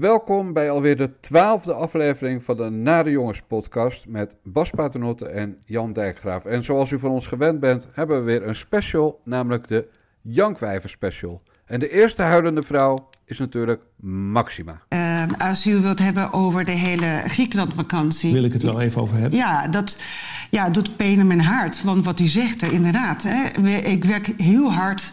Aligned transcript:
Welkom 0.00 0.52
bij 0.52 0.70
alweer 0.70 0.96
de 0.96 1.20
twaalfde 1.20 1.72
aflevering 1.72 2.44
van 2.44 2.56
de 2.56 2.70
Nare 2.70 3.10
Jongens 3.10 3.42
podcast 3.46 4.06
met 4.08 4.36
Bas 4.42 4.70
Paternotte 4.70 5.26
en 5.26 5.56
Jan 5.64 5.92
Dijkgraaf. 5.92 6.44
En 6.44 6.64
zoals 6.64 6.90
u 6.90 6.98
van 6.98 7.10
ons 7.10 7.26
gewend 7.26 7.60
bent, 7.60 7.86
hebben 7.92 8.18
we 8.18 8.24
weer 8.24 8.46
een 8.46 8.54
special, 8.54 9.20
namelijk 9.24 9.68
de 9.68 9.88
Jankwijver 10.22 10.90
special. 10.90 11.42
En 11.64 11.80
de 11.80 11.90
eerste 11.90 12.22
huilende 12.22 12.62
vrouw 12.62 13.08
is 13.24 13.38
natuurlijk 13.38 13.82
Maxima. 14.32 14.82
Uh, 14.88 15.22
als 15.38 15.66
u 15.66 15.80
wilt 15.80 15.98
hebben 15.98 16.32
over 16.32 16.64
de 16.64 16.70
hele 16.70 17.22
Griekenland-vakantie... 17.26 18.32
Wil 18.32 18.44
ik 18.44 18.52
het 18.52 18.62
wel 18.62 18.80
even 18.80 19.02
over 19.02 19.16
hebben? 19.16 19.38
Ja, 19.38 19.68
dat 19.68 20.02
ja, 20.50 20.70
doet 20.70 20.96
pijn 20.96 21.18
in 21.18 21.26
mijn 21.26 21.40
hart. 21.40 21.82
Want 21.82 22.04
wat 22.04 22.20
u 22.20 22.26
zegt 22.26 22.62
er, 22.62 22.72
inderdaad. 22.72 23.22
Hè, 23.22 23.68
ik 23.76 24.04
werk 24.04 24.26
heel 24.36 24.72
hard 24.72 25.12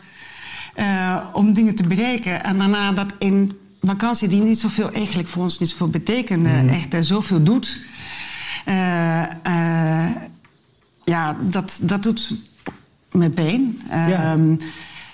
uh, 0.76 1.26
om 1.34 1.54
dingen 1.54 1.76
te 1.76 1.88
bereiken. 1.88 2.44
En 2.44 2.58
daarna 2.58 2.92
dat 2.92 3.14
in 3.20 3.66
vakantie 3.88 4.28
die 4.28 4.42
niet 4.42 4.60
zoveel, 4.60 4.92
eigenlijk 4.92 5.28
voor 5.28 5.44
ons 5.44 5.60
niet 5.60 5.70
zoveel 5.70 5.90
betekende... 5.90 6.50
Mm. 6.50 6.70
echt 6.70 6.94
uh, 6.94 7.02
zoveel 7.02 7.44
doet... 7.44 7.80
Uh, 8.68 9.24
ja, 11.04 11.38
dat, 11.42 11.78
dat 11.82 12.04
doet 12.04 12.34
me 13.12 13.30
pijn. 13.30 13.82
Ja. 13.90 14.34
Ehm, 14.34 14.56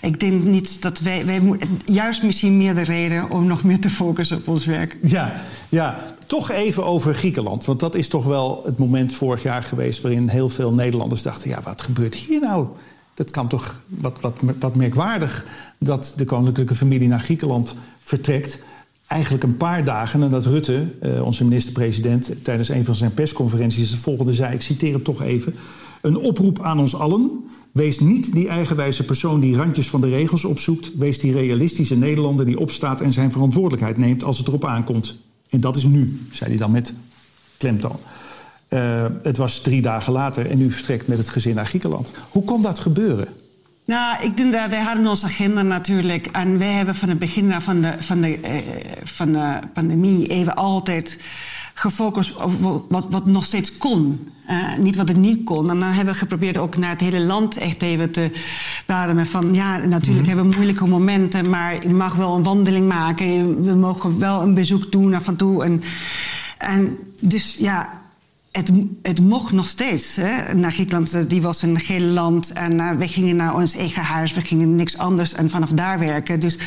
ik 0.02 0.20
denk 0.20 0.44
niet 0.44 0.82
dat 0.82 1.00
wij, 1.00 1.26
wij 1.26 1.42
juist 1.86 2.24
misschien 2.24 2.58
meer 2.58 2.76
de 2.76 2.84
reden 2.84 3.30
om 3.30 3.46
nog 3.46 3.64
meer 3.64 3.80
te 3.80 3.90
focussen 3.90 4.38
op 4.38 4.48
ons 4.48 4.66
werk. 4.66 4.98
Ja, 5.02 5.34
ja, 5.70 5.98
toch 6.26 6.52
even 6.52 6.86
over 6.86 7.16
Griekenland. 7.16 7.66
Want 7.66 7.80
dat 7.80 7.96
is 7.96 8.08
toch 8.08 8.26
wel 8.26 8.62
het 8.66 8.78
moment 8.78 9.14
vorig 9.14 9.44
jaar 9.44 9.64
geweest 9.64 10.02
waarin 10.02 10.28
heel 10.28 10.50
veel 10.50 10.74
Nederlanders 10.74 11.22
dachten: 11.22 11.50
ja, 11.50 11.62
wat 11.64 11.82
gebeurt 11.82 12.16
hier 12.16 12.40
nou? 12.40 12.68
Dat 13.14 13.32
kan 13.32 13.48
toch 13.48 13.82
wat, 13.88 14.20
wat, 14.60 14.76
merkwaardig 14.76 15.46
dat 15.78 16.14
de 16.16 16.26
koninklijke 16.26 16.76
familie 16.76 17.08
naar 17.08 17.20
Griekenland 17.20 17.76
vertrekt. 18.02 18.60
Eigenlijk 19.08 19.44
een 19.44 19.58
paar 19.58 19.84
dagen 19.84 20.20
nadat 20.20 20.46
Rutte, 20.46 20.94
eh, 21.02 21.26
onze 21.26 21.44
minister-president, 21.44 22.44
tijdens 22.44 22.70
een 22.70 22.86
van 22.86 22.96
zijn 22.96 23.14
persconferenties 23.14 23.90
het 23.90 24.00
volgende 24.00 24.34
zei: 24.34 24.54
ik 24.54 24.62
citeer 24.62 24.94
het 24.94 25.04
toch 25.04 25.22
even. 25.22 25.56
Een 26.02 26.18
oproep 26.18 26.62
aan 26.62 26.80
ons 26.80 26.96
allen 26.96 27.44
Wees 27.74 28.00
niet 28.00 28.34
die 28.34 28.48
eigenwijze 28.48 29.06
persoon 29.06 29.40
die 29.40 29.56
randjes 29.56 29.90
van 29.90 30.02
de 30.02 30.10
regels 30.10 30.46
opzoekt. 30.46 30.92
Wees 30.98 31.20
die 31.20 31.32
realistische 31.32 31.98
Nederlander 31.98 32.46
die 32.46 32.60
opstaat 32.60 33.02
en 33.02 33.14
zijn 33.14 33.32
verantwoordelijkheid 33.32 33.98
neemt 33.98 34.24
als 34.24 34.38
het 34.38 34.48
erop 34.48 34.66
aankomt. 34.66 35.18
En 35.50 35.60
dat 35.60 35.76
is 35.76 35.84
nu, 35.84 36.20
zei 36.32 36.50
hij 36.50 36.60
dan 36.60 36.72
met 36.72 36.94
klemtoon. 37.58 38.00
Uh, 38.74 39.06
het 39.24 39.38
was 39.38 39.60
drie 39.60 39.82
dagen 39.82 40.14
later 40.14 40.50
en 40.50 40.62
u 40.62 40.72
vertrekt 40.72 41.08
met 41.08 41.18
het 41.18 41.30
gezin 41.30 41.56
naar 41.56 41.66
Griekenland. 41.66 42.12
Hoe 42.30 42.44
kon 42.44 42.62
dat 42.62 42.80
gebeuren? 42.80 43.28
Nou, 43.86 44.24
ik 44.24 44.38
denk 44.38 44.52
dat 44.52 44.70
wij 44.70 44.82
hadden 44.82 45.08
onze 45.08 45.26
agenda 45.26 45.62
natuurlijk. 45.62 46.26
En 46.26 46.58
wij 46.58 46.72
hebben 46.72 46.96
van 46.96 47.10
het 47.10 47.20
begin 47.20 47.62
van 47.62 47.82
de, 47.82 47.94
van 47.98 48.22
de, 48.22 48.40
uh, 48.40 48.50
van 49.04 49.32
de 49.32 49.60
pandemie 49.74 50.28
even 50.28 50.56
altijd 50.56 51.18
gefocust 51.74 52.36
op 52.36 52.86
wat, 52.90 53.06
wat 53.10 53.26
nog 53.26 53.44
steeds 53.44 53.78
kon. 53.78 54.28
Uh, 54.50 54.78
niet 54.80 54.96
wat 54.96 55.08
het 55.08 55.18
niet 55.18 55.44
kon. 55.44 55.70
En 55.70 55.80
dan 55.80 55.90
hebben 55.90 56.14
we 56.14 56.20
geprobeerd 56.20 56.58
ook 56.58 56.78
naar 56.78 56.90
het 56.90 57.02
hele 57.02 57.20
land 57.20 57.58
echt 57.58 57.82
even 57.82 58.12
te 58.12 58.32
beademen. 58.86 59.26
Van 59.26 59.54
ja, 59.54 59.78
natuurlijk 59.78 60.06
mm 60.06 60.16
-hmm. 60.16 60.26
hebben 60.26 60.50
we 60.50 60.56
moeilijke 60.56 60.88
momenten, 60.88 61.50
maar 61.50 61.88
je 61.88 61.94
mag 61.94 62.16
wel 62.16 62.36
een 62.36 62.44
wandeling 62.44 62.88
maken. 62.88 63.64
We 63.64 63.76
mogen 63.76 64.20
wel 64.20 64.42
een 64.42 64.54
bezoek 64.54 64.92
doen 64.92 65.10
naar 65.10 65.22
van 65.22 65.36
toe. 65.36 65.64
En, 65.64 65.82
en 66.58 66.98
dus 67.20 67.56
ja, 67.60 68.02
het, 68.54 68.72
het 69.02 69.20
mocht 69.20 69.52
nog 69.52 69.66
steeds 69.66 70.16
hè, 70.16 70.54
naar 70.54 70.72
Griekenland. 70.72 71.30
Die 71.30 71.42
was 71.42 71.62
een 71.62 71.80
gele 71.80 72.06
land. 72.06 72.52
En 72.52 72.74
uh, 72.74 72.92
we 72.92 73.08
gingen 73.08 73.36
naar 73.36 73.56
ons 73.56 73.76
eigen 73.76 74.02
huis. 74.02 74.34
We 74.34 74.42
gingen 74.42 74.76
niks 74.76 74.98
anders 74.98 75.34
en 75.34 75.50
vanaf 75.50 75.70
daar 75.70 76.00
werken. 76.00 76.40
Dus 76.40 76.58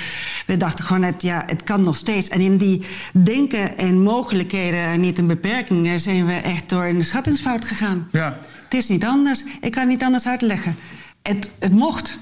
we 0.47 0.57
dachten 0.57 0.85
gewoon, 0.85 1.03
het, 1.03 1.23
ja, 1.23 1.43
het 1.47 1.63
kan 1.63 1.83
nog 1.83 1.97
steeds. 1.97 2.29
En 2.29 2.41
in 2.41 2.57
die 2.57 2.87
denken 3.13 3.77
en 3.77 4.03
mogelijkheden, 4.03 5.01
niet 5.01 5.19
een 5.19 5.27
beperkingen... 5.27 6.01
zijn 6.01 6.27
we 6.27 6.33
echt 6.33 6.69
door 6.69 6.85
in 6.85 6.99
de 6.99 7.05
schattingsfout 7.05 7.65
gegaan. 7.65 8.09
Ja. 8.13 8.39
Het 8.65 8.75
is 8.75 8.89
niet 8.89 9.05
anders. 9.05 9.45
Ik 9.61 9.71
kan 9.71 9.83
het 9.83 9.91
niet 9.91 10.03
anders 10.03 10.27
uitleggen. 10.27 10.77
Het, 11.23 11.51
het 11.59 11.73
mocht. 11.73 12.19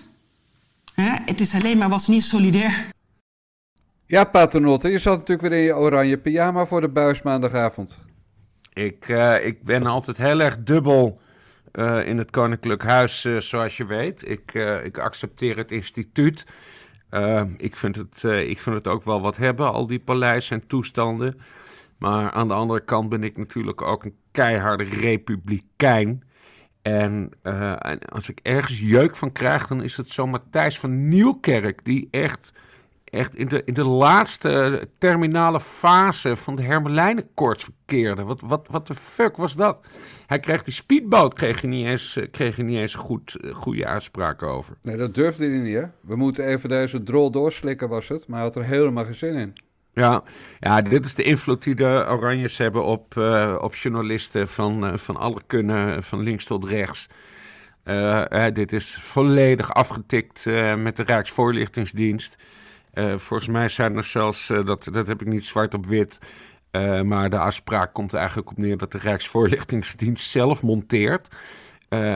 Hè? 0.95 1.11
Het 1.25 1.41
is 1.41 1.55
alleen 1.55 1.79
maar 1.79 1.89
was 1.89 2.09
niet 2.09 2.23
solidair. 2.23 2.87
Ja, 4.07 4.25
Paternotte, 4.25 4.89
je 4.89 4.99
zat 4.99 5.19
natuurlijk 5.19 5.49
weer 5.49 5.59
in 5.59 5.65
je 5.65 5.77
oranje 5.77 6.19
pyjama 6.19 6.65
voor 6.65 6.81
de 6.81 6.89
buis 6.89 7.23
maandagavond. 7.23 7.99
Ik, 8.75 9.09
uh, 9.09 9.45
ik 9.45 9.63
ben 9.63 9.87
altijd 9.87 10.17
heel 10.17 10.41
erg 10.41 10.59
dubbel 10.59 11.21
uh, 11.73 12.07
in 12.07 12.19
het 12.19 12.31
Koninklijk 12.31 12.83
Huis, 12.83 13.25
uh, 13.25 13.41
zoals 13.41 13.77
je 13.77 13.87
weet. 13.87 14.29
Ik, 14.29 14.55
ik 14.85 14.99
accepteer 14.99 15.57
het 15.57 15.73
instituut. 15.73 16.47
ik, 17.57 17.77
vind 17.77 17.97
het, 17.97 18.23
ik 18.23 18.61
vind 18.61 18.77
het 18.77 18.89
ook 18.89 19.05
wel 19.05 19.21
wat 19.21 19.37
hebben, 19.37 19.73
al 19.73 19.87
die 19.87 20.01
paleizen 20.01 20.61
en 20.61 20.67
toestanden. 20.67 21.41
Maar 21.99 22.31
aan 22.31 22.49
de 22.49 22.55
andere 22.55 22.85
kant 22.85 23.09
ben 23.09 23.23
ik 23.23 23.37
natuurlijk 23.37 23.83
ook 23.83 24.05
een 24.05 24.17
keiharde 24.31 24.85
republikein. 24.85 26.23
En 26.83 27.31
als 28.09 28.29
ik 28.29 28.39
ergens 28.43 28.81
jeuk 28.81 29.17
van 29.17 29.33
krijg, 29.33 29.67
dan 29.67 29.83
is 29.83 29.97
het 29.97 30.09
zo 30.09 30.27
Matthijs 30.27 30.79
van 30.79 31.09
Nieuwkerk, 31.09 31.85
die 31.85 32.09
echt 32.11 32.53
echt 33.15 33.37
in 33.37 33.49
de, 33.49 33.63
in 33.65 33.75
de 33.75 33.85
laatste 33.85 34.83
terminale 34.99 35.61
fase 35.61 36.37
van 36.37 36.57
de 36.57 36.63
Hermelijnenkoorts 36.63 37.65
verkeerde. 37.65 38.25
Wat, 38.25 38.41
wat, 38.41 38.67
wat 38.71 38.87
de 38.87 38.95
fuck 38.95 39.37
was 39.37 39.55
dat? 39.55 39.87
Hij 40.27 40.41
kreeg 40.41 40.65
die 40.65 40.75
speedboot, 40.75 41.35
kreeg 41.35 41.61
je 41.61 41.67
niet 41.67 41.87
eens, 41.87 42.17
eh, 42.17 42.31
kreeg 42.31 42.57
je 42.57 42.63
niet 42.63 42.79
eens 42.79 42.95
goed, 42.95 43.37
eh, 43.41 43.55
goede 43.55 43.87
uitspraken 43.87 44.49
over. 44.49 44.77
Nee, 44.83 44.97
dat 44.97 45.15
durfde 45.15 45.49
hij 45.49 45.59
niet, 45.59 45.75
hè? 45.75 45.85
We 46.01 46.17
moeten 46.17 46.47
even 46.47 46.69
deze 46.69 47.03
drol 47.03 47.31
doorslikken, 47.31 47.89
was 47.89 48.09
het. 48.09 48.27
Maar 48.27 48.37
hij 48.37 48.47
had 48.47 48.57
er 48.57 48.65
helemaal 48.65 49.05
geen 49.05 49.15
zin 49.15 49.35
in. 49.35 49.53
Ja, 49.95 50.23
ja, 50.61 50.83
dit 50.83 51.05
is 51.05 51.15
de 51.15 51.23
invloed 51.23 51.63
die 51.63 51.75
de 51.75 52.07
Oranjes 52.09 52.59
hebben 52.59 52.85
op, 52.85 53.15
uh, 53.15 53.59
op 53.61 53.75
journalisten 53.75 54.49
van, 54.49 54.85
uh, 54.85 54.97
van 54.97 55.17
alle 55.17 55.41
kunnen, 55.47 56.03
van 56.03 56.21
links 56.21 56.45
tot 56.45 56.65
rechts. 56.65 57.09
Uh, 57.85 58.47
dit 58.53 58.73
is 58.73 58.97
volledig 59.01 59.75
afgetikt 59.75 60.45
met 60.77 60.97
de 60.97 61.03
Rijksvoorlichtingsdienst. 61.03 62.37
Uh, 62.95 63.19
volgens 63.19 63.49
mij 63.49 63.69
zijn 63.69 63.97
er 63.97 64.05
zelfs, 64.05 64.51
uh, 64.51 64.67
dat, 64.67 64.89
dat 64.93 65.07
heb 65.07 65.21
ik 65.21 65.27
niet 65.27 65.45
zwart 65.45 65.75
op 65.75 65.87
wit, 65.87 66.19
uh, 66.73 67.01
maar 67.03 67.31
de 67.31 67.39
afspraak 67.39 67.93
komt 67.93 68.13
er 68.13 68.19
eigenlijk 68.19 68.51
op 68.51 68.59
neer 68.59 68.77
dat 68.77 68.93
de 68.93 68.99
Rijksvoorlichtingsdienst 68.99 70.31
zelf 70.31 70.63
monteert. 70.63 71.29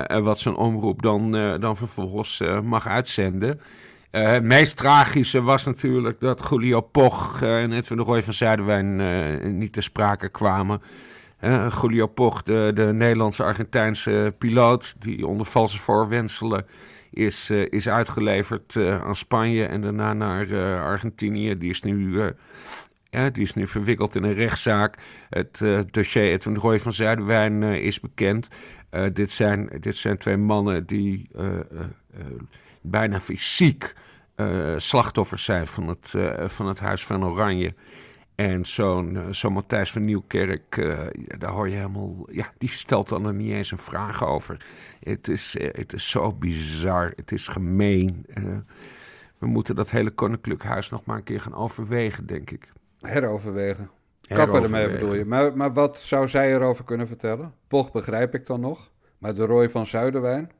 wat 0.08 0.38
zo'n 0.38 0.56
omroep 0.56 1.02
dan, 1.02 1.30
dan 1.60 1.76
vervolgens 1.76 2.42
mag 2.62 2.86
uitzenden. 2.86 3.60
het 4.10 4.42
meest 4.42 4.76
tragische 4.76 5.42
was 5.42 5.64
natuurlijk 5.64 6.20
dat 6.20 6.46
Julio 6.50 6.80
Poch 6.80 7.42
en 7.42 7.72
Edwin 7.72 7.96
de 7.96 8.04
Roy 8.04 8.22
van 8.22 8.32
Zuiderwijn 8.32 9.58
niet 9.58 9.72
te 9.72 9.80
sprake 9.80 10.28
kwamen. 10.28 10.82
Julio 11.80 12.06
Poch, 12.06 12.42
de, 12.42 12.70
de 12.74 12.92
Nederlandse-Argentijnse 12.92 14.34
piloot, 14.38 14.94
die 14.98 15.26
onder 15.26 15.46
valse 15.46 15.78
voorwenselen 15.78 16.66
is, 17.10 17.50
uh, 17.50 17.66
is 17.70 17.88
uitgeleverd 17.88 18.74
uh, 18.74 19.04
aan 19.04 19.16
Spanje 19.16 19.66
en 19.66 19.80
daarna 19.80 20.12
naar 20.12 20.46
uh, 20.46 20.82
Argentinië. 20.82 21.58
Die 21.58 21.70
is 21.70 21.82
nu, 21.82 22.22
ja, 23.10 23.30
die 23.30 23.42
is 23.42 23.54
nu 23.54 23.66
verwikkeld 23.66 24.14
in 24.14 24.22
een 24.22 24.34
rechtszaak. 24.34 24.96
Het 25.28 25.64
dossier 25.90 26.22
Edwin 26.22 26.56
Roy 26.56 26.80
van 26.80 26.92
Zuiderwijn 26.92 27.62
is 27.62 28.00
bekend. 28.00 28.48
dit, 29.12 29.30
zijn, 29.30 29.70
dit 29.80 29.96
zijn 29.96 30.16
twee 30.16 30.36
mannen 30.36 30.86
die 30.86 31.30
bijna 32.80 33.20
fysiek 33.20 33.94
slachtoffers 34.76 35.44
zijn 35.44 35.66
van 35.66 35.88
het, 35.88 36.14
van 36.46 36.66
het 36.66 36.80
Huis 36.80 37.04
van 37.04 37.24
Oranje. 37.24 37.74
En 38.38 38.64
zo'n 38.66 39.14
uh, 39.14 39.28
zo 39.28 39.50
Matthijs 39.50 39.92
van 39.92 40.02
Nieuwkerk, 40.02 40.76
uh, 40.76 40.98
daar 41.38 41.50
hoor 41.50 41.68
je 41.68 41.74
helemaal... 41.74 42.26
Ja, 42.30 42.52
die 42.58 42.68
stelt 42.68 43.08
dan 43.08 43.26
er 43.26 43.34
niet 43.34 43.52
eens 43.52 43.70
een 43.70 43.78
vraag 43.78 44.24
over. 44.24 44.66
Het 45.00 45.28
is, 45.28 45.56
uh, 45.56 45.68
het 45.72 45.92
is 45.92 46.10
zo 46.10 46.32
bizar. 46.32 47.12
Het 47.16 47.32
is 47.32 47.48
gemeen. 47.48 48.26
we 49.38 49.46
moeten 49.46 49.74
dat 49.74 49.90
hele 49.90 50.10
koninklijk 50.10 50.62
huis 50.62 50.90
nog 50.90 51.04
maar 51.04 51.16
een 51.16 51.22
keer 51.22 51.40
gaan 51.40 51.54
overwegen, 51.54 52.26
denk 52.26 52.50
ik. 52.50 52.72
Heroverwegen. 53.00 53.90
Kappen 54.20 54.62
ermee 54.62 54.90
bedoel 54.90 55.14
je. 55.14 55.24
Maar, 55.24 55.56
maar 55.56 55.72
wat 55.72 56.00
zou 56.00 56.28
zij 56.28 56.54
erover 56.54 56.84
kunnen 56.84 57.06
vertellen? 57.06 57.54
Poch 57.68 57.92
begrijp 57.92 58.34
ik 58.34 58.46
dan 58.46 58.60
nog. 58.60 58.90
Maar 59.18 59.34
de 59.34 59.44
Roy 59.44 59.70
van 59.70 59.86
Zuiderwijn? 59.86 60.50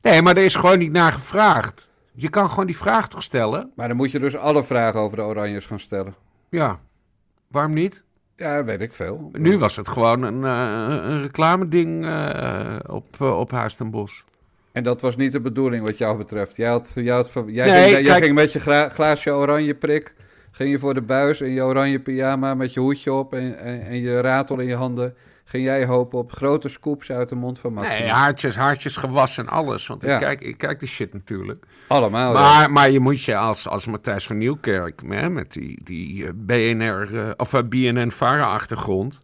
Nee, 0.00 0.22
maar 0.22 0.36
er 0.36 0.44
is 0.44 0.54
gewoon 0.54 0.78
niet 0.78 0.92
naar 0.92 1.12
gevraagd. 1.12 1.90
Je 2.12 2.28
kan 2.28 2.48
gewoon 2.48 2.66
die 2.66 2.76
vraag 2.76 3.08
toch 3.08 3.22
stellen? 3.22 3.72
Maar 3.76 3.88
dan 3.88 3.96
moet 3.96 4.10
je 4.10 4.18
dus 4.18 4.36
alle 4.36 4.64
vragen 4.64 5.00
over 5.00 5.16
de 5.16 5.22
Oranjes 5.22 5.66
gaan 5.66 5.80
stellen. 5.80 6.14
Ja, 6.48 6.80
Waarom 7.52 7.72
niet? 7.72 8.04
Ja, 8.36 8.64
weet 8.64 8.80
ik 8.80 8.92
veel. 8.92 9.30
Nu 9.32 9.58
was 9.58 9.76
het 9.76 9.88
gewoon 9.88 10.22
een, 10.22 10.40
uh, 10.40 11.10
een 11.10 11.22
reclame-ding 11.22 12.04
uh, 12.04 12.76
op, 12.86 13.16
uh, 13.22 13.38
op 13.38 13.50
Huis 13.50 13.74
ten 13.74 13.90
Bos. 13.90 14.24
En 14.72 14.82
dat 14.82 15.00
was 15.00 15.16
niet 15.16 15.32
de 15.32 15.40
bedoeling 15.40 15.86
wat 15.86 15.98
jou 15.98 16.16
betreft. 16.16 16.56
Jij, 16.56 16.68
had, 16.68 16.92
jij, 16.94 17.14
had, 17.14 17.32
jij, 17.46 17.70
nee, 17.70 17.94
ging, 17.94 18.06
jij 18.06 18.20
ging 18.22 18.34
met 18.34 18.52
je 18.52 18.88
glaasje 18.90 19.30
oranje 19.30 19.74
prik. 19.74 20.14
Ging 20.50 20.70
je 20.70 20.78
voor 20.78 20.94
de 20.94 21.02
buis 21.02 21.40
in 21.40 21.50
je 21.50 21.62
oranje 21.62 22.00
pyjama 22.00 22.54
met 22.54 22.72
je 22.72 22.80
hoedje 22.80 23.12
op 23.12 23.34
en, 23.34 23.58
en, 23.58 23.82
en 23.82 24.00
je 24.00 24.20
ratel 24.20 24.58
in 24.58 24.68
je 24.68 24.74
handen. 24.74 25.14
Ging 25.52 25.64
jij 25.64 25.86
hopen 25.86 26.18
op 26.18 26.32
grote 26.32 26.68
scoops 26.68 27.10
uit 27.10 27.28
de 27.28 27.34
mond 27.34 27.58
van 27.58 27.72
Maxima? 27.72 27.98
Nee, 27.98 28.08
haartjes, 28.08 28.56
haartjes 28.56 28.96
gewassen 28.96 29.46
en 29.46 29.52
alles. 29.52 29.86
Want 29.86 30.02
Ja. 30.02 30.14
ik, 30.14 30.20
kijk, 30.20 30.40
ik 30.40 30.58
kijk 30.58 30.78
die 30.80 30.88
shit 30.88 31.12
natuurlijk. 31.12 31.66
Allemaal. 31.86 32.32
ja. 32.34 32.40
Maar, 32.40 32.70
maar 32.72 32.90
je 32.90 33.00
moet 33.00 33.22
je 33.22 33.36
als, 33.36 33.68
als 33.68 33.86
Matthijs 33.86 34.26
van 34.26 34.38
Nieuwkerk, 34.38 35.02
hè, 35.06 35.28
met 35.30 35.52
die, 35.52 35.80
die 35.84 36.26
eh, 36.26 36.30
BNR 36.34 37.18
eh, 37.18 37.30
of 37.36 37.52
eh, 37.54 37.62
BNN-Vara-achtergrond, 37.68 39.20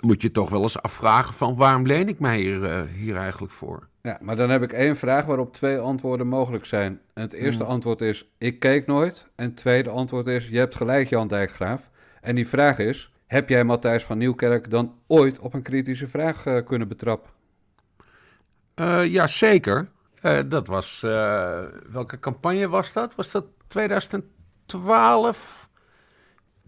moet 0.00 0.22
je 0.22 0.30
toch 0.30 0.50
wel 0.50 0.62
eens 0.62 0.82
afvragen 0.82 1.34
van 1.34 1.56
waarom 1.56 1.86
leen 1.86 2.08
ik 2.08 2.18
mij 2.18 2.38
hier, 2.38 2.86
hier 2.86 3.16
eigenlijk 3.16 3.52
voor? 3.52 3.88
Ja, 4.00 4.18
maar 4.22 4.36
dan 4.36 4.50
heb 4.50 4.62
ik 4.62 4.72
één 4.72 4.96
vraag 4.96 5.24
waarop 5.24 5.52
twee 5.52 5.78
antwoorden 5.78 6.26
mogelijk 6.26 6.64
zijn. 6.64 7.00
En 7.14 7.22
het 7.22 7.32
eerste 7.32 7.64
antwoord 7.64 8.00
is, 8.00 8.32
ik 8.38 8.58
keek 8.58 8.86
nooit. 8.86 9.26
En 9.36 9.44
het 9.44 9.56
tweede 9.56 9.90
antwoord 9.90 10.26
is, 10.26 10.48
je 10.48 10.58
hebt 10.58 10.74
gelijk 10.76 11.08
Jan 11.08 11.28
Dijkgraaf. 11.28 11.90
En 12.20 12.34
die 12.34 12.48
vraag 12.48 12.78
is, 12.78 13.11
heb 13.32 13.48
jij 13.48 13.64
Matthijs 13.64 14.04
van 14.04 14.18
Nieuwkerk 14.18 14.70
dan 14.70 14.94
ooit 15.06 15.38
op 15.38 15.54
een 15.54 15.62
kritische 15.62 16.06
vraag 16.06 16.46
eh, 16.46 16.64
kunnen 16.64 16.88
betrappen? 16.88 17.30
Eh 18.74 19.04
ja, 19.04 19.26
zeker. 19.26 19.88
Eh, 20.20 20.40
dat 20.46 20.66
was, 20.66 21.00
welke 21.90 22.18
campagne 22.20 22.68
was 22.68 22.92
dat? 22.92 23.14
Was 23.14 23.30
dat 23.30 23.44
2012? 23.68 25.68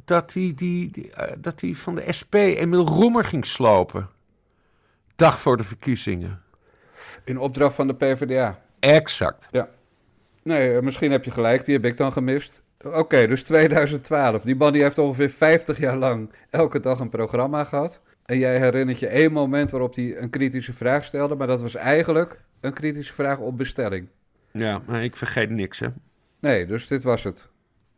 Dat 0.05 0.33
hij 0.33 0.53
die, 0.57 0.91
die, 0.91 1.13
dat 1.41 1.61
hij 1.61 1.75
van 1.75 1.95
de 1.95 2.13
SP 2.19 2.35
Emil 2.35 2.87
Roemer 2.87 3.25
ging 3.25 3.47
slopen. 3.47 4.09
Dag 5.17 5.41
voor 5.41 5.57
de 5.57 5.65
verkiezingen. 5.65 6.43
In 7.25 7.39
opdracht 7.39 7.75
van 7.75 7.87
de 7.87 7.95
PvdA. 7.95 8.63
Exact. 8.81 9.49
Nee, 10.43 10.77
eh, 10.77 10.83
misschien 10.83 11.11
heb 11.11 11.25
je 11.25 11.31
gelijk, 11.31 11.65
die 11.65 11.75
heb 11.75 11.85
ik 11.85 11.97
dan 11.97 12.13
gemist. 12.13 12.63
Oké, 12.87 13.27
dus 13.27 13.43
2012. 13.43 14.43
Die 14.43 14.57
man 14.57 14.73
die 14.73 14.83
heeft 14.83 14.99
ongeveer 14.99 15.31
50 15.31 15.79
jaar 15.79 15.97
lang 15.97 16.31
elke 16.51 16.81
dag 16.81 17.01
een 17.01 17.09
programma 17.09 17.65
gehad. 17.65 18.01
En 18.25 18.39
jij 18.39 18.59
herinnert 18.59 18.99
je 18.99 19.07
één 19.07 19.33
moment 19.33 19.71
waarop 19.71 19.95
hij 19.95 20.19
een 20.19 20.31
kritische 20.31 20.73
vraag 20.73 21.05
stelde, 21.05 21.35
maar 21.35 21.47
dat 21.47 21.63
was 21.63 21.75
eigenlijk 21.75 22.41
een 22.61 22.73
kritische 22.73 23.13
vraag 23.13 23.39
op 23.39 23.57
bestelling. 23.57 24.09
Ja, 24.53 24.83
maar 24.87 25.05
ik 25.05 25.17
vergeet 25.17 25.51
niks, 25.51 25.79
hè. 25.79 25.89
Nee, 26.41 26.67
dus 26.67 26.87
dit 26.87 27.03
was 27.03 27.23
het. 27.23 27.49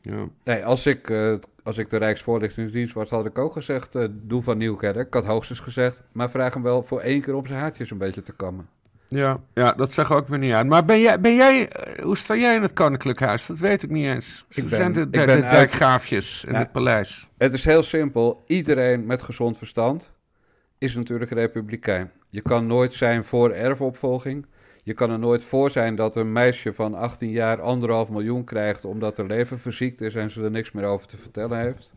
Ja. 0.01 0.29
Nee, 0.45 0.65
als 0.65 0.87
ik, 0.87 1.11
eh, 1.11 1.35
als 1.63 1.79
ik 1.79 1.91
de 1.91 1.97
Rijksvoorlichtingsdienst 1.97 2.95
was, 2.95 3.11
had 3.11 3.27
ik 3.27 3.39
ook 3.39 3.53
gezegd, 3.53 3.95
eh, 3.95 4.07
doe 4.11 4.43
van 4.43 4.59
Nieuwkerk. 4.59 5.07
Ik 5.07 5.15
had 5.15 5.25
hoogstens 5.25 5.61
gezegd, 5.61 6.03
maar 6.13 6.31
vraag 6.31 6.55
hem 6.55 6.63
wel 6.63 6.83
voor 6.83 7.01
één 7.01 7.21
keer 7.21 7.35
op 7.35 7.47
zijn 7.47 7.59
haartjes 7.59 7.91
een 7.91 7.99
beetje 7.99 8.23
te 8.23 8.33
kammen. 8.33 8.69
Ja, 9.09 9.41
ja, 9.55 9.73
dat 9.73 9.93
zag 9.93 10.13
ook 10.13 10.29
weer 10.29 10.39
niet 10.39 10.53
uit. 10.53 10.67
Maar 10.67 10.85
ben 10.85 11.01
jij, 11.01 11.21
ben 11.21 11.35
jij, 11.35 11.69
eh, 11.69 12.03
hoe 12.05 12.17
sta 12.17 12.37
jij 12.37 12.55
in 12.55 12.63
het 12.63 12.73
Koninklijk 12.73 13.21
Huis? 13.21 13.47
Dat 13.47 13.59
weet 13.59 13.83
ik 13.83 13.91
niet 13.91 14.07
eens. 14.07 14.45
Ik 14.49 14.69
ben- 14.69 14.77
zijn 14.79 14.93
de, 14.93 15.01
ik 15.01 15.13
de, 15.13 15.25
ben 15.25 15.27
de 15.27 15.33
uit- 15.33 15.51
dijkgraafjes 15.51 16.45
in 16.47 16.53
Ja. 16.53 16.59
het 16.59 16.73
paleis. 16.73 17.29
Het 17.39 17.53
is 17.53 17.65
heel 17.65 17.83
simpel. 17.83 18.43
Iedereen 18.47 19.07
met 19.07 19.23
gezond 19.23 19.59
verstand 19.59 20.13
is 20.79 20.95
natuurlijk 20.95 21.31
republikein. 21.31 22.11
Je 22.31 22.41
kan 22.43 22.67
nooit 22.67 22.95
zijn 22.95 23.25
voor 23.25 23.51
erfopvolging. 23.51 24.47
Je 24.83 24.93
kan 24.95 25.11
er 25.11 25.19
nooit 25.19 25.45
voor 25.45 25.71
zijn 25.71 25.97
dat 25.97 26.17
een 26.17 26.33
meisje 26.33 26.73
van 26.73 26.95
18 26.95 27.31
jaar 27.31 27.61
anderhalf 27.61 28.11
miljoen 28.11 28.45
krijgt 28.45 28.85
omdat 28.85 29.17
haar 29.17 29.27
lever 29.27 29.59
verziekt 29.59 30.01
is 30.01 30.15
en 30.15 30.31
ze 30.31 30.43
er 30.43 30.51
niks 30.51 30.73
meer 30.73 30.85
over 30.85 31.07
te 31.07 31.17
vertellen 31.17 31.59
heeft. 31.61 31.93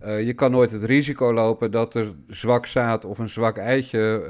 Eh, 0.00 0.22
je 0.26 0.32
kan 0.32 0.50
nooit 0.50 0.70
het 0.70 0.82
risico 0.82 1.32
lopen 1.32 1.70
dat 1.70 1.94
er 1.94 2.12
zwak 2.28 2.66
zaad 2.66 3.04
of 3.04 3.18
een 3.18 3.28
zwak 3.28 3.56
eitje 3.56 4.24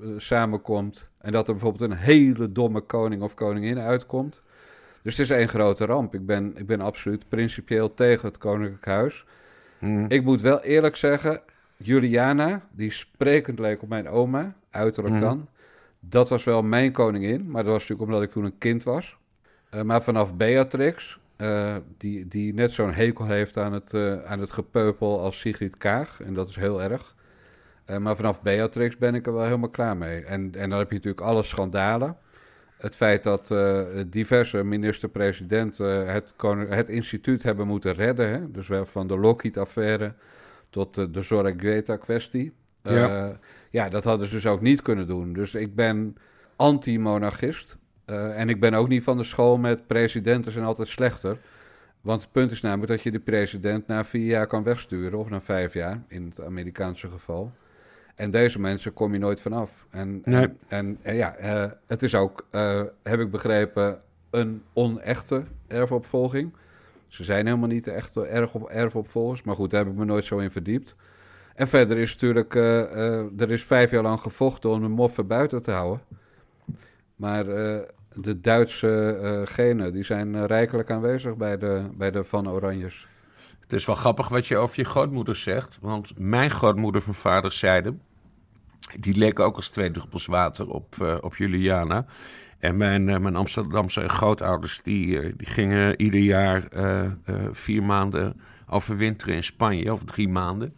eh, 0.00 0.06
samenkomt 0.16 1.08
en 1.28 1.34
dat 1.34 1.48
er 1.48 1.54
bijvoorbeeld 1.54 1.90
een 1.90 1.96
hele 1.96 2.52
domme 2.52 2.80
koning 2.80 3.22
of 3.22 3.34
koningin 3.34 3.78
uitkomt. 3.78 4.42
Dus 5.02 5.16
het 5.16 5.30
is 5.30 5.36
één 5.36 5.48
grote 5.48 5.84
ramp. 5.84 6.14
Ik 6.14 6.26
ben, 6.26 6.52
ik 6.56 6.66
ben 6.66 6.80
absoluut 6.80 7.28
principieel 7.28 7.94
tegen 7.94 8.28
het 8.28 8.38
koninklijk 8.38 8.84
huis. 8.84 9.24
Hm. 9.78 10.04
Ik 10.08 10.24
moet 10.24 10.40
wel 10.40 10.60
eerlijk 10.60 10.96
zeggen, 10.96 11.40
Juliana, 11.76 12.62
die 12.70 12.92
sprekend 12.92 13.58
leek 13.58 13.82
op 13.82 13.88
mijn 13.88 14.08
oma, 14.08 14.54
uiterlijk 14.70 15.14
Mhm. 15.14 15.24
dan. 15.24 15.48
Dat 16.00 16.28
was 16.28 16.44
wel 16.44 16.62
mijn 16.62 16.92
koningin, 16.92 17.50
maar 17.50 17.62
dat 17.62 17.72
was 17.72 17.80
natuurlijk 17.88 18.08
omdat 18.10 18.22
ik 18.22 18.30
toen 18.30 18.44
een 18.44 18.58
kind 18.58 18.84
was. 18.84 19.16
Eh, 19.70 19.82
maar 19.82 20.02
vanaf 20.02 20.36
Beatrix, 20.36 21.18
eh, 21.36 21.76
die, 21.98 22.28
die 22.28 22.54
net 22.54 22.72
zo'n 22.72 22.92
hekel 22.92 23.24
heeft 23.26 23.56
aan 23.56 23.72
het, 23.72 23.94
eh, 23.94 24.24
aan 24.24 24.40
het 24.40 24.50
gepeupel 24.50 25.20
als 25.20 25.40
Sigrid 25.40 25.76
Kaag, 25.76 26.20
en 26.20 26.34
dat 26.34 26.48
is 26.48 26.56
heel 26.56 26.82
erg. 26.82 27.16
Eh, 27.88 27.96
maar 27.96 28.16
vanaf 28.16 28.42
Beatrix 28.42 28.96
ben 28.96 29.14
ik 29.14 29.26
er 29.26 29.32
wel 29.32 29.44
helemaal 29.44 29.68
klaar 29.70 29.96
mee. 29.96 30.24
En, 30.24 30.54
en 30.54 30.70
dan 30.70 30.78
heb 30.78 30.88
je 30.88 30.94
natuurlijk 30.94 31.26
alle 31.26 31.42
schandalen. 31.42 32.16
Het 32.78 32.94
feit 32.94 33.22
dat 33.22 33.50
eh, 33.50 33.80
diverse 34.06 34.62
minister-presidenten 34.64 36.06
het, 36.12 36.34
het 36.68 36.88
instituut 36.88 37.42
hebben 37.42 37.66
moeten 37.66 37.94
redden. 37.94 38.28
Hè? 38.28 38.50
Dus 38.50 38.68
wel 38.68 38.84
van 38.86 39.06
de 39.06 39.18
Lockheed-affaire 39.18 40.14
tot 40.70 40.98
eh, 40.98 41.04
de 41.10 41.22
Zorregreta-kwestie. 41.22 42.52
Eh, 42.82 42.94
Ja. 42.94 43.36
ja, 43.70 43.88
dat 43.88 44.04
hadden 44.04 44.26
ze 44.26 44.34
dus 44.34 44.46
ook 44.46 44.60
niet 44.60 44.82
kunnen 44.82 45.06
doen. 45.06 45.32
Dus 45.32 45.54
ik 45.54 45.74
ben 45.74 46.16
anti-monarchist. 46.56 47.76
Eh, 48.04 48.40
en 48.40 48.48
ik 48.48 48.60
ben 48.60 48.74
ook 48.74 48.88
niet 48.88 49.02
van 49.02 49.16
de 49.16 49.24
school 49.24 49.58
met 49.58 49.86
presidenten 49.86 50.52
zijn 50.52 50.64
altijd 50.64 50.88
slechter. 50.88 51.38
Want 52.00 52.22
het 52.22 52.32
punt 52.32 52.50
is 52.50 52.60
namelijk 52.60 52.90
dat 52.90 53.02
je 53.02 53.10
de 53.10 53.20
president 53.20 53.86
na 53.86 54.04
vier 54.04 54.26
jaar 54.26 54.46
kan 54.46 54.62
wegsturen, 54.62 55.18
of 55.18 55.30
na 55.30 55.40
vijf 55.40 55.72
jaar, 55.72 56.02
in 56.08 56.24
het 56.24 56.40
Amerikaanse 56.40 57.08
geval. 57.08 57.52
En 58.18 58.30
deze 58.30 58.60
mensen 58.60 58.92
kom 58.92 59.12
je 59.12 59.18
nooit 59.18 59.40
vanaf. 59.40 59.86
En, 59.90 60.22
Nee. 60.24 60.42
en, 60.42 60.58
en, 60.68 60.98
eh, 61.02 61.16
ja, 61.16 61.34
eh, 61.34 61.70
het 61.86 62.02
is 62.02 62.14
ook, 62.14 62.46
eh, 62.50 62.82
heb 63.02 63.20
ik 63.20 63.30
begrepen, 63.30 64.00
een 64.30 64.62
onechte 64.72 65.44
erfopvolging. 65.66 66.52
Ze 67.08 67.24
zijn 67.24 67.46
helemaal 67.46 67.68
niet 67.68 67.84
de 67.84 67.90
echte 67.90 68.26
erf 68.26 68.54
op, 68.54 68.68
erfopvolgers, 68.68 69.42
maar 69.42 69.54
goed, 69.54 69.70
daar 69.70 69.84
heb 69.84 69.92
ik 69.92 69.98
me 69.98 70.04
nooit 70.04 70.24
zo 70.24 70.38
in 70.38 70.50
verdiept. 70.50 70.94
En 71.54 71.68
verder 71.68 71.96
is 71.98 72.12
natuurlijk, 72.12 72.54
eh, 72.54 72.80
eh, 72.80 73.40
er 73.40 73.50
is 73.50 73.64
vijf 73.64 73.90
jaar 73.90 74.02
lang 74.02 74.20
gevochten 74.20 74.70
om 74.70 74.80
de 74.80 74.88
moffen 74.88 75.26
buiten 75.26 75.62
te 75.62 75.70
houden. 75.70 76.00
Maar 77.16 77.48
eh, 77.48 77.78
de 78.14 78.40
Duitse 78.40 79.18
eh, 79.22 79.54
genen, 79.54 79.92
die 79.92 80.04
zijn 80.04 80.46
rijkelijk 80.46 80.90
aanwezig 80.90 81.36
bij 81.36 81.58
de, 81.58 81.88
bij 81.94 82.10
de 82.10 82.24
Van 82.24 82.50
Oranjes. 82.50 83.06
Het 83.60 83.72
is 83.72 83.86
wel 83.86 83.94
grappig 83.94 84.28
wat 84.28 84.46
je 84.46 84.56
over 84.56 84.80
je 84.80 84.84
grootmoeder 84.84 85.36
zegt. 85.36 85.78
Want 85.80 86.18
mijn 86.18 86.50
grootmoeder 86.50 87.00
van 87.00 87.14
vaders 87.14 87.58
zijde, 87.58 87.94
die 88.98 89.16
leek 89.16 89.38
ook 89.38 89.56
als 89.56 89.68
twee 89.68 89.90
druppels 89.90 90.26
water 90.26 90.68
op, 90.68 90.94
eh, 91.00 91.16
op 91.20 91.36
Juliana. 91.36 92.04
En 92.58 92.76
mijn, 92.76 93.08
eh, 93.08 93.18
mijn 93.18 93.36
Amsterdamse 93.36 94.08
grootouders, 94.08 94.80
die, 94.82 95.20
eh, 95.20 95.32
die 95.36 95.46
gingen 95.46 96.00
ieder 96.00 96.20
jaar 96.20 96.68
vier 97.52 97.82
maanden 97.82 98.40
overwinteren 98.68 99.34
in 99.34 99.44
Spanje, 99.44 99.92
of 99.92 100.04
drie 100.04 100.28
maanden. 100.28 100.76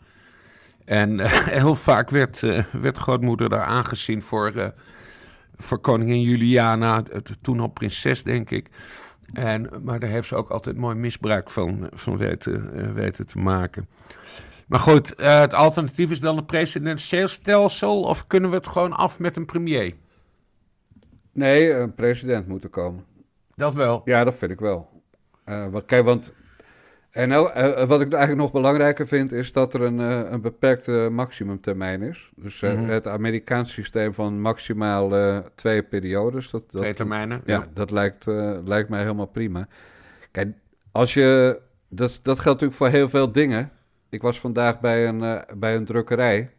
En 0.84 1.20
heel 1.58 1.74
vaak 1.74 2.10
werd, 2.10 2.40
werd 2.72 2.96
grootmoeder 2.98 3.48
daar 3.48 3.64
aangezien 3.64 4.22
voor, 4.22 4.72
voor 5.56 5.78
koningin 5.78 6.22
Juliana, 6.22 7.02
toen 7.40 7.60
al 7.60 7.68
prinses, 7.68 8.22
denk 8.22 8.50
ik. 8.50 8.68
En, 9.32 9.70
maar 9.82 10.00
daar 10.00 10.10
heeft 10.10 10.28
ze 10.28 10.36
ook 10.36 10.50
altijd 10.50 10.76
mooi 10.76 10.96
misbruik 10.96 11.50
van, 11.50 11.88
van 11.92 12.16
weten, 12.16 12.94
weten 12.94 13.26
te 13.26 13.38
maken. 13.38 13.88
Maar 14.70 14.80
goed, 14.80 15.14
eh, 15.14 15.40
het 15.40 15.54
alternatief 15.54 16.10
is 16.10 16.20
dan 16.20 16.36
een 16.36 16.46
presidentieel 16.46 17.28
stelsel... 17.28 18.02
of 18.02 18.26
kunnen 18.26 18.50
we 18.50 18.56
het 18.56 18.66
gewoon 18.66 18.92
af 18.92 19.18
met 19.18 19.36
een 19.36 19.46
premier? 19.46 19.94
Nee, 21.32 21.72
een 21.72 21.94
president 21.94 22.46
moet 22.48 22.64
er 22.64 22.70
komen. 22.70 23.04
Dat 23.54 23.74
wel. 23.74 24.02
Ja, 24.04 24.24
dat 24.24 24.34
vind 24.34 24.50
ik 24.50 24.60
wel. 24.60 25.02
Eh, 25.44 25.66
wat, 25.66 25.84
kijk, 25.84 26.04
want. 26.04 26.32
En 27.10 27.32
eh, 27.32 27.84
wat 27.86 28.00
ik 28.00 28.12
eigenlijk 28.12 28.42
nog 28.42 28.52
belangrijker 28.52 29.06
vind, 29.06 29.32
is 29.32 29.52
dat 29.52 29.74
er 29.74 29.82
een, 29.82 29.98
een 30.32 30.40
beperkte 30.40 31.08
maximumtermijn 31.12 32.02
is. 32.02 32.30
Dus 32.36 32.60
Mhm. 32.60 32.84
het 32.84 33.06
Amerikaans 33.06 33.72
systeem 33.72 34.14
van 34.14 34.40
maximaal 34.40 35.12
twee 35.54 35.82
periodes. 35.82 36.50
Dat, 36.50 36.70
dat, 36.70 36.80
Twee 36.80 36.94
termijnen. 36.94 37.42
Ja, 37.44 37.68
dat 37.74 37.90
lijkt, 37.90 38.26
lijkt 38.64 38.88
mij 38.88 39.00
helemaal 39.00 39.26
prima. 39.26 39.68
Kijk, 40.30 40.48
als 40.92 41.14
je. 41.14 41.60
Dat, 41.88 42.20
dat 42.22 42.38
geldt 42.38 42.60
natuurlijk 42.60 42.78
voor 42.78 42.88
heel 42.88 43.08
veel 43.08 43.32
dingen. 43.32 43.70
Ik 44.10 44.22
was 44.22 44.40
vandaag 44.40 44.80
bij 44.80 45.08
een, 45.08 45.22
eh, 45.22 45.56
bij 45.56 45.74
een 45.74 45.84
drukkerij. 45.84 46.50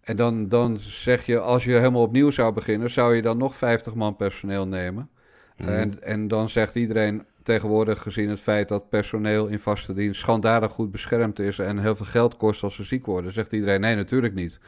En 0.00 0.16
dan, 0.16 0.48
dan 0.48 0.78
zeg 0.78 1.26
je, 1.26 1.38
als 1.38 1.64
je 1.64 1.72
helemaal 1.72 2.02
opnieuw 2.02 2.30
zou 2.30 2.52
beginnen, 2.52 2.90
zou 2.90 3.14
je 3.14 3.22
dan 3.22 3.38
nog 3.38 3.56
50 3.56 3.94
man 3.94 4.16
personeel 4.16 4.68
nemen. 4.68 5.10
Mhm. 5.56 5.68
En, 5.68 6.02
en 6.02 6.28
dan 6.28 6.48
zegt 6.48 6.74
iedereen 6.74 7.24
tegenwoordig, 7.42 8.02
gezien 8.02 8.28
het 8.28 8.40
feit 8.40 8.68
dat 8.68 8.88
personeel 8.88 9.46
in 9.46 9.58
vaste 9.58 9.94
dienst 9.94 10.20
schandalig 10.20 10.70
goed 10.72 10.90
beschermd 10.90 11.38
is 11.38 11.58
en 11.58 11.78
heel 11.78 11.96
veel 11.96 12.06
geld 12.06 12.36
kost 12.36 12.62
als 12.62 12.74
ze 12.74 12.82
ziek 12.82 13.06
worden, 13.06 13.32
zegt 13.32 13.52
iedereen 13.52 13.80
nee, 13.80 13.94
natuurlijk 13.94 14.34
niet. 14.34 14.60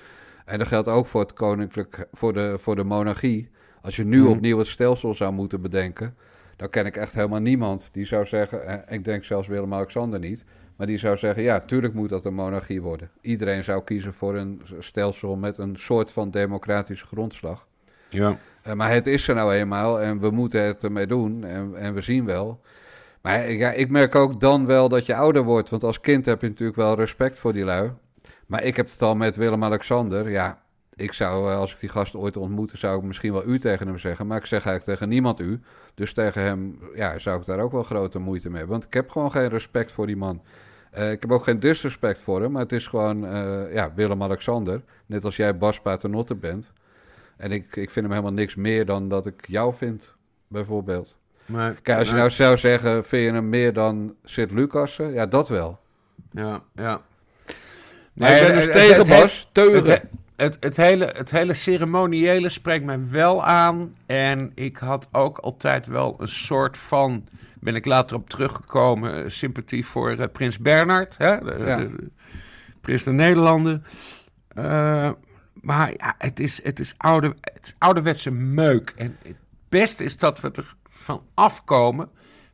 En 0.45 0.59
dat 0.59 0.69
geldt 0.69 0.89
ook 0.89 1.07
voor 1.07 1.21
het 1.21 1.33
koninklijk, 1.33 2.07
voor 2.13 2.33
de, 2.33 2.59
voor 2.59 2.77
de 2.77 2.85
monarchie. 2.85 3.51
Als 3.83 3.97
je 3.97 4.05
nu 4.05 4.21
Mhm. 4.21 4.29
opnieuw 4.31 4.59
het 4.59 4.67
stelsel 4.67 5.15
zou 5.15 5.33
moeten 5.33 5.61
bedenken, 5.61 6.17
dan 6.57 6.69
ken 6.69 6.87
ik 6.87 6.97
echt 6.97 7.13
helemaal 7.13 7.41
niemand 7.41 7.89
die 7.93 8.05
zou 8.05 8.27
zeggen, 8.27 8.67
eh, 8.67 8.95
ik 8.97 9.05
denk 9.05 9.25
zelfs 9.25 9.49
Willem-Alexander 9.49 10.19
niet, 10.19 10.45
maar 10.77 10.87
die 10.87 10.99
zou 10.99 11.17
zeggen, 11.17 11.43
ja, 11.43 11.61
tuurlijk 11.61 11.95
moet 11.95 12.09
dat 12.09 12.25
een 12.25 12.35
monarchie 12.35 12.83
worden. 12.83 13.11
Iedereen 13.21 13.65
zou 13.65 13.85
kiezen 13.85 14.15
voor 14.15 14.35
een 14.35 14.63
stelsel 14.79 15.37
met 15.37 15.59
een 15.59 15.77
soort 15.77 16.13
van 16.13 16.31
democratische 16.31 17.07
grondslag. 17.07 17.67
Ja. 18.09 18.39
Eh, 18.63 18.73
maar 18.73 18.93
het 18.93 19.07
is 19.07 19.29
er 19.29 19.35
nou 19.35 19.53
eenmaal 19.53 20.01
en 20.01 20.19
we 20.19 20.31
moeten 20.31 20.65
het 20.65 20.85
ermee 20.85 21.07
doen 21.07 21.45
en, 21.45 21.75
en 21.77 21.95
we 21.95 22.01
zien 22.01 22.25
wel. 22.25 22.61
Maar 23.23 23.51
ja, 23.51 23.71
ik 23.71 23.91
merk 23.91 24.15
ook 24.15 24.41
dan 24.41 24.67
wel 24.67 24.89
dat 24.89 25.07
je 25.07 25.15
ouder 25.15 25.43
wordt. 25.43 25.71
Want 25.71 25.85
als 25.85 26.01
kind 26.01 26.27
heb 26.27 26.41
je 26.41 26.49
natuurlijk 26.49 26.79
wel 26.79 26.97
respect 26.97 27.39
voor 27.39 27.53
die 27.53 27.65
lui. 27.65 27.93
Maar 28.47 28.63
ik 28.63 28.77
heb 28.77 28.91
het 28.91 29.03
al 29.03 29.15
met 29.15 29.37
Willem-Alexander. 29.37 30.31
Ja, 30.31 30.63
ik 30.97 31.13
zou, 31.13 31.51
eh, 31.51 31.59
als 31.59 31.73
ik 31.73 31.81
die 31.81 31.89
gast 31.89 32.15
ooit 32.15 32.37
ontmoette, 32.37 32.77
zou 32.77 32.99
ik 32.99 33.05
misschien 33.05 33.33
wel 33.33 33.47
u 33.47 33.59
tegen 33.59 33.87
hem 33.87 33.99
zeggen. 33.99 34.27
Maar 34.27 34.39
ik 34.39 34.47
zeg 34.47 34.67
eigenlijk 34.67 34.85
tegen 34.85 35.09
niemand 35.09 35.41
u. 35.41 35.61
Dus 35.95 36.13
tegen 36.13 36.43
hem 36.43 36.79
ja, 36.95 37.19
zou 37.19 37.39
ik 37.39 37.45
daar 37.45 37.59
ook 37.59 37.73
wel 37.73 37.83
grote 37.83 38.19
moeite 38.19 38.49
mee 38.49 38.59
hebben. 38.59 38.73
Want 38.73 38.87
ik 38.87 38.95
heb 38.95 39.11
gewoon 39.11 39.31
geen 39.31 39.49
respect 39.49 39.93
voor 39.93 40.07
die 40.07 40.17
man. 40.17 40.43
Uh, 40.99 41.11
ik 41.11 41.21
heb 41.21 41.33
ook 41.33 41.43
geen 41.43 41.61
disrespect 41.61 42.21
voor 42.21 42.43
hem. 42.43 42.53
Maar 42.53 42.63
het 42.63 42.73
is 42.73 42.87
gewoon 42.87 43.25
uh, 43.25 43.73
ja, 43.73 43.93
Willem-Alexander. 43.95 44.83
Net 45.07 45.25
als 45.25 45.37
jij 45.37 45.59
Bas 45.59 45.81
Paternotte 45.81 46.35
bent. 46.35 46.73
En 47.37 47.53
ik, 47.53 47.65
ik 47.65 47.91
vind 47.91 48.07
hem 48.07 48.11
helemaal 48.11 48.33
niks 48.33 48.55
meer 48.55 48.87
dan 48.87 49.09
dat 49.09 49.27
ik 49.27 49.47
jou 49.47 49.75
vind, 49.75 50.15
bijvoorbeeld. 50.49 51.17
Maar, 51.47 51.75
Kijk, 51.83 51.99
als 51.99 52.09
je 52.09 52.15
nou 52.15 52.31
zou 52.31 52.57
zeggen, 52.57 53.05
vind 53.05 53.25
je 53.25 53.33
hem 53.33 53.49
meer 53.49 53.73
dan 53.73 54.15
Sint-Lucassen? 54.25 55.13
Ja, 55.13 55.27
dat 55.27 55.49
wel. 55.49 55.79
Ja, 56.31 56.63
ja. 56.75 57.03
Nee, 58.13 58.41
ik 58.41 58.47
ben 58.47 58.55
dus 58.55 58.65
tegen 58.65 59.09
Bas, 59.09 59.49
teuren. 59.53 60.11
Het, 60.37 60.57
het, 60.61 60.77
hele, 60.77 61.13
het 61.17 61.31
hele 61.31 61.55
ceremoniële 61.55 62.49
spreekt 62.49 62.85
mij 62.85 63.09
wel 63.11 63.45
aan. 63.45 63.95
En 64.07 64.53
ik 64.55 64.77
had 64.77 65.09
ook 65.13 65.39
altijd 65.39 65.87
wel 65.87 66.17
een 66.19 66.29
soort 66.29 66.77
van, 66.77 67.29
ben 67.61 67.75
ik 67.75 67.87
later 67.87 68.17
op 68.17 68.31
teruggekomen, 68.31 69.33
sympathie 69.33 69.87
voor 69.87 70.13
uh, 70.13 70.25
Prins 70.33 70.59
Bernard. 70.59 71.19
Hè? 71.19 71.39
De, 71.39 72.09
prins 72.81 73.05
de 73.05 73.13
Nederlanden. 73.13 73.85
Uh, 74.59 75.11
maar 75.53 75.93
ja, 75.97 76.15
het 76.19 76.41
is, 76.41 76.63
het, 76.63 76.81
is 76.81 76.95
oude, 76.97 77.35
het 77.41 77.61
is 77.63 77.75
ouderwetse 77.79 78.31
meuk. 78.31 78.93
En 78.97 79.17
het 79.23 79.37
beste 79.69 80.05
is 80.05 80.17
dat 80.17 80.41
we 80.41 80.51
er 80.51 80.75
van 80.89 81.23
afkomen. 81.35 82.09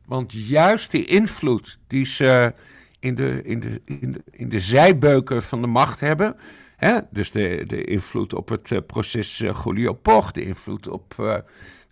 Want 0.05 0.33
juist 0.33 0.91
die 0.91 1.05
invloed 1.05 1.79
die 1.87 2.05
ze 2.05 2.53
in 2.99 3.15
de, 3.15 3.41
in 3.43 3.59
de, 3.59 3.81
in 3.85 4.11
de, 4.11 4.23
in 4.31 4.49
de 4.49 4.59
zijbeuken 4.59 5.43
van 5.43 5.61
de 5.61 5.67
macht 5.67 5.99
hebben. 5.99 6.35
Hè? 6.81 6.99
Dus 7.09 7.31
de, 7.31 7.63
de 7.67 7.83
invloed 7.83 8.33
op 8.33 8.49
het 8.49 8.71
uh, 8.71 8.79
proces 8.87 9.37
Julio 9.37 9.93
Poch, 9.93 10.31
de 10.31 10.45
invloed 10.45 10.87
op, 10.87 11.15
uh, 11.19 11.35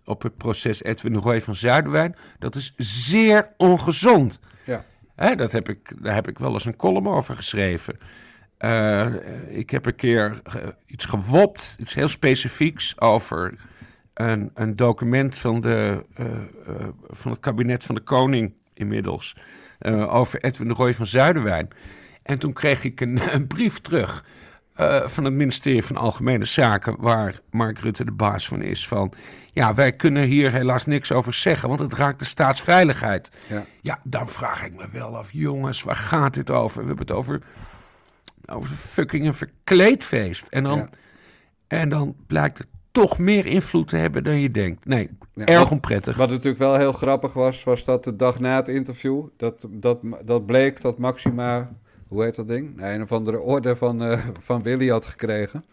op 0.05 0.21
het 0.21 0.37
proces 0.37 0.83
Edwin 0.83 1.15
Roy 1.15 1.41
van 1.41 1.55
Zuiderwijn. 1.55 2.15
Dat 2.39 2.55
is 2.55 2.73
zeer 2.77 3.53
ongezond. 3.57 4.39
Ja. 4.65 4.85
Hè? 5.15 5.35
Dat 5.35 5.51
heb 5.51 5.69
ik, 5.69 6.03
daar 6.03 6.13
heb 6.13 6.27
ik 6.27 6.39
wel 6.39 6.53
eens 6.53 6.65
een 6.65 6.75
column 6.75 7.07
over 7.07 7.35
geschreven. 7.35 7.99
ik 9.49 9.69
heb 9.69 9.85
een 9.85 9.95
keer 9.95 10.41
iets 10.85 11.05
gewopt, 11.05 11.75
iets 11.79 11.93
heel 11.93 12.07
specifieks 12.07 12.99
over 12.99 13.53
een, 14.13 14.51
een 14.53 14.75
document 14.75 15.37
van, 15.37 15.61
de, 15.61 16.05
van 17.09 17.31
het 17.31 17.39
kabinet 17.39 17.83
van 17.83 17.95
de 17.95 18.01
koning 18.01 18.53
inmiddels 18.73 19.35
over 20.07 20.43
Edwin 20.43 20.67
de 20.67 20.73
Roy 20.73 20.93
van 20.93 21.07
Zuiderwijn. 21.07 21.67
En 22.23 22.39
toen 22.39 22.53
kreeg 22.53 22.83
ik 22.83 23.01
een, 23.01 23.19
een 23.35 23.47
brief 23.47 23.79
terug 23.79 24.23
uh, 24.79 25.07
van 25.07 25.23
het 25.23 25.33
ministerie 25.33 25.83
van 25.83 25.97
Algemene 25.97 26.45
Zaken, 26.45 26.95
waar 26.97 27.39
Mark 27.51 27.79
Rutte 27.79 28.05
de 28.05 28.11
baas 28.11 28.47
van 28.47 28.61
is, 28.61 28.87
van 28.87 29.13
ja, 29.51 29.73
wij 29.73 29.93
kunnen 29.93 30.23
hier 30.23 30.51
helaas 30.51 30.85
niks 30.85 31.11
over 31.11 31.33
zeggen, 31.33 31.69
want 31.69 31.79
het 31.79 31.93
raakt 31.93 32.19
de 32.19 32.25
staatsveiligheid. 32.25 33.29
Ja, 33.47 33.65
ja 33.81 33.99
dan 34.03 34.29
vraag 34.29 34.65
ik 34.65 34.75
me 34.75 34.85
wel 34.91 35.17
af, 35.17 35.31
jongens, 35.31 35.83
waar 35.83 35.95
gaat 35.95 36.33
dit 36.33 36.51
over? 36.51 36.81
We 36.81 36.87
hebben 36.87 37.07
het 37.07 37.15
over, 37.15 37.41
over 38.45 38.75
fucking 38.75 39.25
een 39.25 39.33
verkleedfeest. 39.33 40.47
En 40.47 40.63
dan, 40.63 40.77
ja. 40.77 40.89
en 41.67 41.89
dan 41.89 42.15
blijkt 42.27 42.57
het 42.57 42.67
toch 42.91 43.17
meer 43.17 43.45
invloed 43.45 43.87
te 43.87 43.97
hebben 43.97 44.23
dan 44.23 44.39
je 44.39 44.51
denkt. 44.51 44.85
Nee, 44.85 45.09
erg 45.33 45.59
wat, 45.59 45.71
onprettig. 45.71 46.17
Wat 46.17 46.29
natuurlijk 46.29 46.57
wel 46.57 46.75
heel 46.75 46.91
grappig 46.91 47.33
was, 47.33 47.63
was 47.63 47.83
dat 47.83 48.03
de 48.03 48.15
dag 48.15 48.39
na 48.39 48.55
het 48.55 48.67
interview, 48.67 49.27
dat, 49.37 49.67
dat, 49.69 49.99
dat 50.25 50.45
bleek 50.45 50.81
dat 50.81 50.97
Maxima, 50.97 51.69
hoe 52.09 52.23
heet 52.23 52.35
dat 52.35 52.47
ding? 52.47 52.81
Een 52.81 53.01
of 53.01 53.11
andere 53.11 53.39
orde 53.39 53.75
van, 53.75 54.03
uh, 54.03 54.19
van 54.39 54.61
Willy 54.61 54.89
had 54.89 55.05
gekregen. 55.05 55.65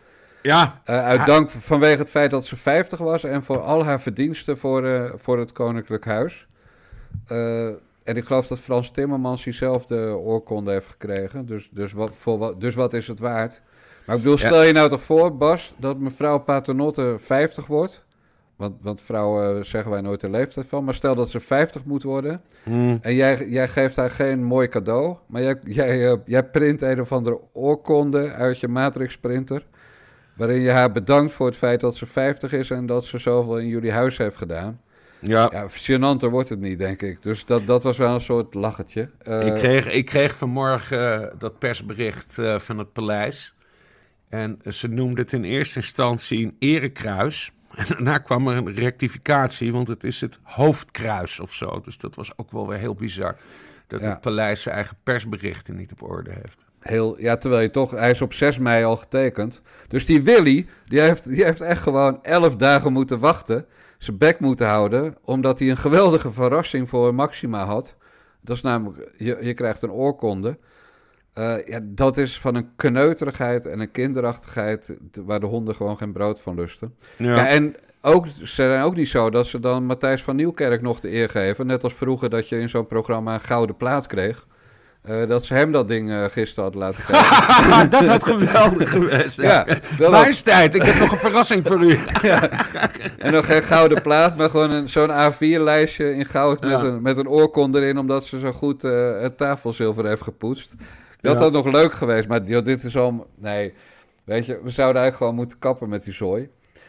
Ja. 0.43 0.83
Uh, 0.87 1.05
uit 1.05 1.26
dank 1.26 1.50
vanwege 1.50 1.99
het 1.99 2.11
feit 2.11 2.31
dat 2.31 2.45
ze 2.45 2.57
50 2.57 2.99
was 2.99 3.25
en 3.25 3.43
voor 3.43 3.61
al 3.61 3.85
haar 3.85 4.00
verdiensten 4.00 4.59
voor, 4.59 4.85
uh, 4.85 5.11
voor 5.14 5.38
het 5.38 5.52
Koninklijk 5.52 6.05
Huis. 6.05 6.47
en 8.05 8.16
ik 8.16 8.25
geloof 8.25 8.47
dat 8.47 8.59
Frans 8.59 8.90
Timmermans 8.90 9.45
diezelfde 9.45 10.16
oorkonde 10.16 10.73
heeft 10.73 10.90
gekregen. 10.90 11.47
Dus, 11.47 11.69
dus, 11.73 11.93
wat, 11.93 12.14
voor, 12.14 12.59
dus 12.59 12.75
wat 12.75 12.93
is 12.93 13.07
het 13.07 13.21
waard? 13.21 13.61
Maar 14.07 14.16
ik 14.16 14.23
bedoel, 14.23 14.38
stel 14.38 14.62
je 14.62 14.73
nou 14.73 14.88
toch 14.88 15.02
voor, 15.02 15.37
Bas, 15.37 15.75
dat 15.76 15.99
mevrouw 15.99 16.38
Paternotte 16.38 17.14
50 17.19 17.66
wordt. 17.66 18.05
Want, 18.56 18.75
want 18.80 19.00
vrouwen 19.00 19.66
zeggen 19.66 19.90
wij 19.90 20.00
nooit 20.00 20.20
de 20.20 20.30
leeftijd 20.30 20.66
van. 20.66 20.84
Maar 20.84 20.94
stel 20.94 21.14
dat 21.14 21.30
ze 21.30 21.40
50 21.40 21.84
moet 21.84 22.02
worden. 22.02 22.42
Hmm. 22.62 22.98
En 23.00 23.14
jij, 23.14 23.48
jij 23.48 23.68
geeft 23.68 23.96
haar 23.96 24.10
geen 24.10 24.44
mooi 24.44 24.68
cadeau. 24.68 25.16
Maar 25.26 25.42
jij, 25.42 25.56
jij, 25.64 26.10
uh, 26.10 26.16
jij 26.25 26.44
print 26.44 26.82
een 26.82 27.00
of 27.00 27.12
andere 27.12 27.40
oorkonde 27.52 28.30
uit 28.30 28.60
je 28.60 28.68
matrix 28.68 29.18
printer. 29.18 29.66
Waarin 30.36 30.60
je 30.60 30.70
haar 30.70 30.92
bedankt 30.92 31.32
voor 31.32 31.46
het 31.46 31.56
feit 31.56 31.80
dat 31.80 31.96
ze 31.96 32.06
50 32.06 32.52
is. 32.52 32.70
En 32.70 32.86
dat 32.86 33.04
ze 33.04 33.18
zoveel 33.18 33.58
in 33.58 33.66
jullie 33.66 33.92
huis 33.92 34.16
heeft 34.16 34.36
gedaan. 34.36 34.80
Ja. 35.18 35.50
ja 35.52 35.68
gênanter 35.68 36.30
wordt 36.30 36.48
het 36.48 36.60
niet, 36.60 36.78
denk 36.78 37.02
ik. 37.02 37.22
Dus 37.22 37.44
dat, 37.44 37.66
dat 37.66 37.82
was 37.82 37.98
wel 37.98 38.14
een 38.14 38.20
soort 38.20 38.54
lachertje. 38.54 39.10
Uh, 39.22 39.46
ik, 39.46 39.54
kreeg, 39.54 39.92
ik 39.92 40.06
kreeg 40.06 40.36
vanmorgen 40.36 41.20
uh, 41.20 41.26
dat 41.38 41.58
persbericht 41.58 42.36
van 42.56 42.78
het 42.78 42.92
paleis. 42.92 43.54
En 44.28 44.58
ze 44.68 44.88
noemde 44.88 45.20
het 45.20 45.32
in 45.32 45.44
eerste 45.44 45.78
instantie 45.78 46.44
een 46.44 46.56
erekruis. 46.58 47.52
En 47.76 47.87
daarna 47.88 48.18
kwam 48.18 48.49
er 48.49 48.56
een 48.56 48.75
rectificatie, 48.75 49.73
want 49.73 49.88
het 49.88 50.04
is 50.04 50.21
het 50.21 50.38
hoofdkruis 50.42 51.40
of 51.40 51.52
zo. 51.52 51.80
Dus 51.80 51.99
dat 51.99 52.14
was 52.14 52.33
ook 52.37 52.50
wel 52.50 52.68
weer 52.68 52.78
heel 52.78 52.95
bizar. 52.95 53.37
Dat 53.87 54.00
ja. 54.00 54.09
het 54.09 54.21
paleis 54.21 54.62
zijn 54.62 54.75
eigen 54.75 54.97
persberichten 55.02 55.76
niet 55.76 55.92
op 55.92 56.02
orde 56.02 56.30
heeft. 56.30 56.66
Heel, 56.80 57.21
ja, 57.21 57.37
terwijl 57.37 57.62
je 57.62 57.71
toch, 57.71 57.90
hij 57.90 58.11
is 58.11 58.23
op 58.23 58.33
6 58.33 58.59
mei 58.59 58.85
al 58.85 58.97
getekend. 58.97 59.61
Dus 59.88 60.06
die 60.06 60.23
Willy, 60.23 60.66
die 60.87 61.00
heeft, 61.00 61.28
die 61.28 61.45
heeft 61.45 61.61
echt 61.61 61.83
gewoon 61.83 62.23
11 62.23 62.56
dagen 62.56 62.92
moeten 62.92 63.18
wachten. 63.18 63.66
Zijn 63.99 64.18
bek 64.18 64.40
moeten 64.40 64.66
houden, 64.66 65.16
omdat 65.25 65.59
hij 65.59 65.71
een 65.71 65.76
geweldige 65.76 66.33
verrassing 66.33 66.88
voor 66.88 67.14
Maxima 67.14 67.64
had. 67.64 67.95
Dat 68.40 68.56
is 68.56 68.62
namelijk, 68.62 69.12
je, 69.16 69.38
je 69.40 69.54
krijgt 69.54 69.83
een 69.83 69.90
oorkonde. 69.90 70.59
Uh, 71.38 71.66
ja, 71.66 71.81
dat 71.83 72.16
is 72.16 72.40
van 72.40 72.55
een 72.55 72.69
kneuterigheid 72.76 73.66
en 73.66 73.81
een 73.81 73.90
kinderachtigheid 73.90 74.97
waar 75.25 75.40
de 75.40 75.47
honden 75.47 75.75
gewoon 75.75 75.97
geen 75.97 76.12
brood 76.12 76.40
van 76.40 76.55
lusten. 76.55 76.95
Ja. 77.16 77.37
ja. 77.37 77.49
en 77.49 77.76
ook, 78.00 78.26
ze 78.26 78.47
zijn 78.47 78.83
ook 78.83 78.97
niet 78.97 79.09
zo 79.09 79.31
dat 79.31 79.47
ze 79.47 79.61
dan 79.61 79.85
Matthijs 79.85 80.23
van 80.23 80.37
Nieuwkerk 80.37 80.83
nog 80.83 81.00
de 81.00 81.12
eer 81.12 81.28
geven. 81.28 81.66
Net 81.66 81.85
als 81.85 81.95
vroeger 81.95 82.31
dat 82.31 82.49
je 82.49 82.61
in 82.61 82.69
zo'n 82.69 82.87
programma 82.87 83.35
een 83.35 83.40
gouden 83.40 83.76
plaat 83.76 84.07
kreeg. 84.07 84.47
Uh, 85.09 85.28
dat 85.28 85.45
ze 85.45 85.55
hem 85.55 85.73
dat 85.73 85.88
ding 85.88 86.11
uh, 86.11 86.25
gisteren 86.25 86.64
had 86.64 86.75
laten 86.75 87.05
kijken. 87.07 87.90
dat 87.99 88.07
had 88.07 88.25
geweldig 88.25 88.90
geweest. 88.90 89.37
Ja, 89.37 89.66
ja 89.99 90.11
Majesteit, 90.11 90.75
ik 90.75 90.83
heb 90.83 90.99
nog 90.99 91.12
een 91.12 91.19
verrassing 91.19 91.66
voor 91.66 91.85
u. 91.85 91.99
ja. 92.23 92.49
En 93.19 93.33
nog 93.33 93.47
geen 93.47 93.62
gouden 93.62 94.02
plaat, 94.02 94.37
maar 94.37 94.50
gewoon 94.50 94.88
zo'n 94.88 95.11
A4-lijstje 95.11 96.14
in 96.14 96.25
goud 96.25 96.61
met, 96.61 96.83
een, 96.83 97.02
met 97.02 97.16
een 97.16 97.28
oorkonde 97.28 97.81
erin... 97.81 97.99
omdat 97.99 98.25
ze 98.25 98.38
zo 98.38 98.52
goed 98.52 98.85
uh, 98.85 99.21
het 99.21 99.37
tafelzilver 99.37 100.07
heeft 100.07 100.23
gepoetst. 100.23 100.75
Dat 101.20 101.38
had 101.38 101.52
nog 101.52 101.73
leuk 101.73 101.92
geweest, 101.92 102.28
maar 102.28 102.42
joh, 102.42 102.64
dit 102.64 102.85
is 102.85 102.96
al... 102.96 103.26
Nee, 103.40 103.75
weet 104.25 104.46
je, 104.46 104.61
we 104.62 104.70
zouden 104.70 105.02
eigenlijk 105.02 105.16
gewoon 105.16 105.35
moeten 105.35 105.58
kappen 105.58 105.88
met 105.88 106.04
die 106.04 106.12
zooi. 106.12 106.49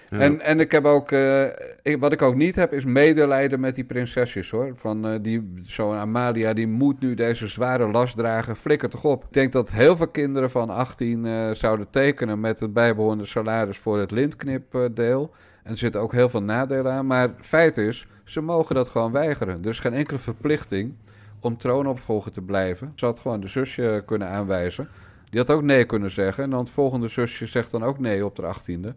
Ja. 0.09 0.19
En, 0.19 0.41
en 0.41 0.59
ik 0.59 0.71
heb 0.71 0.85
ook, 0.85 1.11
uh, 1.11 1.43
ik, 1.81 1.99
wat 1.99 2.11
ik 2.11 2.21
ook 2.21 2.35
niet 2.35 2.55
heb, 2.55 2.73
is 2.73 2.85
medelijden 2.85 3.59
met 3.59 3.75
die 3.75 3.83
prinsesjes 3.83 4.49
hoor. 4.49 4.71
Van 4.73 5.13
uh, 5.13 5.19
die, 5.21 5.53
zo'n 5.63 5.95
Amalia, 5.95 6.53
die 6.53 6.67
moet 6.67 6.99
nu 6.99 7.13
deze 7.13 7.47
zware 7.47 7.91
last 7.91 8.15
dragen. 8.15 8.55
Flikker 8.55 8.89
toch 8.89 9.03
op. 9.03 9.23
Ik 9.23 9.33
denk 9.33 9.51
dat 9.51 9.71
heel 9.71 9.95
veel 9.95 10.07
kinderen 10.07 10.49
van 10.49 10.69
18 10.69 11.25
uh, 11.25 11.51
zouden 11.51 11.89
tekenen 11.89 12.39
met 12.39 12.59
het 12.59 12.73
bijbehorende 12.73 13.25
salaris 13.25 13.77
voor 13.77 13.99
het 13.99 14.11
lintknipdeel. 14.11 15.31
En 15.63 15.71
er 15.71 15.77
zitten 15.77 16.01
ook 16.01 16.11
heel 16.11 16.29
veel 16.29 16.43
nadelen 16.43 16.91
aan. 16.91 17.05
Maar 17.05 17.29
feit 17.41 17.77
is, 17.77 18.07
ze 18.23 18.41
mogen 18.41 18.75
dat 18.75 18.87
gewoon 18.87 19.11
weigeren. 19.11 19.63
Er 19.63 19.69
is 19.69 19.79
geen 19.79 19.93
enkele 19.93 20.19
verplichting 20.19 20.93
om 21.39 21.57
troonopvolger 21.57 22.31
te 22.31 22.41
blijven. 22.41 22.91
Ze 22.95 23.05
had 23.05 23.19
gewoon 23.19 23.39
de 23.39 23.47
zusje 23.47 24.03
kunnen 24.05 24.27
aanwijzen. 24.27 24.89
Die 25.29 25.39
had 25.39 25.51
ook 25.51 25.61
nee 25.61 25.85
kunnen 25.85 26.11
zeggen. 26.11 26.43
En 26.43 26.49
dan 26.49 26.59
het 26.59 26.69
volgende 26.69 27.07
zusje 27.07 27.45
zegt 27.45 27.71
dan 27.71 27.83
ook 27.83 27.99
nee 27.99 28.25
op 28.25 28.35
de 28.35 28.45
achttiende. 28.45 28.95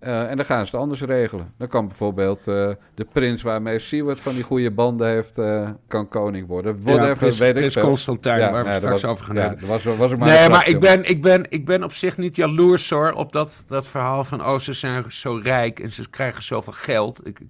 Uh, 0.00 0.30
en 0.30 0.36
dan 0.36 0.46
gaan 0.46 0.66
ze 0.66 0.72
het 0.72 0.80
anders 0.80 1.02
regelen. 1.02 1.52
Dan 1.56 1.68
kan 1.68 1.88
bijvoorbeeld 1.88 2.48
uh, 2.48 2.68
de 2.94 3.06
prins 3.12 3.42
waarmee 3.42 3.78
Siewert 3.78 4.20
van 4.20 4.34
die 4.34 4.42
goede 4.42 4.70
banden 4.70 5.06
heeft, 5.06 5.38
uh, 5.38 5.70
kan 5.86 6.08
koning 6.08 6.46
worden. 6.46 6.82
Whatever, 6.82 7.08
ja, 7.08 7.14
prins, 7.14 7.38
weet 7.38 7.56
ik 7.56 7.70
prins. 7.70 7.74
Constantijn, 7.74 8.38
ja, 8.38 8.50
waar 8.52 8.62
we 8.64 8.68
nee, 8.68 8.78
straks 8.78 9.02
was, 9.02 9.10
over 9.10 9.24
gaan 9.24 9.34
ja, 9.34 9.48
hebben. 9.48 9.68
Was, 9.68 9.84
was 9.84 10.14
maar 10.14 10.28
nee, 10.28 10.48
maar 10.48 10.68
ik 10.68 10.80
ben, 10.80 11.08
ik, 11.08 11.22
ben, 11.22 11.44
ik 11.48 11.64
ben 11.64 11.84
op 11.84 11.92
zich 11.92 12.16
niet 12.16 12.36
jaloers 12.36 12.90
hoor, 12.90 13.12
op 13.12 13.32
dat, 13.32 13.64
dat 13.66 13.86
verhaal 13.86 14.24
van... 14.24 14.40
oh, 14.40 14.58
ze 14.58 14.72
zijn 14.72 15.04
zo 15.08 15.40
rijk 15.42 15.80
en 15.80 15.90
ze 15.90 16.10
krijgen 16.10 16.42
zoveel 16.42 16.72
geld. 16.72 17.26
Ik, 17.26 17.40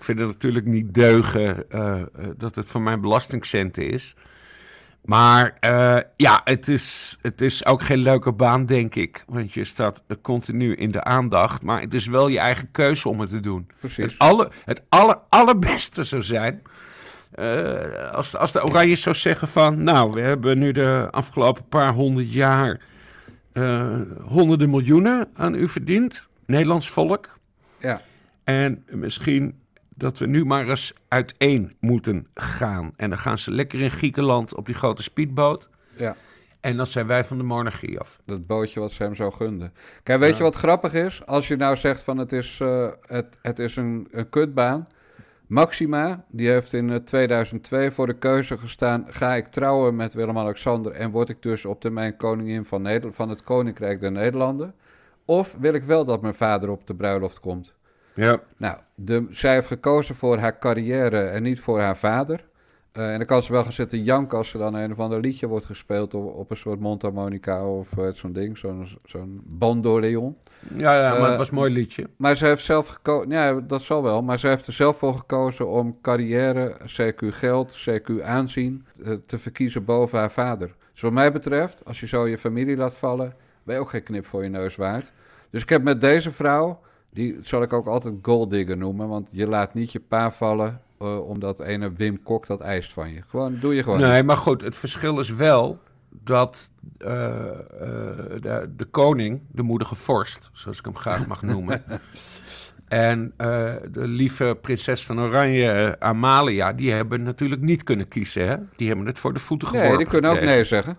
ik 0.00 0.06
vind 0.06 0.18
het 0.18 0.28
natuurlijk 0.28 0.66
niet 0.66 0.94
deugen 0.94 1.64
uh, 1.70 2.02
dat 2.36 2.54
het 2.54 2.70
van 2.70 2.82
mijn 2.82 3.00
belastingcenten 3.00 3.90
is. 3.90 4.14
Maar 5.04 5.56
uh, 5.60 5.98
ja, 6.16 6.40
het 6.44 6.68
is, 6.68 7.16
het 7.20 7.40
is 7.40 7.66
ook 7.66 7.82
geen 7.82 7.98
leuke 7.98 8.32
baan, 8.32 8.66
denk 8.66 8.94
ik. 8.94 9.24
Want 9.26 9.52
je 9.52 9.64
staat 9.64 10.02
continu 10.22 10.74
in 10.74 10.90
de 10.90 11.04
aandacht. 11.04 11.62
Maar 11.62 11.80
het 11.80 11.94
is 11.94 12.06
wel 12.06 12.28
je 12.28 12.38
eigen 12.38 12.70
keuze 12.70 13.08
om 13.08 13.20
het 13.20 13.30
te 13.30 13.40
doen. 13.40 13.68
Precies. 13.80 14.04
Het, 14.04 14.18
aller, 14.18 14.48
het 14.64 14.82
aller, 14.88 15.18
allerbeste 15.28 16.04
zou 16.04 16.22
zijn... 16.22 16.62
Uh, 17.34 18.10
als, 18.10 18.36
als 18.36 18.52
de 18.52 18.64
Oranje 18.64 18.96
zou 18.96 19.14
zeggen 19.14 19.48
van... 19.48 19.82
Nou, 19.82 20.10
we 20.10 20.20
hebben 20.20 20.58
nu 20.58 20.72
de 20.72 21.08
afgelopen 21.10 21.68
paar 21.68 21.92
honderd 21.92 22.32
jaar... 22.32 22.80
eh, 23.52 24.00
honderden 24.24 24.70
miljoenen 24.70 25.28
aan 25.34 25.54
u 25.54 25.68
verdiend, 25.68 26.26
Nederlands 26.46 26.90
volk. 26.90 27.38
Ja. 27.78 28.00
En 28.44 28.84
misschien 28.90 29.59
dat 30.00 30.18
we 30.18 30.26
nu 30.26 30.44
maar 30.44 30.68
eens 30.68 30.92
uiteen 31.08 31.76
moeten 31.80 32.26
gaan. 32.34 32.92
En 32.96 33.08
dan 33.08 33.18
gaan 33.18 33.38
ze 33.38 33.50
lekker 33.50 33.80
in 33.80 33.90
Griekenland 33.90 34.54
op 34.54 34.66
die 34.66 34.74
grote 34.74 35.02
speedboot. 35.02 35.70
Ja. 35.96 36.16
En 36.60 36.76
dan 36.76 36.86
zijn 36.86 37.06
wij 37.06 37.24
van 37.24 37.36
de 37.36 37.42
monarchie 37.42 38.00
af. 38.00 38.20
Dat 38.24 38.46
bootje 38.46 38.80
wat 38.80 38.92
ze 38.92 39.02
hem 39.02 39.14
zo 39.14 39.30
gunden. 39.30 39.72
Kijk, 40.02 40.20
weet 40.20 40.36
je 40.36 40.42
wat 40.42 40.56
grappig 40.56 40.92
is? 40.92 41.26
Als 41.26 41.48
je 41.48 41.56
nou 41.56 41.76
zegt 41.76 42.02
van 42.02 42.18
het 42.18 42.32
is, 42.32 42.60
eh, 42.60 42.88
het, 43.06 43.38
het 43.42 43.58
is 43.58 43.76
een, 43.76 44.08
een 44.10 44.28
kutbaan. 44.28 44.88
Maxima, 45.46 46.24
die 46.28 46.48
heeft 46.48 46.72
in 46.72 46.90
eh, 46.90 46.96
2002 46.96 47.90
voor 47.90 48.06
de 48.06 48.18
keuze 48.18 48.58
gestaan... 48.58 49.04
ga 49.08 49.34
ik 49.34 49.46
trouwen 49.46 49.96
met 49.96 50.14
Willem-Alexander... 50.14 50.92
en 50.92 51.10
word 51.10 51.28
ik 51.28 51.42
dus 51.42 51.64
op 51.64 51.80
termijn 51.80 52.16
koningin 52.16 52.64
van, 52.64 52.82
Neder 52.82 53.12
van 53.12 53.28
het 53.28 53.42
Koninkrijk 53.42 54.00
der 54.00 54.12
Nederlanden? 54.12 54.74
Of 55.24 55.56
wil 55.60 55.74
ik 55.74 55.82
wel 55.82 56.04
dat 56.04 56.22
mijn 56.22 56.34
vader 56.34 56.70
op 56.70 56.86
de 56.86 56.94
bruiloft 56.94 57.40
komt? 57.40 57.74
Ja. 58.20 58.40
Nou, 58.56 58.76
de, 58.94 59.26
zij 59.30 59.52
heeft 59.52 59.66
gekozen 59.66 60.14
voor 60.14 60.38
haar 60.38 60.58
carrière 60.58 61.20
en 61.20 61.42
niet 61.42 61.60
voor 61.60 61.80
haar 61.80 61.96
vader. 61.96 62.48
Eh, 62.92 63.10
en 63.12 63.16
dan 63.16 63.26
kan 63.26 63.42
ze 63.42 63.52
wel 63.52 63.62
gaan 63.62 63.72
zitten 63.72 64.02
janken 64.02 64.38
als 64.38 64.52
er 64.52 64.58
dan 64.58 64.74
een 64.74 64.90
of 64.90 65.00
ander 65.00 65.20
liedje 65.20 65.46
wordt 65.46 65.64
gespeeld 65.64 66.14
op, 66.14 66.34
op 66.34 66.50
een 66.50 66.56
soort 66.56 66.80
mondharmonica 66.80 67.66
of 67.66 67.98
eh, 67.98 68.08
zo'n 68.12 68.32
ding, 68.32 68.58
zo'n 68.58 68.88
zo'n 69.04 69.40
bandoleon. 69.44 70.36
Ja, 70.76 70.94
ja, 71.00 71.10
maar 71.10 71.20
Eh, 71.20 71.28
het 71.28 71.36
was 71.36 71.48
een 71.48 71.54
mooi 71.54 71.72
liedje. 71.72 72.06
Maar 72.16 72.36
ze 72.36 72.46
heeft 72.46 72.64
zelf 72.64 72.86
gekozen, 72.86 73.30
ja, 73.30 73.60
dat 73.60 73.82
zal 73.82 74.02
wel, 74.02 74.22
maar 74.22 74.38
ze 74.38 74.46
heeft 74.46 74.66
er 74.66 74.72
zelf 74.72 74.98
voor 74.98 75.14
gekozen 75.14 75.68
om 75.68 75.98
carrière, 76.02 76.76
CQ 76.86 77.26
geld, 77.28 77.88
CQ 77.88 78.22
aanzien 78.22 78.86
eh, 79.04 79.12
te 79.26 79.38
verkiezen 79.38 79.84
boven 79.84 80.18
haar 80.18 80.30
vader. 80.30 80.74
Dus 80.92 81.00
wat 81.02 81.12
mij 81.12 81.32
betreft, 81.32 81.84
als 81.84 82.00
je 82.00 82.06
zo 82.06 82.26
je 82.26 82.38
familie 82.38 82.76
laat 82.76 82.94
vallen, 82.94 83.34
ben 83.62 83.74
je 83.74 83.80
ook 83.80 83.88
geen 83.90 84.02
knip 84.02 84.26
voor 84.26 84.42
je 84.42 84.48
neus 84.48 84.76
waard. 84.76 85.12
Dus 85.50 85.62
ik 85.62 85.68
heb 85.68 85.82
met 85.82 86.00
deze 86.00 86.30
vrouw, 86.30 86.80
die 87.12 87.38
zal 87.42 87.62
ik 87.62 87.72
ook 87.72 87.86
altijd 87.86 88.14
golddigger 88.22 88.76
noemen, 88.76 89.08
want 89.08 89.28
je 89.32 89.48
laat 89.48 89.74
niet 89.74 89.92
je 89.92 90.00
pa 90.00 90.30
vallen 90.30 90.80
eh, 90.98 91.28
omdat 91.28 91.60
ene 91.60 91.92
Wim 91.92 92.22
Kok 92.22 92.46
dat 92.46 92.60
eist 92.60 92.92
van 92.92 93.12
je. 93.12 93.22
Gewoon, 93.22 93.58
doe 93.60 93.74
je 93.74 93.82
gewoon 93.82 94.00
Nee, 94.00 94.22
maar 94.22 94.36
goed, 94.36 94.62
het 94.62 94.76
verschil 94.76 95.20
is 95.20 95.30
wel 95.30 95.78
dat 96.08 96.70
eh, 96.98 97.26
eh, 97.26 97.60
de, 98.40 98.70
de 98.76 98.84
koning, 98.84 99.40
de 99.52 99.62
moedige 99.62 99.94
vorst, 99.94 100.50
zoals 100.52 100.78
ik 100.78 100.84
hem 100.84 100.96
graag 100.96 101.26
mag 101.26 101.42
noemen, 101.42 101.84
en 102.88 103.32
de 103.90 104.08
lieve 104.08 104.58
prinses 104.60 105.06
van 105.06 105.20
Oranje, 105.20 105.96
Amalia, 105.98 106.72
die 106.72 106.92
hebben 106.92 107.22
natuurlijk 107.22 107.60
niet 107.60 107.84
kunnen 107.84 108.08
kiezen. 108.08 108.48
Hè? 108.48 108.56
Die 108.76 108.88
hebben 108.88 109.06
het 109.06 109.18
voor 109.18 109.32
de 109.32 109.38
voeten 109.38 109.68
geworpen. 109.68 109.96
Nee, 109.96 110.04
die 110.04 110.12
kunnen 110.12 110.30
ook 110.30 110.40
nee 110.40 110.64
zeggen. 110.64 110.96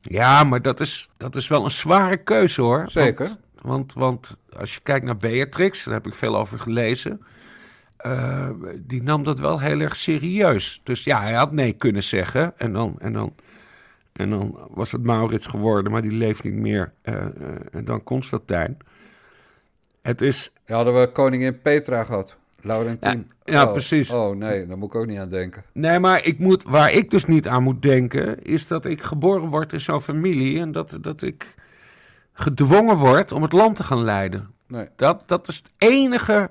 Ja, 0.00 0.44
maar 0.44 0.62
dat 0.62 0.80
is, 0.80 1.08
dat 1.16 1.36
is 1.36 1.48
wel 1.48 1.64
een 1.64 1.70
zware 1.70 2.16
keuze 2.16 2.60
hoor. 2.62 2.84
Zeker. 2.86 3.26
Want, 3.26 3.38
want, 3.66 3.92
want 3.94 4.38
als 4.56 4.74
je 4.74 4.80
kijkt 4.82 5.06
naar 5.06 5.16
Beatrix, 5.16 5.84
daar 5.84 5.94
heb 5.94 6.06
ik 6.06 6.14
veel 6.14 6.36
over 6.36 6.58
gelezen. 6.58 7.20
eh, 7.96 8.48
die 8.80 9.02
nam 9.02 9.22
dat 9.24 9.38
wel 9.38 9.60
heel 9.60 9.80
erg 9.80 9.96
serieus. 9.96 10.80
Dus 10.84 11.04
ja, 11.04 11.20
hij 11.22 11.32
had 11.32 11.52
nee 11.52 11.72
kunnen 11.72 12.02
zeggen. 12.02 12.52
En 12.58 12.72
dan, 12.72 12.94
en 12.98 13.12
dan, 13.12 13.34
en 14.12 14.30
dan 14.30 14.58
was 14.70 14.92
het 14.92 15.02
Maurits 15.02 15.46
geworden, 15.46 15.92
maar 15.92 16.02
die 16.02 16.12
leeft 16.12 16.44
niet 16.44 16.52
meer. 16.52 16.92
eh, 17.02 17.14
eh, 17.14 17.26
en 17.72 17.84
dan 17.84 18.02
Constantijn. 18.02 18.76
Het 20.02 20.20
is. 20.20 20.52
Ja, 20.66 20.74
hadden 20.76 21.00
we 21.00 21.12
koningin 21.12 21.60
Petra 21.60 22.04
gehad. 22.04 22.36
Laurentien. 22.60 23.30
Ja, 23.44 23.52
ja, 23.54 23.64
Oh, 23.66 23.72
precies. 23.72 24.10
Oh 24.10 24.36
nee, 24.36 24.66
daar 24.66 24.78
moet 24.78 24.88
ik 24.88 25.00
ook 25.00 25.06
niet 25.06 25.18
aan 25.18 25.28
denken. 25.28 25.62
Nee, 25.72 25.98
maar 25.98 26.24
ik 26.24 26.38
moet, 26.38 26.62
waar 26.62 26.92
ik 26.92 27.10
dus 27.10 27.24
niet 27.24 27.48
aan 27.48 27.62
moet 27.62 27.82
denken, 27.82 28.42
is 28.42 28.66
dat 28.66 28.84
ik 28.84 29.02
geboren 29.02 29.48
word 29.48 29.72
in 29.72 29.80
zo'n 29.80 30.00
familie 30.00 30.60
en 30.60 30.72
dat, 30.72 30.98
dat 31.00 31.22
ik 31.22 31.54
gedwongen 32.36 32.96
word 32.96 33.32
om 33.32 33.42
het 33.42 33.52
land 33.52 33.76
te 33.76 33.84
gaan 33.84 34.02
leiden. 34.04 34.50
Nee. 34.68 34.88
Dat, 34.96 35.22
dat 35.26 35.48
is 35.48 35.56
het 35.56 35.70
enige, 35.78 36.50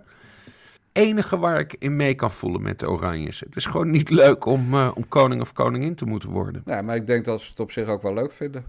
enige 0.92 1.38
waar 1.38 1.60
ik 1.60 1.76
in 1.80 1.96
mee 1.96 2.16
kan 2.16 2.32
voelen 2.32 2.62
met 2.62 2.80
de 2.80 2.90
Oranjes. 2.90 3.40
Het 3.40 3.56
is 3.56 3.66
gewoon 3.66 3.92
niet 3.92 4.10
leuk 4.10 4.46
om, 4.46 4.74
eh, 4.74 4.92
om 4.94 5.08
koning 5.08 5.42
of 5.42 5.54
koningin 5.54 5.96
te 5.96 6.06
moeten 6.06 6.30
worden. 6.30 6.62
Ja, 6.66 6.82
maar 6.82 6.96
ik 6.96 7.08
denk 7.08 7.26
dat 7.26 7.42
ze 7.42 7.50
het 7.50 7.60
op 7.60 7.72
zich 7.72 7.88
ook 7.88 8.02
wel 8.02 8.14
leuk 8.14 8.32
vinden. 8.32 8.66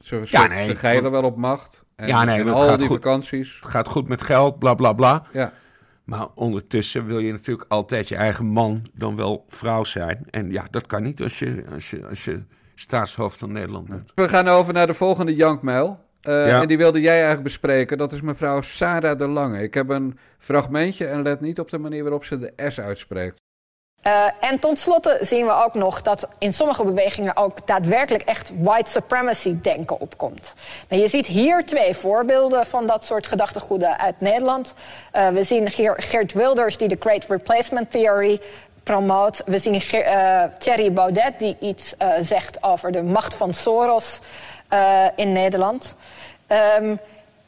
Ze, 0.00 0.20
Ja, 0.24 0.46
nee, 0.46 0.64
ze 0.64 0.74
geilen 0.76 1.10
wel 1.10 1.22
op 1.22 1.36
macht. 1.36 1.84
En, 1.96 2.06
Ja, 2.06 2.24
nee, 2.24 2.40
en 2.40 2.48
al 2.48 2.76
die 2.76 2.86
goed. 2.86 2.96
vakanties. 2.96 3.58
Het 3.60 3.70
gaat 3.70 3.88
goed 3.88 4.08
met 4.08 4.22
geld, 4.22 4.58
bla 4.58 4.74
bla 4.74 4.92
bla. 4.92 5.22
Ja. 5.32 5.52
Maar 6.04 6.26
ondertussen 6.34 7.06
wil 7.06 7.18
je 7.18 7.32
natuurlijk 7.32 7.70
altijd 7.70 8.08
je 8.08 8.16
eigen 8.16 8.46
man 8.46 8.82
dan 8.94 9.16
wel 9.16 9.44
vrouw 9.48 9.84
zijn. 9.84 10.26
En 10.30 10.50
ja, 10.50 10.66
dat 10.70 10.86
kan 10.86 11.02
niet 11.02 11.22
als 11.22 11.38
je, 11.38 11.64
als 11.72 11.90
je, 11.90 12.06
als 12.06 12.24
je 12.24 12.42
staatshoofd 12.74 13.38
van 13.38 13.52
Nederland 13.52 13.88
bent. 13.88 14.12
We 14.14 14.28
gaan 14.28 14.48
over 14.48 14.72
naar 14.72 14.86
de 14.86 14.94
volgende 14.94 15.34
jankmail. 15.34 16.06
Eh, 16.22 16.46
Ja. 16.46 16.60
En 16.60 16.68
die 16.68 16.78
wilde 16.78 17.00
jij 17.00 17.12
eigenlijk 17.14 17.42
bespreken. 17.42 17.98
Dat 17.98 18.12
is 18.12 18.20
mevrouw 18.20 18.60
Sarah 18.60 19.18
de 19.18 19.28
Lange. 19.28 19.62
Ik 19.62 19.74
heb 19.74 19.88
een 19.88 20.18
fragmentje 20.38 21.06
en 21.06 21.22
let 21.22 21.40
niet 21.40 21.60
op 21.60 21.70
de 21.70 21.78
manier 21.78 22.02
waarop 22.02 22.24
ze 22.24 22.38
de 22.38 22.52
S 22.68 22.80
uitspreekt. 22.80 23.46
Uh, 24.06 24.24
en 24.40 24.58
tot 24.58 24.78
slotte 24.78 25.18
zien 25.20 25.46
we 25.46 25.52
ook 25.52 25.74
nog 25.74 26.02
dat 26.02 26.28
in 26.38 26.52
sommige 26.52 26.84
bewegingen 26.84 27.36
ook 27.36 27.66
daadwerkelijk 27.66 28.24
echt 28.24 28.50
white 28.58 28.90
supremacy 28.90 29.56
denken 29.62 30.00
opkomt. 30.00 30.54
Nou, 30.88 31.02
je 31.02 31.08
ziet 31.08 31.26
hier 31.26 31.66
twee 31.66 31.94
voorbeelden 31.94 32.66
van 32.66 32.86
dat 32.86 33.04
soort 33.04 33.26
gedachtegoeden 33.26 33.98
uit 33.98 34.20
Nederland. 34.20 34.74
Uh, 35.16 35.28
we 35.28 35.42
zien 35.42 35.70
Geer, 35.70 35.94
Geert 35.96 36.32
Wilders 36.32 36.78
die 36.78 36.88
de 36.88 36.96
Great 37.00 37.24
Replacement 37.28 37.90
Theory 37.90 38.40
promoot. 38.82 39.42
We 39.46 39.58
zien 39.58 39.80
Ge 39.80 40.04
uh, 40.04 40.58
Thierry 40.58 40.92
Baudet 40.92 41.38
die 41.38 41.56
iets 41.60 41.94
uh, 42.02 42.12
zegt 42.22 42.62
over 42.62 42.92
de 42.92 43.02
macht 43.02 43.34
van 43.34 43.54
Soros 43.54 44.20
uh, 44.70 45.06
in 45.16 45.32
Nederland. 45.32 45.94
Um, 46.78 46.98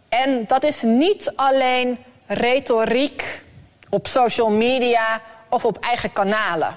en 0.09 0.45
dat 0.47 0.63
is 0.63 0.83
niet 0.83 1.33
alleen 1.37 1.99
retoriek 2.27 3.43
op 3.89 4.07
social 4.07 4.51
media 4.51 5.21
of 5.49 5.65
op 5.65 5.79
eigen 5.79 6.13
kanalen. 6.13 6.77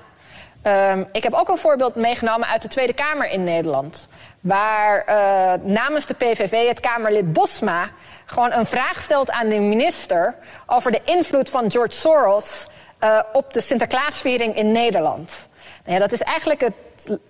Um, 0.63 1.07
ik 1.11 1.23
heb 1.23 1.33
ook 1.33 1.49
een 1.49 1.57
voorbeeld 1.57 1.95
meegenomen 1.95 2.47
uit 2.47 2.61
de 2.61 2.67
Tweede 2.67 2.93
Kamer 2.93 3.29
in 3.29 3.43
Nederland. 3.43 4.07
Waar 4.39 5.05
uh, 5.09 5.53
namens 5.63 6.05
de 6.05 6.13
PVV 6.13 6.67
het 6.67 6.79
Kamerlid 6.79 7.33
Bosma 7.33 7.89
gewoon 8.25 8.51
een 8.51 8.65
vraag 8.65 9.01
stelt 9.01 9.31
aan 9.31 9.49
de 9.49 9.59
minister 9.59 10.35
over 10.65 10.91
de 10.91 11.01
invloed 11.05 11.49
van 11.49 11.71
George 11.71 11.91
Soros 11.91 12.67
uh, 13.03 13.19
op 13.33 13.53
de 13.53 13.61
Sinterklaasviering 13.61 14.55
in 14.55 14.71
Nederland. 14.71 15.47
Nou 15.85 15.95
ja, 15.95 15.99
dat 15.99 16.11
is 16.11 16.21
eigenlijk 16.21 16.61
het, 16.61 16.73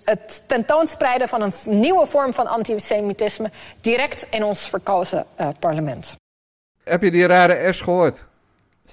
het 0.03 0.43
tentoonspreiden 0.45 1.27
van 1.27 1.41
een 1.41 1.53
nieuwe 1.79 2.07
vorm 2.07 2.33
van 2.33 2.47
antisemitisme 2.47 3.51
direct 3.81 4.27
in 4.29 4.43
ons 4.43 4.69
verkozen 4.69 5.25
uh, 5.39 5.47
parlement. 5.59 6.15
Heb 6.83 7.01
je 7.01 7.11
die 7.11 7.27
rare 7.27 7.73
S 7.73 7.81
gehoord? 7.81 8.27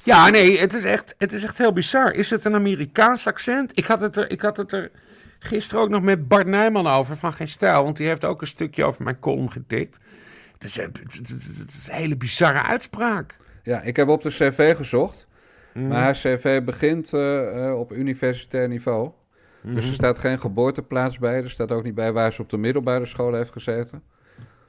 Ja, 0.05 0.29
nee, 0.29 0.59
het 0.59 0.75
is, 0.75 0.85
echt, 0.85 1.15
het 1.19 1.33
is 1.33 1.45
echt 1.45 1.59
heel 1.59 1.73
bizar. 1.73 2.13
Is 2.13 2.31
het 2.31 2.45
een 2.45 2.55
Amerikaans 2.55 3.27
accent? 3.27 3.79
Ik 3.79 3.85
had 3.85 4.01
het 4.01 4.17
er, 4.17 4.31
ik 4.31 4.41
had 4.41 4.57
het 4.57 4.73
er 4.73 4.91
gisteren 5.39 5.83
ook 5.83 5.89
nog 5.89 6.03
met 6.03 6.29
Bart 6.29 6.47
Nijman 6.47 6.87
over 6.87 7.17
van 7.17 7.33
Geen 7.33 7.49
Stijl. 7.49 7.83
Want 7.83 7.97
die 7.97 8.07
heeft 8.07 8.25
ook 8.25 8.41
een 8.41 8.47
stukje 8.47 8.85
over 8.85 9.03
mijn 9.05 9.19
column 9.19 9.51
getikt. 9.51 9.99
Het 10.53 10.65
is 10.65 10.77
een, 10.77 10.95
het 11.11 11.71
is 11.81 11.89
een 11.89 11.95
hele 11.95 12.17
bizarre 12.17 12.63
uitspraak. 12.63 13.37
Ja, 13.63 13.81
ik 13.81 13.97
heb 13.97 14.09
op 14.09 14.23
de 14.23 14.29
cv 14.29 14.77
gezocht. 14.77 15.27
Mm. 15.73 15.89
Maar 15.89 16.01
haar 16.01 16.13
cv 16.13 16.63
begint 16.63 17.13
uh, 17.13 17.21
uh, 17.57 17.79
op 17.79 17.93
universitair 17.93 18.69
niveau. 18.69 19.11
Mm. 19.61 19.75
Dus 19.75 19.89
er 19.89 19.95
staat 19.95 20.19
geen 20.19 20.39
geboorteplaats 20.39 21.19
bij. 21.19 21.43
Er 21.43 21.51
staat 21.51 21.73
ook 21.73 21.85
niet 21.85 21.95
bij 21.95 22.13
waar 22.13 22.33
ze 22.33 22.43
op 22.43 22.49
de 22.49 22.57
middelbare 22.57 23.07
school 23.07 23.35
heeft 23.35 23.53
gezeten. 23.53 24.03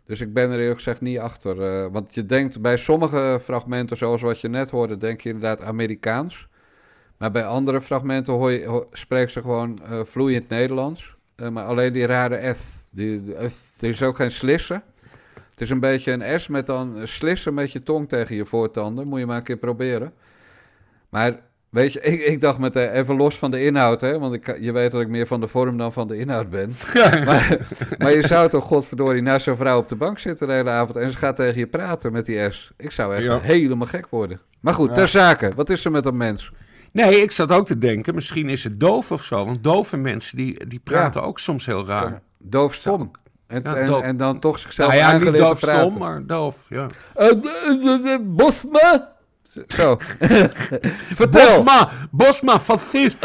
Dus 0.05 0.21
ik 0.21 0.33
ben 0.33 0.51
er 0.51 0.59
eerlijk 0.59 0.77
gezegd 0.77 1.01
niet 1.01 1.19
achter. 1.19 1.83
Uh, 1.83 1.91
want 1.91 2.15
je 2.15 2.25
denkt 2.25 2.61
bij 2.61 2.77
sommige 2.77 3.37
fragmenten, 3.41 3.97
zoals 3.97 4.21
wat 4.21 4.41
je 4.41 4.47
net 4.47 4.69
hoorde, 4.69 4.97
denk 4.97 5.21
je 5.21 5.29
inderdaad 5.29 5.61
Amerikaans. 5.61 6.47
Maar 7.17 7.31
bij 7.31 7.45
andere 7.45 7.81
fragmenten 7.81 8.33
hoor 8.33 8.51
je, 8.51 8.85
spreekt 8.91 9.31
ze 9.31 9.41
gewoon 9.41 9.79
uh, 9.91 10.03
vloeiend 10.03 10.49
Nederlands. 10.49 11.15
Uh, 11.35 11.49
maar 11.49 11.65
alleen 11.65 11.93
die 11.93 12.05
rare 12.05 12.53
F. 12.53 12.89
Die, 12.91 13.23
die 13.23 13.49
F. 13.49 13.81
Er 13.81 13.89
is 13.89 14.03
ook 14.03 14.15
geen 14.15 14.31
slissen. 14.31 14.83
Het 15.49 15.61
is 15.61 15.69
een 15.69 15.79
beetje 15.79 16.11
een 16.11 16.39
S 16.39 16.47
met 16.47 16.65
dan 16.65 17.07
slissen 17.07 17.53
met 17.53 17.71
je 17.71 17.83
tong 17.83 18.09
tegen 18.09 18.35
je 18.35 18.45
voortanden. 18.45 19.07
Moet 19.07 19.19
je 19.19 19.25
maar 19.25 19.37
een 19.37 19.43
keer 19.43 19.57
proberen. 19.57 20.13
Maar 21.09 21.39
Weet 21.71 21.93
je, 21.93 21.99
ik, 21.99 22.19
ik 22.19 22.41
dacht 22.41 22.57
met 22.57 22.75
uh, 22.75 22.93
even 22.93 23.15
los 23.15 23.37
van 23.37 23.51
de 23.51 23.63
inhoud, 23.63 24.01
hè, 24.01 24.19
want 24.19 24.33
ik, 24.33 24.57
je 24.59 24.71
weet 24.71 24.91
dat 24.91 25.01
ik 25.01 25.07
meer 25.07 25.27
van 25.27 25.39
de 25.39 25.47
vorm 25.47 25.77
dan 25.77 25.91
van 25.91 26.07
de 26.07 26.17
inhoud 26.17 26.49
ben. 26.49 26.73
maar, 27.25 27.57
maar, 27.97 28.11
je 28.11 28.27
zou 28.27 28.49
toch, 28.49 28.63
godverdorie, 28.63 29.21
naast 29.21 29.43
zo'n 29.43 29.55
vrouw 29.55 29.77
op 29.77 29.89
de 29.89 29.95
bank 29.95 30.19
zitten 30.19 30.47
de 30.47 30.53
hele 30.53 30.69
avond 30.69 30.97
en 30.97 31.11
ze 31.11 31.17
gaat 31.17 31.35
tegen 31.35 31.59
je 31.59 31.67
praten 31.67 32.11
met 32.11 32.25
die 32.25 32.51
S. 32.51 32.71
Ik 32.77 32.91
zou 32.91 33.15
echt 33.15 33.23
ja. 33.23 33.39
helemaal 33.39 33.87
gek 33.87 34.07
worden. 34.09 34.39
Maar 34.59 34.73
goed, 34.73 34.95
ter 34.95 35.07
zake, 35.07 35.51
wat 35.55 35.69
is 35.69 35.85
er 35.85 35.91
met 35.91 36.05
een 36.05 36.17
mens? 36.17 36.51
Nee, 36.91 37.21
ik 37.21 37.31
zat 37.31 37.51
ook 37.51 37.65
te 37.65 37.77
denken, 37.77 38.15
misschien 38.15 38.49
is 38.49 38.63
het 38.63 38.79
doof 38.79 39.11
of 39.11 39.23
zo. 39.23 39.45
Want 39.45 39.63
dove 39.63 39.97
mensen, 39.97 40.37
die, 40.37 40.67
die 40.67 40.81
praten 40.83 41.21
ja. 41.21 41.27
ook 41.27 41.39
soms 41.39 41.65
heel 41.65 41.85
raar. 41.85 42.21
Doofstom. 42.37 43.11
En, 43.47 43.63
en, 43.63 43.87
doof. 43.87 44.01
en, 44.01 44.17
dan 44.17 44.39
toch 44.39 44.59
zichzelf 44.59 44.89
nou 44.89 45.01
ja, 45.01 45.11
niet 45.11 45.25
te 45.25 45.31
praten. 45.31 45.67
doofstom, 45.67 45.97
maar 45.97 46.25
doof, 46.25 46.55
ja. 46.69 46.87
Uh, 47.17 48.17
Bosma? 48.21 49.10
Zo. 49.67 49.97
Vertel. 51.21 51.63
Bosma, 51.63 51.91
Bosma, 52.11 52.59
fascist. 52.59 53.17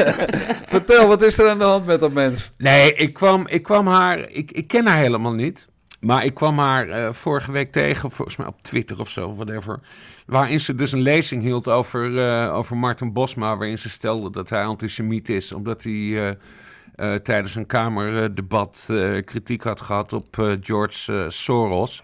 Vertel, 0.72 1.06
wat 1.06 1.22
is 1.22 1.38
er 1.38 1.50
aan 1.50 1.58
de 1.58 1.64
hand 1.64 1.86
met 1.86 2.00
dat 2.00 2.12
mens? 2.12 2.52
Nee, 2.56 2.94
ik 2.94 3.12
kwam, 3.12 3.46
ik 3.48 3.62
kwam 3.62 3.86
haar, 3.86 4.30
ik, 4.30 4.50
ik 4.50 4.68
ken 4.68 4.86
haar 4.86 4.98
helemaal 4.98 5.34
niet. 5.34 5.66
Maar 6.00 6.24
ik 6.24 6.34
kwam 6.34 6.58
haar 6.58 6.88
eh, 6.88 7.12
vorige 7.12 7.52
week 7.52 7.72
tegen, 7.72 8.10
volgens 8.10 8.36
mij 8.36 8.46
op 8.46 8.62
Twitter 8.62 9.00
of 9.00 9.08
zo, 9.08 9.34
whatever. 9.34 9.80
Waarin 10.26 10.60
ze 10.60 10.74
dus 10.74 10.92
een 10.92 11.00
lezing 11.00 11.42
hield 11.42 11.68
over, 11.68 12.10
uh, 12.10 12.54
over 12.54 12.76
Martin 12.76 13.12
Bosma. 13.12 13.56
Waarin 13.56 13.78
ze 13.78 13.88
stelde 13.88 14.30
dat 14.30 14.50
hij 14.50 14.64
antisemiet 14.64 15.28
is. 15.28 15.52
Omdat 15.52 15.82
hij 15.82 15.92
uh, 15.92 17.14
tijdens 17.14 17.54
een 17.54 17.66
Kamerdebat 17.66 18.90
kritiek 19.24 19.62
had 19.62 19.80
gehad 19.80 20.12
op 20.12 20.56
George 20.60 21.24
Soros. 21.28 22.02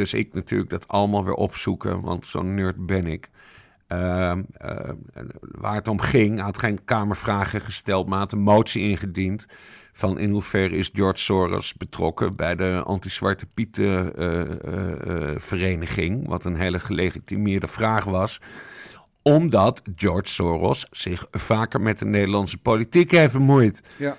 Dus 0.00 0.14
ik 0.14 0.34
natuurlijk 0.34 0.70
dat 0.70 0.88
allemaal 0.88 1.24
weer 1.24 1.34
opzoeken, 1.34 2.00
want 2.00 2.26
zo'n 2.26 2.54
nerd 2.54 2.86
ben 2.86 3.06
ik. 3.06 3.28
Ehm, 3.86 4.42
waar 5.40 5.74
het 5.74 5.88
om 5.88 6.00
ging, 6.00 6.40
had 6.40 6.58
geen 6.58 6.84
Kamervragen 6.84 7.60
gesteld, 7.60 8.08
maar 8.08 8.18
had 8.18 8.32
een 8.32 8.38
motie 8.38 8.82
ingediend 8.82 9.46
van 9.92 10.18
in 10.18 10.30
hoeverre 10.30 10.76
is 10.76 10.90
George 10.92 11.20
Soros 11.20 11.74
betrokken 11.74 12.36
bij 12.36 12.56
de 12.56 12.82
anti-Zwarte 12.84 13.46
Pieten 13.46 14.12
uh, 14.18 14.40
uh, 14.40 15.30
vereniging, 15.36 16.28
wat 16.28 16.44
een 16.44 16.56
hele 16.56 16.80
gelegitimeerde 16.80 17.68
vraag 17.68 18.04
was 18.04 18.40
omdat 19.22 19.82
George 19.96 20.28
Soros 20.28 20.86
zich 20.90 21.26
vaker 21.30 21.80
met 21.80 21.98
de 21.98 22.04
Nederlandse 22.04 22.58
politiek 22.58 23.10
heeft 23.10 23.32
bemoeid. 23.32 23.80
Ja. 23.96 24.16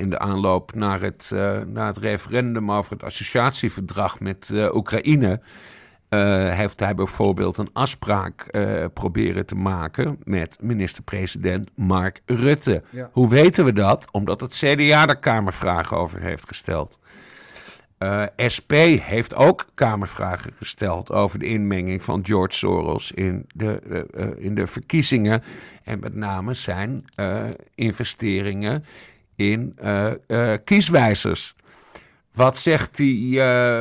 In 0.00 0.10
de 0.10 0.18
aanloop 0.18 0.74
naar 0.74 1.00
het, 1.00 1.30
naar 1.66 1.86
het 1.86 1.96
referendum 1.96 2.72
over 2.72 2.92
het 2.92 3.02
associatieverdrag 3.02 4.20
met 4.20 4.50
Oekraïne 4.72 5.40
uh, 6.10 6.50
heeft 6.50 6.80
hij 6.80 6.94
bijvoorbeeld 6.94 7.58
een 7.58 7.70
afspraak 7.72 8.58
proberen 8.94 9.46
te 9.46 9.54
maken 9.54 10.18
met 10.24 10.56
minister-president 10.60 11.70
Mark 11.74 12.20
Rutte. 12.26 12.82
Hoe 13.12 13.28
weten 13.28 13.64
we 13.64 13.72
dat? 13.72 14.06
Omdat 14.10 14.40
het 14.40 14.54
CDA 14.54 15.06
daar 15.06 15.18
Kamervragen 15.20 15.96
over 15.96 16.20
heeft 16.20 16.46
gesteld. 16.48 16.98
Eh, 17.98 18.22
SP 18.54 18.72
heeft 19.00 19.34
ook 19.34 19.66
Kamervragen 19.74 20.52
gesteld 20.52 21.12
over 21.12 21.38
de 21.38 21.46
inmenging 21.46 22.02
van 22.02 22.20
George 22.26 22.56
Soros 22.56 23.12
in 23.12 23.44
de, 23.54 24.34
in 24.38 24.54
de 24.54 24.66
verkiezingen. 24.66 25.42
En 25.84 26.00
met 26.00 26.14
name 26.14 26.54
zijn 26.54 27.04
investeringen 27.74 28.84
in 29.36 29.78
kieswijzers. 30.64 31.56
Wat 32.32 32.58
zegt, 32.58 32.96
die, 32.96 33.40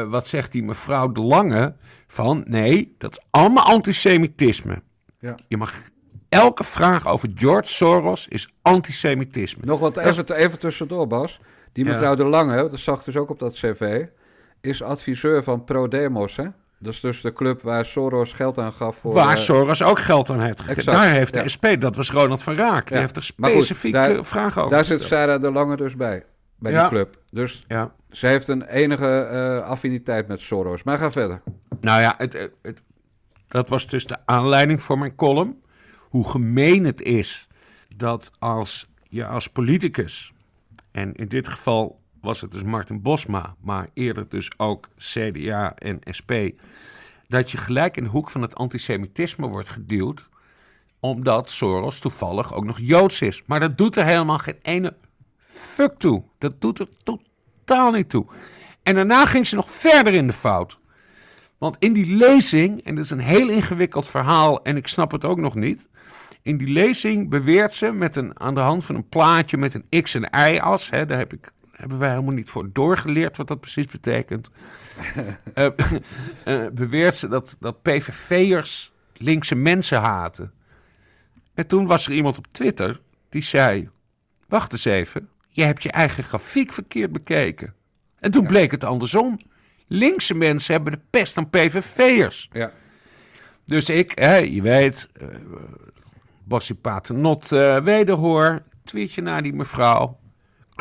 wat 0.09 0.27
zegt 0.27 0.51
die 0.51 0.63
mevrouw 0.63 1.11
De 1.11 1.21
Lange? 1.21 1.75
van 2.13 2.43
nee, 2.45 2.95
dat 2.97 3.11
is 3.11 3.25
allemaal 3.29 3.63
antisemitisme. 3.63 4.81
Ja. 5.19 5.35
Je 5.47 5.57
mag 5.57 5.73
elke 6.29 6.63
vraag 6.63 7.07
over 7.07 7.29
George 7.35 7.67
Soros 7.73 8.27
is 8.27 8.53
antisemitisme. 8.61 9.65
Nog 9.65 9.79
wat 9.79 9.97
even, 9.97 10.35
even 10.35 10.59
tussendoor, 10.59 11.07
Bas. 11.07 11.39
Die 11.71 11.85
mevrouw 11.85 12.15
De 12.15 12.25
Lange, 12.25 12.69
dat 12.69 12.79
zag 12.79 13.03
dus 13.03 13.17
ook 13.17 13.29
op 13.29 13.39
dat 13.39 13.53
cv, 13.53 14.05
is 14.61 14.81
adviseur 14.81 15.43
van 15.43 15.63
ProDemos, 15.63 16.35
hè? 16.35 16.45
Dat 16.83 16.93
is 16.93 16.99
dus 16.99 17.21
de 17.21 17.33
club 17.33 17.61
waar 17.61 17.85
Soros 17.85 18.33
geld 18.33 18.57
aan 18.57 18.73
gaf 18.73 18.95
voor... 18.95 19.13
Waar 19.13 19.35
uh, 19.35 19.35
Soros 19.35 19.83
ook 19.83 19.99
geld 19.99 20.29
aan 20.29 20.41
heeft 20.41 20.61
gegeven. 20.61 20.93
Daar 20.93 21.11
heeft 21.11 21.33
de 21.33 21.49
SP, 21.53 21.65
dat 21.79 21.95
was 21.95 22.11
Ronald 22.11 22.43
van 22.43 22.55
Raak. 22.55 22.87
Die 22.87 22.97
heeft 22.97 23.15
er 23.15 23.23
specifieke 23.23 24.19
vragen 24.21 24.61
over 24.61 24.75
Daar 24.75 24.85
zit 24.85 25.01
Sarah 25.01 25.41
De 25.41 25.51
Lange 25.51 25.75
dus 25.75 25.95
bij, 25.95 26.23
bij 26.59 26.71
die 26.71 26.87
club. 26.87 27.17
Dus 27.31 27.65
ja. 27.67 27.93
ze 28.11 28.27
heeft 28.27 28.47
een 28.47 28.63
enige 28.63 29.29
uh, 29.31 29.69
affiniteit 29.69 30.27
met 30.27 30.41
Soros. 30.41 30.83
Maar 30.83 30.97
ga 30.97 31.11
verder. 31.11 31.41
Nou 31.81 32.01
ja, 32.01 32.13
het, 32.17 32.49
het, 32.61 32.83
dat 33.47 33.69
was 33.69 33.87
dus 33.87 34.05
de 34.05 34.17
aanleiding 34.25 34.81
voor 34.81 34.97
mijn 34.97 35.15
column. 35.15 35.61
Hoe 35.99 36.29
gemeen 36.29 36.85
het 36.85 37.01
is 37.01 37.47
dat 37.95 38.31
als 38.39 38.89
je 39.09 39.25
als 39.25 39.47
politicus, 39.47 40.33
en 40.91 41.13
in 41.13 41.27
dit 41.27 41.47
geval 41.47 42.01
was 42.23 42.41
het 42.41 42.51
dus 42.51 42.63
Martin 42.63 43.01
Bosma, 43.01 43.55
maar 43.61 43.89
eerder 43.93 44.29
dus 44.29 44.51
ook 44.57 44.89
CDA 44.97 45.75
en 45.75 45.99
SP, 46.17 46.31
dat 47.27 47.51
je 47.51 47.57
gelijk 47.57 47.97
in 47.97 48.03
de 48.03 48.09
hoek 48.09 48.29
van 48.29 48.41
het 48.41 48.55
antisemitisme 48.55 49.47
wordt 49.47 49.69
geduwd, 49.69 50.29
omdat 50.99 51.49
Soros 51.49 51.99
toevallig 51.99 52.53
ook 52.53 52.65
nog 52.65 52.79
Joods 52.81 53.21
is. 53.21 53.43
Maar 53.45 53.59
dat 53.59 53.77
doet 53.77 53.95
er 53.95 54.05
helemaal 54.05 54.37
geen 54.37 54.59
ene 54.61 54.95
fuck 55.37 55.93
toe. 55.97 56.23
Dat 56.37 56.61
doet 56.61 56.79
er 56.79 56.87
totaal 57.03 57.91
niet 57.91 58.09
toe. 58.09 58.25
En 58.83 58.95
daarna 58.95 59.25
ging 59.25 59.47
ze 59.47 59.55
nog 59.55 59.71
verder 59.71 60.13
in 60.13 60.27
de 60.27 60.33
fout. 60.33 60.79
Want 61.57 61.77
in 61.79 61.93
die 61.93 62.15
lezing, 62.15 62.83
en 62.83 62.95
dat 62.95 63.03
is 63.03 63.09
een 63.09 63.19
heel 63.19 63.49
ingewikkeld 63.49 64.07
verhaal 64.07 64.63
en 64.63 64.77
ik 64.77 64.87
snap 64.87 65.11
het 65.11 65.25
ook 65.25 65.39
nog 65.39 65.55
niet. 65.55 65.87
In 66.41 66.57
die 66.57 66.67
lezing 66.67 67.29
beweert 67.29 67.73
ze 67.73 67.91
met 67.91 68.15
een, 68.15 68.39
aan 68.39 68.53
de 68.53 68.59
hand 68.59 68.85
van 68.85 68.95
een 68.95 69.09
plaatje 69.09 69.57
met 69.57 69.73
een 69.73 70.01
x- 70.01 70.15
en 70.15 70.53
y-as. 70.53 70.89
Daar 70.89 71.17
heb 71.17 71.33
ik, 71.33 71.51
hebben 71.83 72.01
wij 72.01 72.09
helemaal 72.09 72.33
niet 72.33 72.49
voor 72.49 72.69
doorgeleerd 72.71 73.37
wat 73.37 73.47
dat 73.47 73.59
precies 73.59 73.85
betekent. 73.85 74.49
uh, 75.55 75.65
uh, 76.45 76.67
beweert 76.81 77.15
ze 77.15 77.27
dat, 77.27 77.57
dat 77.59 77.81
PVV'ers 77.81 78.91
linkse 79.13 79.55
mensen 79.55 80.01
haten. 80.01 80.53
En 81.53 81.67
toen 81.67 81.85
was 81.85 82.07
er 82.07 82.13
iemand 82.13 82.37
op 82.37 82.47
Twitter 82.47 83.01
die 83.29 83.43
zei: 83.43 83.89
Wacht 84.47 84.71
eens 84.71 84.85
even, 84.85 85.29
je 85.49 85.63
hebt 85.63 85.83
je 85.83 85.91
eigen 85.91 86.23
grafiek 86.23 86.73
verkeerd 86.73 87.11
bekeken. 87.11 87.73
En 88.19 88.31
toen 88.31 88.47
bleek 88.47 88.71
het 88.71 88.83
andersom. 88.83 89.37
Linkse 89.87 90.33
mensen 90.33 90.73
hebben 90.73 90.91
de 90.91 91.01
pest 91.09 91.37
aan 91.37 91.49
PVV'ers. 91.49 92.49
Ja. 92.51 92.71
Dus 93.65 93.89
ik, 93.89 94.11
hè, 94.15 94.35
je 94.35 94.61
weet, 94.61 95.09
uh, 95.21 95.27
Bossie 96.43 96.75
Paternot 96.75 97.51
uh, 97.51 97.77
wederhoor, 97.79 98.63
tweetje 98.83 99.21
naar 99.21 99.43
die 99.43 99.53
mevrouw. 99.53 100.21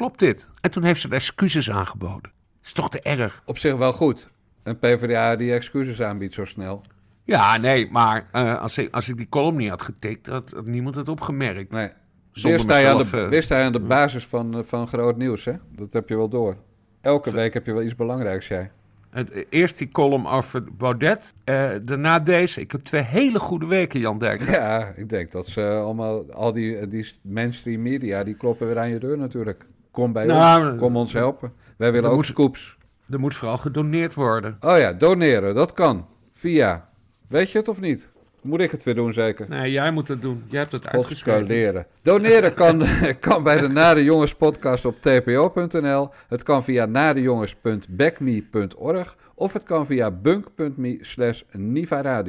Klopt 0.02 0.18
dit? 0.18 0.48
En 0.60 0.70
toen 0.70 0.82
heeft 0.82 1.00
ze 1.00 1.08
de 1.08 1.14
excuses 1.14 1.70
aangeboden. 1.70 2.32
Is 2.62 2.72
toch 2.72 2.90
te 2.90 3.00
erg? 3.00 3.42
Op 3.44 3.58
zich 3.58 3.76
wel 3.76 3.92
goed. 3.92 4.30
Een 4.62 4.78
PvdA 4.78 5.36
die 5.36 5.52
excuses 5.52 6.02
aanbiedt 6.02 6.34
zo 6.34 6.44
snel. 6.44 6.82
Ja, 7.24 7.56
nee, 7.56 7.90
maar 7.90 8.28
uh, 8.32 8.60
als, 8.60 8.78
ik, 8.78 8.94
als 8.94 9.08
ik 9.08 9.16
die 9.16 9.28
column 9.28 9.56
niet 9.56 9.68
had 9.68 9.82
getikt, 9.82 10.26
had, 10.26 10.50
had 10.50 10.66
niemand 10.66 10.94
het 10.94 11.08
opgemerkt. 11.08 11.70
Nee. 11.70 11.90
Weer 12.32 12.58
sta, 12.58 12.76
je 12.76 12.88
aan 12.88 12.98
de, 12.98 13.28
weer 13.28 13.42
sta 13.42 13.58
je 13.58 13.64
aan 13.64 13.72
de 13.72 13.80
basis 13.80 14.26
van, 14.26 14.64
van 14.64 14.88
groot 14.88 15.16
nieuws, 15.16 15.44
hè? 15.44 15.52
Dat 15.68 15.92
heb 15.92 16.08
je 16.08 16.16
wel 16.16 16.28
door. 16.28 16.56
Elke 17.00 17.30
week 17.30 17.54
heb 17.54 17.66
je 17.66 17.72
wel 17.72 17.82
iets 17.82 17.96
belangrijks, 17.96 18.48
jij. 18.48 18.70
Eerst 19.48 19.78
die 19.78 19.88
column 19.88 20.26
over 20.26 20.64
Baudet. 20.76 21.34
Uh, 21.44 21.70
daarna 21.82 22.18
deze. 22.18 22.60
Ik 22.60 22.72
heb 22.72 22.80
twee 22.80 23.02
hele 23.02 23.38
goede 23.38 23.66
weken, 23.66 24.00
Jan 24.00 24.18
Derk. 24.18 24.42
Ja, 24.50 24.92
ik 24.94 25.08
denk 25.08 25.30
dat 25.30 25.46
ze 25.46 25.80
allemaal, 25.84 26.32
al 26.32 26.52
die, 26.52 26.88
die 26.88 27.12
mainstream 27.22 27.82
media, 27.82 28.24
die 28.24 28.34
kloppen 28.34 28.66
weer 28.66 28.78
aan 28.78 28.88
je 28.88 28.98
deur 28.98 29.18
natuurlijk. 29.18 29.66
Kom 29.92 30.12
bij 30.12 30.26
nou, 30.26 30.70
ons, 30.70 30.80
kom 30.80 30.96
ons 30.96 31.12
helpen. 31.12 31.52
Wij 31.76 31.92
willen 31.92 32.10
ook 32.10 32.16
moet, 32.16 32.26
scoops. 32.26 32.76
Er 33.08 33.20
moet 33.20 33.34
vooral 33.34 33.56
gedoneerd 33.56 34.14
worden. 34.14 34.56
Oh 34.60 34.78
ja, 34.78 34.92
doneren, 34.92 35.54
dat 35.54 35.72
kan. 35.72 36.06
Via. 36.30 36.88
Weet 37.28 37.50
je 37.50 37.58
het 37.58 37.68
of 37.68 37.80
niet? 37.80 38.10
Moet 38.42 38.60
ik 38.60 38.70
het 38.70 38.82
weer 38.82 38.94
doen, 38.94 39.12
zeker? 39.12 39.48
Nee, 39.48 39.70
jij 39.70 39.90
moet 39.90 40.08
het 40.08 40.22
doen. 40.22 40.44
Jij 40.48 40.60
hebt 40.60 40.72
het 40.72 40.86
uitgeschreven. 40.86 41.46
leren. 41.46 41.86
Doneren 42.02 42.54
kan, 42.54 42.84
kan 43.20 43.42
bij 43.42 43.60
de 43.60 43.68
Nare 43.68 44.04
Jongens 44.04 44.34
podcast 44.34 44.84
op 44.84 45.00
tpo.nl. 45.00 46.08
Het 46.28 46.42
kan 46.42 46.64
via 46.64 46.86
nadejongens.backme.org. 46.86 49.16
Of 49.34 49.52
het 49.52 49.62
kan 49.62 49.86
via 49.86 50.10
bunk.me 50.10 50.98
slash 51.00 51.42
Niva 51.50 52.22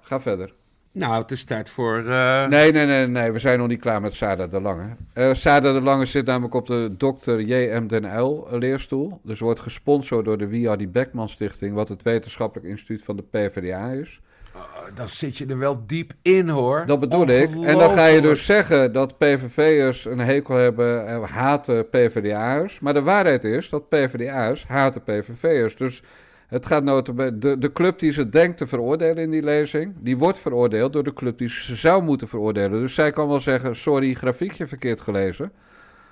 Ga 0.00 0.20
verder. 0.20 0.54
Nou, 0.92 1.22
het 1.22 1.30
is 1.30 1.44
tijd 1.44 1.70
voor... 1.70 1.98
Uh... 1.98 2.46
Nee, 2.46 2.72
nee, 2.72 2.86
nee, 2.86 3.06
nee. 3.06 3.32
We 3.32 3.38
zijn 3.38 3.58
nog 3.58 3.68
niet 3.68 3.80
klaar 3.80 4.00
met 4.00 4.14
Sada 4.14 4.46
de 4.46 4.60
Lange. 4.60 4.96
Uh, 5.14 5.34
Sada 5.34 5.72
de 5.72 5.80
Lange 5.80 6.06
zit 6.06 6.26
namelijk 6.26 6.54
op 6.54 6.66
de 6.66 6.94
Dr. 6.96 7.38
J.M. 7.38 7.86
den 7.86 8.04
Uyl 8.04 8.46
leerstoel. 8.50 9.20
Dus 9.22 9.40
wordt 9.40 9.60
gesponsord 9.60 10.24
door 10.24 10.38
de 10.38 10.48
W.R.D. 10.48 10.92
Beckman 10.92 11.28
Stichting... 11.28 11.74
wat 11.74 11.88
het 11.88 12.02
wetenschappelijk 12.02 12.68
instituut 12.68 13.04
van 13.04 13.16
de 13.16 13.22
PvdA 13.22 13.90
is... 13.90 14.20
Uh, 14.56 14.62
dan 14.94 15.08
zit 15.08 15.36
je 15.36 15.46
er 15.46 15.58
wel 15.58 15.86
diep 15.86 16.12
in 16.22 16.48
hoor. 16.48 16.82
Dat 16.86 17.00
bedoel 17.00 17.26
ik. 17.26 17.50
En 17.54 17.78
dan 17.78 17.90
ga 17.90 18.06
je 18.06 18.20
dus 18.20 18.46
zeggen 18.46 18.92
dat 18.92 19.18
PVV'ers 19.18 20.04
een 20.04 20.18
hekel 20.18 20.54
hebben 20.54 21.06
en 21.06 21.22
haten 21.22 21.88
PvdA'ers. 21.88 22.80
Maar 22.80 22.94
de 22.94 23.02
waarheid 23.02 23.44
is 23.44 23.68
dat 23.68 23.88
PvdA'ers 23.88 24.66
haten 24.66 25.02
PVV'ers. 25.02 25.76
Dus 25.76 26.02
het 26.50 26.66
gaat 26.66 26.84
notabene, 26.84 27.38
de, 27.38 27.58
de 27.58 27.72
club 27.72 27.98
die 27.98 28.12
ze 28.12 28.28
denkt 28.28 28.56
te 28.56 28.66
veroordelen 28.66 29.22
in 29.22 29.30
die 29.30 29.42
lezing, 29.42 29.94
die 29.98 30.18
wordt 30.18 30.38
veroordeeld 30.38 30.92
door 30.92 31.04
de 31.04 31.12
club 31.12 31.38
die 31.38 31.48
ze 31.48 31.76
zou 31.76 32.02
moeten 32.02 32.28
veroordelen. 32.28 32.80
Dus 32.80 32.94
zij 32.94 33.12
kan 33.12 33.28
wel 33.28 33.40
zeggen, 33.40 33.76
sorry, 33.76 34.14
grafiekje 34.14 34.66
verkeerd 34.66 35.00
gelezen. 35.00 35.52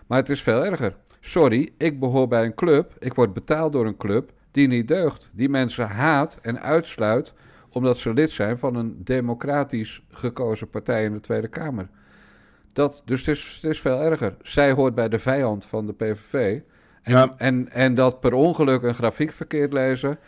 Maar 0.07 0.19
het 0.19 0.29
is 0.29 0.43
veel 0.43 0.65
erger. 0.65 0.97
Sorry, 1.21 1.71
ik 1.77 2.01
behoor 2.01 2.29
bij 2.29 2.45
een 2.45 2.55
club, 2.55 2.95
ik 2.99 3.15
word 3.15 3.33
betaald 3.33 3.73
door 3.73 3.87
een 3.87 3.97
club 3.97 4.33
die 4.51 4.69
niet 4.69 4.89
deugt. 4.89 5.31
Die 5.33 5.49
mensen 5.49 5.89
haat 5.89 6.39
en 6.43 6.61
uitsluit 6.61 7.35
omdat 7.73 7.99
ze 7.99 8.15
lid 8.15 8.31
zijn 8.31 8.59
van 8.59 8.75
een 8.75 9.05
democratisch 9.05 10.03
gekozen 10.11 10.69
partij 10.69 11.05
in 11.05 11.13
de 11.13 11.21
Tweede 11.21 11.49
Kamer. 11.49 11.89
Dat, 12.73 13.03
dus 13.05 13.27
het 13.27 13.37
is, 13.37 13.59
het 13.63 13.71
is 13.71 13.81
veel 13.81 14.01
erger. 14.01 14.37
Zij 14.43 14.73
hoort 14.73 14.95
bij 14.95 15.09
de 15.09 15.19
vijand 15.19 15.65
van 15.65 15.87
de 15.87 15.93
PVV. 15.93 16.61
En, 17.17 17.33
en, 17.37 17.69
en 17.73 17.95
dat 17.95 18.21
per 18.21 18.33
ongeluk 18.33 18.83
een 18.83 18.95
grafiek 18.95 19.33
verkeerd 19.33 19.73
lezen. 19.73 20.19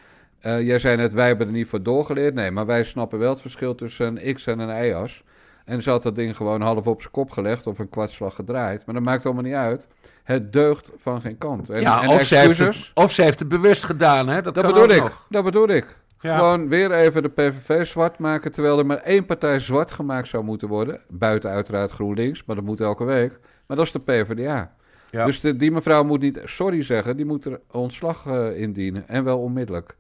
Uh, 0.43 0.61
jij 0.63 0.79
zei 0.79 0.97
net, 0.97 1.13
wij 1.13 1.27
hebben 1.27 1.47
er 1.47 1.53
niet 1.53 1.69
voor 1.69 1.83
doorgeleerd. 1.83 2.35
Nee, 2.35 2.51
maar 2.51 2.67
wij 2.67 2.85
snappen 2.85 3.19
wel 3.19 3.31
het 3.31 3.41
verschil 3.41 3.75
tussen 3.75 4.07
een 4.07 4.35
X 4.35 4.47
en 4.47 4.59
een 4.59 4.87
Y-as. 4.87 5.23
En 5.65 5.83
ze 5.83 5.91
had 5.91 6.03
dat 6.03 6.15
ding 6.15 6.37
gewoon 6.37 6.61
half 6.61 6.87
op 6.87 7.01
zijn 7.01 7.13
kop 7.13 7.31
gelegd 7.31 7.67
of 7.67 7.79
een 7.79 7.89
kwartslag 7.89 8.35
gedraaid. 8.35 8.87
Maar 8.87 8.95
dat 8.95 9.05
maakt 9.05 9.25
allemaal 9.25 9.43
niet 9.43 9.55
uit. 9.55 9.87
Het 10.25 10.53
deugt 10.53 10.91
van 10.97 11.21
geen 11.21 11.39
kant. 11.39 11.71
En, 11.71 11.81
ja, 11.81 12.03
en 12.03 12.09
of, 12.09 12.23
ze 12.23 12.37
heeft 12.37 12.59
het, 12.59 12.91
of 12.95 13.13
ze 13.13 13.23
heeft 13.23 13.39
het 13.39 13.49
bewust 13.49 13.85
gedaan, 13.85 14.29
hè? 14.29 14.43
Dat, 14.43 14.55
bedoel 14.55 14.89
ik. 14.89 15.01
nog. 15.01 15.27
Dat 15.29 15.45
bedoel 15.45 15.69
ik. 15.69 15.99
Ja. 16.21 16.37
Gewoon 16.37 16.69
weer 16.69 16.93
even 16.93 17.23
de 17.23 17.29
PVV 17.29 17.87
zwart 17.87 18.19
maken, 18.19 18.53
terwijl 18.53 18.79
er 18.79 18.87
maar 18.87 18.97
één 18.97 19.27
partij 19.27 19.59
zwart 19.59 19.91
gemaakt 19.91 20.29
zou 20.29 20.45
moeten 20.45 20.69
worden. 20.69 21.01
Buiten 21.09 21.51
uiteraard 21.51 21.91
GroenLinks, 21.91 22.45
maar 22.45 22.57
dat 22.57 22.65
moet 22.65 22.81
elke 22.81 23.05
week. 23.05 23.39
Maar 23.67 23.77
dat 23.77 23.87
is 23.87 23.93
de 23.93 23.99
PvdA. 23.99 24.75
Ja. 25.11 25.25
Dus 25.25 25.41
de, 25.41 25.57
die 25.57 25.71
mevrouw 25.71 26.05
moet 26.05 26.21
niet 26.21 26.41
sorry 26.45 26.83
zeggen, 26.83 27.17
die 27.17 27.25
moet 27.25 27.45
er 27.45 27.61
ontslag 27.71 28.27
eh, 28.27 28.61
indienen. 28.61 29.09
En 29.09 29.25
wel 29.25 29.39
onmiddellijk. 29.39 29.97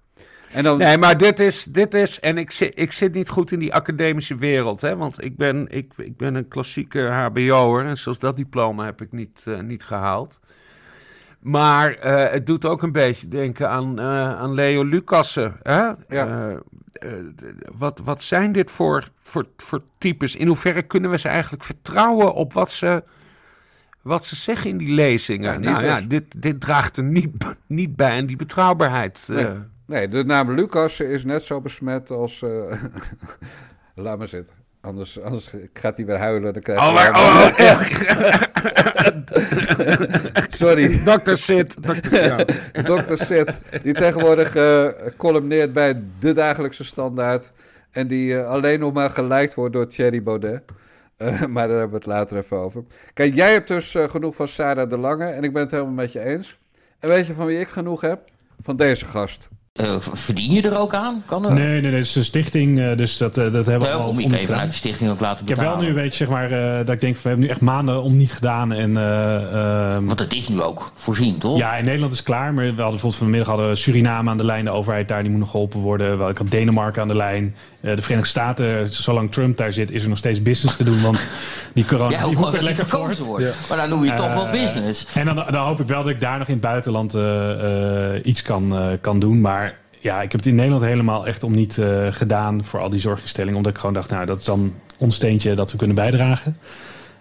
En 0.52 0.64
dan, 0.64 0.78
Nee, 0.78 0.98
maar 0.98 1.18
dit 1.18 1.40
is, 1.40 1.64
dit 1.64 1.94
is 1.94 2.20
en 2.20 2.38
ik 2.38 2.50
zit, 2.50 2.72
ik 2.74 2.92
zit 2.92 3.14
niet 3.14 3.28
goed 3.28 3.52
in 3.52 3.58
die 3.58 3.74
academische 3.74 4.36
wereld, 4.36 4.80
hè, 4.80 4.96
want 4.96 5.24
ik 5.24 5.36
ben, 5.36 5.66
ik, 5.68 5.92
ik 5.96 6.16
ben 6.16 6.34
een 6.34 6.48
klassieke 6.48 7.00
HBO'er 7.00 7.86
en 7.86 7.98
zoals 7.98 8.18
dat 8.18 8.36
diploma 8.36 8.84
heb 8.84 9.00
ik 9.00 9.12
niet, 9.12 9.44
eh, 9.48 9.60
niet 9.60 9.84
gehaald. 9.84 10.40
Maar 11.40 11.94
eh, 11.94 12.32
het 12.32 12.46
doet 12.46 12.66
ook 12.66 12.82
een 12.82 12.92
beetje 12.92 13.28
denken 13.28 13.70
aan, 13.70 14.00
aan 14.00 14.54
Leo 14.54 14.84
Lucassen. 14.84 15.56
Hè? 15.62 15.90
Ja. 16.08 16.58
Wat, 17.78 18.00
wat 18.04 18.22
zijn 18.22 18.52
dit 18.52 18.70
voor, 18.70 19.08
voor, 19.22 19.46
voor 19.56 19.82
types? 19.98 20.36
In 20.36 20.46
hoeverre 20.46 20.82
kunnen 20.82 21.10
we 21.10 21.18
ze 21.18 21.28
eigenlijk 21.28 21.64
vertrouwen 21.64 22.34
op 22.34 22.52
wat 22.52 22.70
ze, 22.70 23.02
wat 24.02 24.24
ze 24.24 24.36
zeggen 24.36 24.70
in 24.70 24.76
die 24.78 24.94
lezingen? 24.94 25.62
Ja, 25.62 25.70
nou 25.70 25.84
ja, 25.84 26.00
dit, 26.00 26.42
dit 26.42 26.60
draagt 26.60 26.96
er 26.96 27.02
niet, 27.04 27.28
niet 27.66 27.96
bij 27.96 28.18
aan 28.18 28.26
die 28.26 28.36
betrouwbaarheid. 28.36 29.26
eh. 29.30 29.36
Nee. 29.36 29.46
nee, 29.86 30.08
de 30.08 30.24
naam 30.24 30.50
Lucas 30.54 31.00
is 31.00 31.24
net 31.24 31.44
zo 31.44 31.60
besmet 31.60 32.10
als... 32.10 32.42
eh, 32.42 32.82
Laat 33.94 34.18
maar 34.18 34.28
zitten. 34.28 34.54
Anders, 34.80 35.20
anders 35.20 35.50
gaat 35.72 35.96
hij 35.96 36.06
weer 36.06 36.18
huilen. 36.18 36.52
Dan 36.52 36.62
krijg 36.62 36.78
Oh, 36.78 36.94
maar, 36.94 37.10
allemaal- 37.10 37.50
oh, 37.50 37.70
Sorry. 40.62 40.98
Dr. 41.04 41.34
Sid. 41.34 41.76
Dr. 41.82 42.14
Ja. 42.24 42.36
Dr. 42.82 43.14
Sid, 43.24 43.60
die 43.82 43.92
tegenwoordig 43.94 44.54
eh 44.54 44.86
columneert 45.16 45.72
bij 45.72 46.02
De 46.18 46.32
Dagelijkse 46.32 46.84
Standaard. 46.84 47.52
En 47.90 48.06
die 48.06 48.38
eh, 48.38 48.48
alleen 48.48 48.80
nog 48.80 48.92
maar 48.92 49.10
geliked 49.10 49.54
wordt 49.54 49.72
door 49.72 49.86
Thierry 49.86 50.22
Baudet. 50.22 50.62
Eh, 51.20 51.44
maar 51.46 51.68
daar 51.68 51.78
hebben 51.78 51.90
we 51.90 51.96
het 51.96 52.06
later 52.06 52.36
even 52.36 52.56
over. 52.56 52.82
Kijk, 53.14 53.34
jij 53.34 53.52
hebt 53.52 53.68
dus 53.68 53.94
eh, 53.94 54.08
genoeg 54.08 54.34
van 54.36 54.48
Sarah 54.48 54.90
de 54.90 54.98
Lange. 54.98 55.24
En 55.24 55.42
ik 55.44 55.52
ben 55.52 55.62
het 55.62 55.70
helemaal 55.70 55.92
met 55.92 56.12
je 56.12 56.20
eens. 56.24 56.58
En 56.98 57.08
weet 57.08 57.26
je 57.26 57.34
van 57.34 57.46
wie 57.46 57.60
ik 57.60 57.68
genoeg 57.68 58.00
heb? 58.00 58.20
Van 58.62 58.76
deze 58.76 59.04
gast. 59.04 59.48
Eh, 59.72 59.96
verdien 60.00 60.52
je 60.52 60.62
er 60.62 60.78
ook 60.78 60.94
aan? 60.94 61.22
Kan 61.26 61.44
er? 61.44 61.52
Nee, 61.52 61.66
nee, 61.66 61.80
nee, 61.80 61.92
het 61.92 62.06
is 62.06 62.14
een 62.16 62.24
stichting, 62.24 62.80
eh, 62.80 62.96
dus 62.96 63.16
dat, 63.16 63.38
eh, 63.38 63.52
dat 63.52 63.66
hebben 63.66 63.88
we 63.88 63.94
al 63.94 64.08
om 64.08 64.18
even 64.18 64.58
uit 64.58 64.70
de 64.70 64.76
stichting 64.76 65.10
ook 65.10 65.20
laten 65.20 65.42
Ik 65.42 65.48
heb 65.48 65.58
betalen. 65.58 65.78
wel 65.78 65.88
nu 65.88 65.96
een 65.96 66.02
beetje, 66.02 66.16
zeg 66.16 66.28
maar, 66.28 66.50
eh, 66.50 66.78
dat 66.86 66.88
ik 66.88 67.00
denk, 67.00 67.14
van, 67.16 67.22
we 67.22 67.28
hebben 67.28 67.46
nu 67.46 67.52
echt 67.52 67.60
maanden 67.60 68.02
om 68.02 68.16
niet 68.16 68.32
gedaan. 68.32 68.72
En, 68.72 68.96
eh, 68.96 69.34
ehm, 69.94 70.04
Want 70.04 70.18
het 70.18 70.32
is 70.34 70.48
nu 70.48 70.62
ook 70.62 70.92
voorzien, 70.94 71.38
toch? 71.38 71.58
ja, 71.58 71.76
in 71.76 71.84
Nederland 71.84 72.12
is 72.12 72.18
het 72.18 72.26
klaar, 72.26 72.54
maar 72.54 72.64
we 72.64 72.68
hadden 72.68 72.84
bijvoorbeeld 72.90 73.16
vanmiddag 73.22 73.48
hadden 73.48 73.76
Suriname 73.76 74.30
aan 74.30 74.36
de 74.36 74.44
lijn, 74.44 74.64
de 74.64 74.70
overheid 74.70 75.08
daar, 75.08 75.22
die 75.22 75.30
moet 75.30 75.40
nog 75.40 75.50
geholpen 75.50 75.80
worden. 75.80 76.18
Wel, 76.18 76.28
Ik 76.28 76.38
had 76.38 76.50
Denemarken 76.50 77.02
aan 77.02 77.08
de 77.08 77.16
lijn. 77.16 77.54
Eh, 77.80 77.94
de 77.96 78.02
Verenigde 78.02 78.30
Staten, 78.30 78.88
zolang 78.94 79.32
Trump 79.32 79.56
daar 79.56 79.72
zit, 79.72 79.90
is 79.90 80.02
er 80.02 80.08
nog 80.08 80.18
steeds 80.18 80.42
business 80.42 80.76
te 80.76 80.84
doen, 80.84 81.02
want 81.02 81.20
die 81.72 81.84
corona, 81.84 82.10
Ja, 82.10 82.24
die 82.28 82.46
er 82.56 82.62
lekker 82.62 82.86
voort. 82.86 83.18
wordt. 83.18 83.68
Maar 83.68 83.78
dan 83.78 83.88
noem 83.88 84.04
je 84.04 84.14
toch 84.14 84.34
wel 84.34 84.46
Eh, 84.46 84.52
business. 84.52 85.14
En 85.14 85.24
dan, 85.24 85.34
dan 85.34 85.54
hoop 85.66 85.80
ik 85.80 85.86
wel 85.86 86.02
dat 86.02 86.10
ik 86.12 86.20
daar 86.20 86.38
nog 86.38 86.46
in 86.46 86.52
het 86.52 86.62
buitenland 86.62 87.14
eh, 87.14 88.14
iets 88.24 88.42
kan, 88.42 88.76
eh, 88.76 88.86
kan 89.00 89.18
doen. 89.18 89.40
Maar 89.40 89.78
ja, 90.00 90.16
ik 90.22 90.32
heb 90.32 90.40
het 90.40 90.46
in 90.46 90.54
Nederland 90.54 90.84
helemaal 90.84 91.26
echt 91.26 91.42
om 91.42 91.52
niet 91.54 91.78
eh, 91.78 92.06
gedaan 92.10 92.64
voor 92.64 92.80
al 92.80 92.90
die 92.90 93.00
zorginstellingen. 93.00 93.56
Omdat 93.56 93.72
ik 93.72 93.78
gewoon 93.78 93.94
dacht, 93.94 94.10
nou, 94.10 94.26
dat 94.26 94.38
is 94.38 94.44
dan 94.44 94.74
ons 94.98 95.14
steentje 95.14 95.54
dat 95.54 95.72
we 95.72 95.78
kunnen 95.78 95.96
bijdragen. 95.96 96.56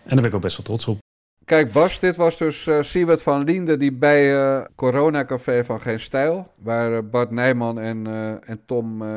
En 0.03 0.09
daar 0.15 0.15
ben 0.15 0.25
ik 0.25 0.33
ook 0.35 0.41
best 0.41 0.57
wel 0.57 0.65
trots 0.65 0.87
op. 0.87 0.97
Kijk 1.45 1.71
Bas, 1.71 1.99
dit 1.99 2.15
was 2.15 2.37
dus 2.37 2.67
eh 2.67 2.77
Siewert 2.81 3.23
van 3.23 3.43
Liende 3.43 3.77
die 3.77 3.93
bij 3.93 4.35
eh 4.35 4.65
Corona 4.75 5.25
Café 5.25 5.63
van 5.63 5.81
Geen 5.81 5.99
Stijl... 5.99 6.51
waar 6.63 7.05
Bart 7.09 7.31
Nijman 7.31 7.79
en, 7.79 8.07
eh, 8.07 8.29
en 8.29 8.59
Tom, 8.65 9.01
eh, 9.01 9.07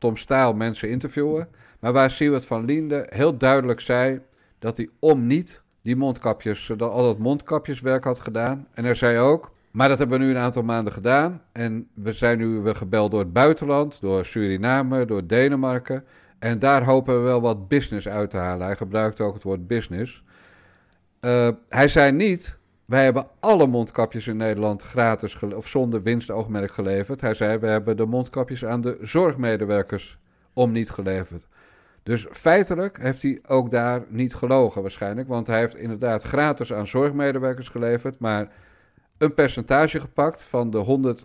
Tom 0.00 0.16
Staal 0.16 0.52
mensen 0.52 0.90
interviewen... 0.90 1.48
maar 1.78 1.92
waar 1.92 2.10
Siewert 2.10 2.46
van 2.46 2.64
Liende 2.64 3.06
heel 3.10 3.36
duidelijk 3.36 3.80
zei 3.80 4.20
dat 4.58 4.76
hij 4.76 4.88
om 4.98 5.26
niet 5.26 5.62
die 5.82 5.96
mondkapjes... 5.96 6.70
eh, 6.70 6.78
dat 6.78 6.90
al 6.90 7.02
dat 7.02 7.18
mondkapjeswerk 7.18 8.04
had 8.04 8.18
gedaan. 8.18 8.66
En 8.74 8.84
hij 8.84 8.94
zei 8.94 9.18
ook, 9.18 9.52
maar 9.70 9.88
dat 9.88 9.98
hebben 9.98 10.18
we 10.18 10.24
nu 10.24 10.30
een 10.30 10.36
aantal 10.36 10.62
maanden 10.62 10.92
gedaan... 10.92 11.42
en 11.52 11.88
we 11.94 12.12
zijn 12.12 12.38
nu 12.38 12.46
weer 12.46 12.76
gebeld 12.76 13.10
door 13.10 13.20
het 13.20 13.32
buitenland, 13.32 14.00
door 14.00 14.24
Suriname, 14.24 15.04
door 15.04 15.26
Denemarken... 15.26 16.04
en 16.38 16.58
daar 16.58 16.84
hopen 16.84 17.14
we 17.16 17.20
wel 17.20 17.40
wat 17.40 17.68
business 17.68 18.08
uit 18.08 18.30
te 18.30 18.36
halen. 18.36 18.66
Hij 18.66 18.76
gebruikte 18.76 19.22
ook 19.22 19.34
het 19.34 19.42
woord 19.42 19.66
business... 19.66 20.22
Eh, 21.20 21.48
hij 21.68 21.88
zei 21.88 22.12
niet, 22.12 22.58
wij 22.90 23.04
hebben 23.04 23.26
alle 23.40 23.66
mondkapjes 23.66 24.26
in 24.26 24.36
Nederland 24.36 24.82
gratis 24.82 25.42
of 25.42 25.68
zonder 25.68 26.02
winstoogmerk 26.02 26.70
geleverd. 26.70 27.20
Hij 27.20 27.34
zei, 27.34 27.58
we 27.58 27.66
hebben 27.66 27.96
de 27.96 28.06
mondkapjes 28.06 28.64
aan 28.64 28.80
de 28.80 28.98
zorgmedewerkers 29.00 30.18
om 30.52 30.72
niet 30.72 30.90
geleverd. 30.90 31.46
Dus 32.02 32.26
feitelijk 32.30 32.98
heeft 33.00 33.22
hij 33.22 33.38
ook 33.48 33.70
daar 33.70 34.04
niet 34.08 34.34
gelogen 34.34 34.82
waarschijnlijk, 34.82 35.28
want 35.28 35.46
hij 35.46 35.58
heeft 35.58 35.76
inderdaad 35.76 36.22
gratis 36.22 36.72
aan 36.72 36.86
zorgmedewerkers 36.86 37.68
geleverd, 37.68 38.18
maar 38.18 38.52
een 39.18 39.34
percentage 39.34 40.00
gepakt 40.00 40.42
van 40.42 40.70
de 40.70 41.24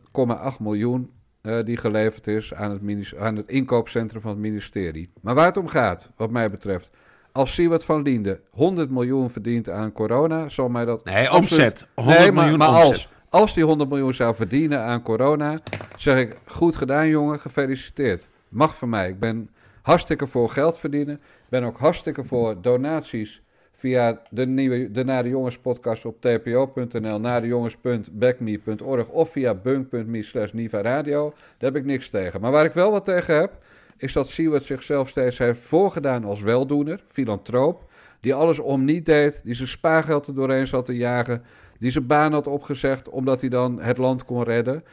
100,8 0.58 0.62
miljoen 0.62 1.12
eh, 1.42 1.64
die 1.64 1.78
geleverd 1.78 2.28
is 2.28 2.54
aan 2.54 2.72
het, 2.72 3.14
aan 3.18 3.36
het 3.36 3.48
inkoopcentrum 3.48 4.22
van 4.22 4.32
het 4.32 4.40
ministerie. 4.40 5.12
Maar 5.22 5.36
waar 5.36 5.46
het 5.46 5.58
om 5.58 5.68
gaat, 5.68 6.12
wat 6.16 6.32
mij 6.32 6.50
betreft, 6.52 6.90
als 7.36 7.54
Siewert 7.54 7.84
van 7.84 8.02
Liende 8.02 8.40
100 8.50 8.90
miljoen 8.90 9.30
verdient 9.30 9.70
aan 9.70 9.92
corona, 9.92 10.50
zal 10.50 10.70
mij 10.70 10.86
dat... 10.86 11.04
Nee, 11.06 11.30
absoluut- 11.30 11.62
omzet. 11.62 11.86
100 11.96 12.20
nee, 12.20 12.32
maar, 12.32 12.44
miljoen 12.44 12.60
maar 12.60 12.70
omzet. 12.70 12.86
als, 12.86 13.10
als 13.30 13.54
die 13.54 13.64
100 13.64 13.90
miljoen 13.90 14.14
zou 14.14 14.36
verdienen 14.36 14.84
aan 14.84 15.02
corona, 15.02 15.58
zeg 15.98 16.20
ik, 16.20 16.38
goed 16.46 16.76
gedaan 16.76 17.08
jongen, 17.08 17.40
gefeliciteerd. 17.40 18.28
Mag 18.50 18.78
van 18.78 18.90
mij. 18.90 19.10
Ik 19.10 19.20
ben 19.20 19.50
hartstikke 19.82 20.28
voor 20.28 20.50
geld 20.50 20.78
verdienen. 20.78 21.22
Ben 21.50 21.64
ook 21.64 21.78
hartstikke 21.78 22.24
voor 22.24 22.62
donaties 22.62 23.42
via 23.72 24.22
de 24.30 24.48
nieuwe 24.48 24.92
de 24.92 25.04
Nare 25.04 25.30
Jongens 25.30 25.58
podcast 25.58 26.06
op 26.06 26.22
tpo.nl, 26.22 27.20
narejongens.backme.org 27.20 29.08
of 29.10 29.30
via 29.30 29.54
bunk.me 29.54 30.24
slash 30.24 30.52
Niva 30.52 30.82
Radio. 30.82 31.34
Daar 31.58 31.72
heb 31.72 31.76
ik 31.76 31.86
niks 31.86 32.10
tegen. 32.10 32.42
Maar 32.42 32.52
waar 32.52 32.66
ik 32.66 32.72
wel 32.74 32.92
wat 32.92 33.06
tegen 33.06 33.36
heb, 33.36 33.52
is 33.98 34.14
dat 34.14 34.30
Siewert 34.30 34.66
zichzelf 34.66 35.10
steeds 35.10 35.38
heeft 35.38 35.60
voorgedaan 35.60 36.26
als 36.26 36.42
weldoener, 36.42 37.04
filantroop, 37.08 37.92
die 38.20 38.34
alles 38.34 38.60
om 38.60 38.84
niet 38.84 39.06
deed, 39.06 39.42
die 39.44 39.54
zijn 39.54 39.68
spaargeld 39.68 40.28
er 40.28 40.36
doorheen 40.36 40.68
zat 40.68 40.86
te 40.86 40.96
jagen, 40.96 41.44
die 41.80 41.92
zijn 41.92 42.08
baan 42.08 42.34
had 42.34 42.48
opgezegd 42.48 43.10
omdat 43.10 43.42
hij 43.42 43.50
dan 43.50 43.82
het 43.82 43.98
land 43.98 44.26
kon 44.26 44.44
redden. 44.44 44.84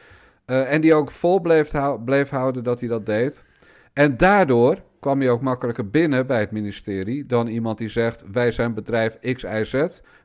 Eh, 0.45 0.73
en 0.73 0.81
die 0.81 0.93
ook 0.93 1.11
vol 1.11 1.39
bleef, 1.39 1.71
hou- 1.71 1.99
bleef 2.03 2.29
houden 2.29 2.63
dat 2.63 2.79
hij 2.79 2.89
dat 2.89 3.05
deed. 3.05 3.43
En 3.93 4.17
daardoor 4.17 4.83
kwam 4.99 5.19
hij 5.19 5.29
ook 5.29 5.41
makkelijker 5.41 5.89
binnen 5.89 6.27
bij 6.27 6.39
het 6.39 6.51
ministerie 6.51 7.25
dan 7.25 7.47
iemand 7.47 7.77
die 7.77 7.89
zegt: 7.89 8.23
Wij 8.31 8.51
zijn 8.51 8.73
bedrijf 8.73 9.19
X, 9.19 9.43
Y, 9.43 9.63
Z. 9.63 9.71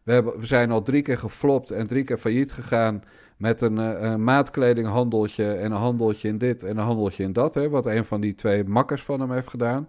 We, 0.02 0.12
hebben, 0.12 0.38
we 0.38 0.46
zijn 0.46 0.70
al 0.70 0.82
drie 0.82 1.02
keer 1.02 1.18
geflopt 1.18 1.70
en 1.70 1.86
drie 1.86 2.04
keer 2.04 2.16
failliet 2.16 2.52
gegaan 2.52 3.02
met 3.36 3.60
een, 3.60 3.78
eh, 3.78 4.14
maatkledinghandeltje 4.14 5.52
en 5.52 5.72
een 5.72 5.78
handeltje 5.78 6.28
in 6.28 6.38
dit 6.38 6.62
en 6.62 6.76
een 6.76 6.84
handeltje 6.84 7.22
in 7.22 7.32
dat. 7.32 7.54
Hè, 7.54 7.68
wat 7.68 7.86
een 7.86 8.04
van 8.04 8.20
die 8.20 8.34
twee 8.34 8.64
makkers 8.64 9.02
van 9.02 9.20
hem 9.20 9.32
heeft 9.32 9.48
gedaan. 9.48 9.86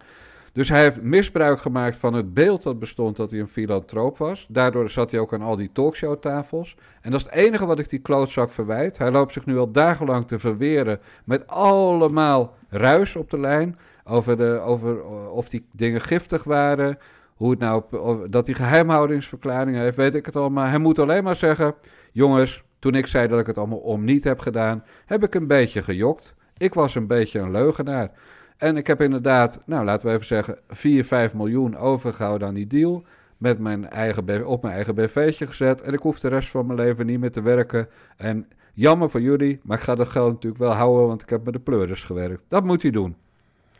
Dus 0.59 0.69
hij 0.69 0.81
heeft 0.81 1.01
misbruik 1.01 1.59
gemaakt 1.59 1.97
van 1.97 2.13
het 2.13 2.33
beeld 2.33 2.63
dat 2.63 2.79
bestond 2.79 3.15
dat 3.15 3.31
hij 3.31 3.39
een 3.39 3.47
filantroop 3.47 4.17
was. 4.17 4.45
Daardoor 4.49 4.89
zat 4.89 5.11
hij 5.11 5.19
ook 5.19 5.33
aan 5.33 5.41
al 5.41 5.55
die 5.55 5.71
talkshowtafels. 5.71 6.75
En 7.01 7.11
dat 7.11 7.19
is 7.19 7.25
het 7.25 7.35
enige 7.35 7.65
wat 7.65 7.79
ik 7.79 7.89
die 7.89 7.99
klootzak 7.99 8.49
verwijt. 8.49 8.97
Hij 8.97 9.11
loopt 9.11 9.33
zich 9.33 9.45
nu 9.45 9.57
al 9.57 9.71
dagenlang 9.71 10.27
te 10.27 10.39
verweren 10.39 10.99
met 11.23 11.47
allemaal 11.47 12.55
ruis 12.69 13.15
op 13.15 13.29
de 13.29 13.39
lijn. 13.39 13.77
Over, 14.03 14.37
de, 14.37 14.59
over 14.63 15.03
of 15.29 15.49
die 15.49 15.65
dingen 15.71 16.01
giftig 16.01 16.43
waren. 16.43 16.97
Hoe 17.35 17.49
het 17.49 17.59
nou, 17.59 17.83
dat 18.29 18.45
hij 18.45 18.55
geheimhoudingsverklaringen 18.55 19.81
heeft, 19.81 19.97
weet 19.97 20.15
ik 20.15 20.25
het 20.25 20.35
al. 20.35 20.49
Maar 20.49 20.69
hij 20.69 20.79
moet 20.79 20.99
alleen 20.99 21.23
maar 21.23 21.35
zeggen: 21.35 21.73
Jongens, 22.11 22.63
toen 22.79 22.95
ik 22.95 23.07
zei 23.07 23.27
dat 23.27 23.39
ik 23.39 23.47
het 23.47 23.57
allemaal 23.57 23.77
om 23.77 24.03
niet 24.03 24.23
heb 24.23 24.39
gedaan, 24.39 24.83
heb 25.05 25.23
ik 25.23 25.35
een 25.35 25.47
beetje 25.47 25.81
gejokt. 25.81 26.33
Ik 26.57 26.73
was 26.73 26.95
een 26.95 27.07
beetje 27.07 27.39
een 27.39 27.51
leugenaar. 27.51 28.11
En 28.59 28.77
ik 28.77 28.87
heb 28.87 29.01
inderdaad, 29.01 29.61
nou 29.65 29.85
laten 29.85 30.07
we 30.07 30.13
even 30.13 30.25
zeggen, 30.25 30.59
4, 30.69 31.05
5 31.05 31.33
miljoen 31.33 31.77
overgehouden 31.77 32.47
aan 32.47 32.53
die 32.53 32.67
deal. 32.67 33.03
Met 33.37 33.59
mijn 33.59 33.89
eigen 33.89 34.45
op 34.47 34.61
mijn 34.61 34.73
eigen 34.73 34.95
BV'tje 34.95 35.47
gezet. 35.47 35.81
En 35.81 35.93
ik 35.93 35.99
hoef 35.99 36.19
de 36.19 36.27
rest 36.27 36.49
van 36.49 36.65
mijn 36.65 36.79
leven 36.79 37.05
niet 37.05 37.19
meer 37.19 37.31
te 37.31 37.41
werken. 37.41 37.87
En 38.17 38.47
jammer 38.73 39.09
voor 39.09 39.21
jullie, 39.21 39.59
maar 39.63 39.77
ik 39.77 39.83
ga 39.83 39.95
dat 39.95 40.07
geld 40.07 40.33
natuurlijk 40.33 40.61
wel 40.61 40.71
houden, 40.71 41.07
want 41.07 41.21
ik 41.21 41.29
heb 41.29 41.43
met 41.43 41.53
de 41.53 41.59
pleuris 41.59 42.03
gewerkt. 42.03 42.41
Dat 42.47 42.63
moet 42.63 42.81
hij 42.81 42.91
doen. 42.91 43.15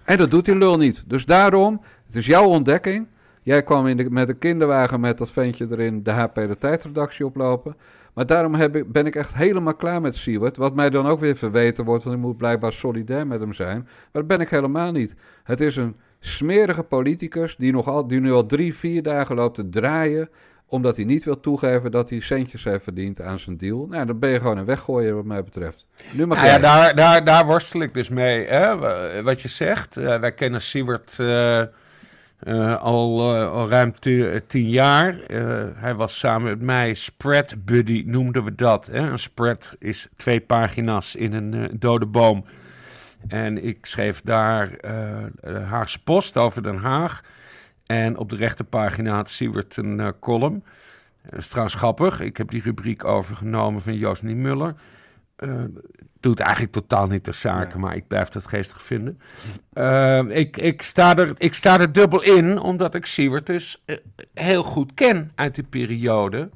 En 0.03 0.17
dat 0.17 0.31
doet 0.31 0.45
die 0.45 0.55
lul 0.55 0.77
niet. 0.77 1.03
Dus 1.07 1.25
daarom, 1.25 1.81
het 2.05 2.15
is 2.15 2.25
jouw 2.25 2.45
ontdekking. 2.45 3.07
Jij 3.41 3.63
kwam 3.63 3.87
in 3.87 3.97
de, 3.97 4.09
met 4.09 4.29
een 4.29 4.37
kinderwagen 4.37 4.99
met 4.99 5.17
dat 5.17 5.31
ventje 5.31 5.67
erin 5.71 6.03
de 6.03 6.11
HP 6.11 6.35
de 6.35 6.57
tijdredactie 6.59 7.25
oplopen. 7.25 7.75
Maar 8.19 8.27
daarom 8.27 8.53
heb 8.55 8.75
ik, 8.75 8.91
ben 8.91 9.05
ik 9.05 9.15
echt 9.15 9.34
helemaal 9.34 9.75
klaar 9.75 10.01
met 10.01 10.15
Siewert. 10.15 10.58
Wat 10.58 10.75
mij 10.75 10.89
dan 10.89 11.08
ook 11.08 11.19
weer 11.19 11.36
verweten 11.36 11.86
wordt, 11.86 12.03
want 12.03 12.15
ik 12.15 12.21
moet 12.21 12.38
blijkbaar 12.38 12.73
solidair 12.73 13.27
met 13.27 13.39
hem 13.39 13.53
zijn. 13.53 13.77
Maar 13.77 14.08
dat 14.12 14.27
ben 14.27 14.39
ik 14.39 14.49
helemaal 14.49 14.91
niet. 14.91 15.15
Het 15.43 15.60
is 15.60 15.75
een 15.75 15.95
smerige 16.19 16.84
politicus 16.84 17.55
die, 17.55 17.71
nog 17.71 17.88
al, 17.88 18.08
die 18.08 18.19
nu 18.19 18.32
al 18.32 18.45
drie, 18.45 18.75
vier 18.75 19.03
dagen 19.03 19.36
loopt 19.36 19.55
te 19.55 19.69
draaien... 19.69 20.29
omdat 20.65 20.95
hij 20.95 21.05
niet 21.05 21.23
wil 21.23 21.39
toegeven 21.39 21.91
dat 21.91 22.10
hij 22.10 22.19
centjes 22.19 22.63
heeft 22.63 22.84
verdiend 22.84 23.21
aan 23.21 23.39
zijn 23.39 23.58
deal. 23.58 23.86
Nou, 23.89 24.05
dan 24.05 24.19
ben 24.19 24.29
je 24.29 24.39
gewoon 24.39 24.58
een 24.58 24.65
weggooier 24.65 25.15
wat 25.15 25.25
mij 25.25 25.43
betreft. 25.43 25.88
Nu 26.13 26.25
mag 26.25 26.38
Nou 26.38 26.49
ja, 26.49 26.53
jij. 26.53 26.62
daar, 26.62 26.95
daar, 26.95 27.23
daar 27.23 27.45
worstel 27.45 27.82
ik 27.82 27.93
dus 27.93 28.10
mee. 28.10 28.45
Hè? 28.45 28.77
Wa- 28.77 29.21
Wat 29.23 29.41
je 29.41 29.47
zegt, 29.47 29.97
eh, 29.97 30.19
wij 30.19 30.32
kennen 30.34 30.62
Siewert 30.62 31.15
al, 32.80 33.36
eh, 33.36 33.52
al 33.52 33.69
ruim 33.69 33.99
ti- 33.99 34.39
tien 34.47 34.69
jaar. 34.69 35.19
Eh, 35.19 35.63
hij 35.75 35.95
was 35.95 36.17
samen 36.19 36.47
met 36.49 36.62
mij 36.62 36.93
spread 36.93 37.65
buddy, 37.65 38.04
noemden 38.06 38.43
we 38.43 38.56
dat. 38.56 38.86
Hè? 38.86 39.10
Een 39.10 39.19
spread 39.19 39.75
is 39.80 40.08
twee 40.15 40.39
pagina's 40.41 41.15
in 41.15 41.34
een 41.34 41.54
eh, 41.54 41.69
dode 41.80 42.06
boom. 42.06 42.45
En 43.28 43.63
ik 43.65 43.86
schreef 43.86 44.21
daar 44.21 44.71
eh, 44.73 45.69
Haagse 45.69 46.04
Post 46.04 46.38
over 46.38 46.63
Den 46.63 46.78
Haag. 46.78 47.21
En 47.86 48.17
op 48.17 48.30
de 48.30 48.36
rechterpagina 48.36 49.15
had 49.15 49.30
Siewert 49.30 49.78
een 49.78 49.99
eh, 49.99 50.08
column. 50.19 50.63
Dat 51.30 51.39
is 51.39 51.47
trouwens 51.47 51.75
grappig. 51.75 52.19
Ik 52.21 52.38
heb 52.38 52.49
die 52.49 52.62
rubriek 52.62 53.04
overgenomen 53.06 53.82
van 53.82 53.93
Joost 53.95 54.23
Niemuller. 54.23 54.73
Eh 55.39 55.63
doet 56.19 56.39
eigenlijk 56.39 56.71
totaal 56.71 57.08
niet 57.08 57.23
ter 57.23 57.34
zake, 57.34 57.80
maar 57.80 57.95
ik 57.95 58.08
blijf 58.08 58.30
dat 58.30 58.47
geestig 58.47 58.84
vinden. 58.84 59.19
Eh, 59.73 60.23
ik, 60.28 60.58
ik, 60.58 60.82
sta 60.82 61.17
er, 61.17 61.34
ik 61.38 61.54
sta 61.54 61.80
er 61.80 61.91
dubbel 61.91 62.23
in, 62.23 62.60
omdat 62.60 62.95
ik 62.95 63.06
Siewert 63.06 63.45
dus 63.45 63.84
eh, 63.86 63.95
heel 64.34 64.63
goed 64.63 64.93
ken 64.93 65.32
uit 65.36 65.56
die 65.56 65.63
periode. 65.63 66.49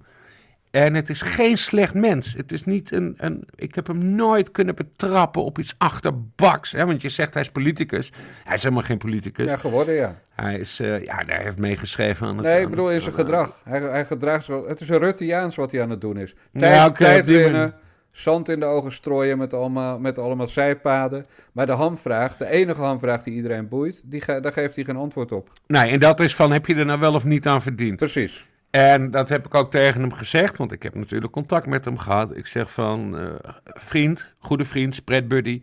En 0.72 0.94
het 0.94 1.10
is 1.10 1.22
geen 1.22 1.58
slecht 1.58 1.94
mens. 1.94 2.34
Het 2.34 2.52
is 2.52 2.66
niet 2.66 2.92
een, 2.92 3.14
een. 3.18 3.48
Ik 3.56 3.76
heb 3.76 3.88
hem 3.88 4.16
nooit 4.16 4.52
kunnen 4.52 4.76
betrappen 4.76 5.44
op 5.44 5.60
iets 5.60 5.76
achterbaks. 5.78 6.72
Hè? 6.72 6.86
Want 6.86 7.02
je 7.02 7.10
zegt 7.10 7.34
hij 7.34 7.44
is 7.44 7.50
politicus. 7.50 8.12
Hij 8.44 8.56
is 8.56 8.64
helemaal 8.64 8.84
geen 8.84 8.98
politicus. 8.98 9.50
Ja, 9.50 9.58
geworden, 9.58 9.96
ja. 9.96 10.20
Hij, 10.36 10.58
is, 10.58 10.80
eh, 10.80 11.04
ja, 11.04 11.24
hij 11.26 11.44
heeft 11.44 11.58
meegeschreven 11.58 12.28
aan 12.28 12.38
het. 12.38 12.46
Nee, 12.46 12.62
ik 12.62 12.70
bedoel 12.70 12.92
in 12.92 13.02
zijn 13.02 13.14
gedrag. 13.14 13.62
Hij, 13.64 13.80
hij 13.80 14.06
gedraagt 14.06 14.48
Het 14.48 14.82
is 14.82 14.90
een 14.90 15.00
Rutteaans 15.00 15.56
wat 15.56 15.72
hij 15.72 15.82
aan 15.82 15.90
het 15.90 16.02
doen 16.02 16.18
is. 16.18 16.36
Ja, 16.52 16.92
Tijd, 16.92 17.26
winnen. 17.26 17.74
Zand 18.14 18.50
in 18.50 18.60
de 18.60 18.66
ogen 18.66 18.92
strooien 18.92 19.38
met 19.38 19.54
allemaal, 19.54 20.00
met 20.00 20.20
allemaal 20.20 20.48
zijpaden. 20.48 21.26
Maar 21.52 21.66
de 21.66 21.72
hamvraag, 21.72 22.38
de 22.38 22.46
enige 22.50 22.82
hamvraag 22.82 23.24
die 23.24 23.34
iedereen 23.34 23.68
boeit, 23.68 24.02
die 24.06 24.22
ge- 24.22 24.40
daar 24.40 24.52
geeft 24.54 24.76
hij 24.76 24.84
geen 24.84 24.96
antwoord 24.96 25.32
op. 25.32 25.50
Nee, 25.68 25.92
en 25.92 26.00
dat 26.00 26.20
is 26.20 26.36
van: 26.36 26.52
heb 26.52 26.66
je 26.66 26.76
er 26.76 26.86
nou 26.86 27.00
wel 27.00 27.14
of 27.14 27.24
niet 27.24 27.48
aan 27.48 27.62
verdiend? 27.62 27.96
Precies. 27.98 28.46
En 28.70 29.12
dat 29.12 29.30
heb 29.30 29.46
ik 29.46 29.56
ook 29.56 29.72
tegen 29.72 30.02
hem 30.02 30.14
gezegd, 30.14 30.58
want 30.58 30.72
ik 30.72 30.84
heb 30.84 30.96
natuurlijk 30.96 31.32
contact 31.34 31.66
met 31.68 31.86
hem 31.86 31.98
gehad. 31.98 32.38
Ik 32.38 32.48
zeg 32.48 32.72
van, 32.72 33.18
eh, 33.18 33.26
vriend, 33.64 34.34
goede 34.40 34.66
vriend, 34.66 34.96
spread 34.96 35.28
buddy. 35.28 35.62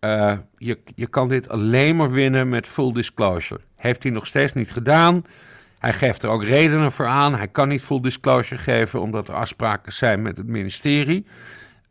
eh, 0.00 0.32
je, 0.58 0.78
je 0.94 1.06
kan 1.06 1.28
dit 1.28 1.48
alleen 1.48 1.96
maar 1.96 2.10
winnen 2.10 2.48
met 2.48 2.66
full 2.66 2.92
disclosure. 2.92 3.60
Heeft 3.76 4.02
hij 4.02 4.12
nog 4.12 4.26
steeds 4.26 4.52
niet 4.52 4.70
gedaan. 4.72 5.24
Hij 5.78 5.92
geeft 5.92 6.22
er 6.22 6.28
ook 6.30 6.44
redenen 6.44 6.92
voor 6.92 7.06
aan. 7.06 7.34
Hij 7.36 7.48
kan 7.48 7.68
niet 7.68 7.82
full 7.82 8.00
disclosure 8.00 8.60
geven 8.60 9.00
omdat 9.00 9.28
er 9.28 9.34
afspraken 9.34 9.92
zijn 9.92 10.22
met 10.22 10.36
het 10.36 10.46
ministerie. 10.46 11.26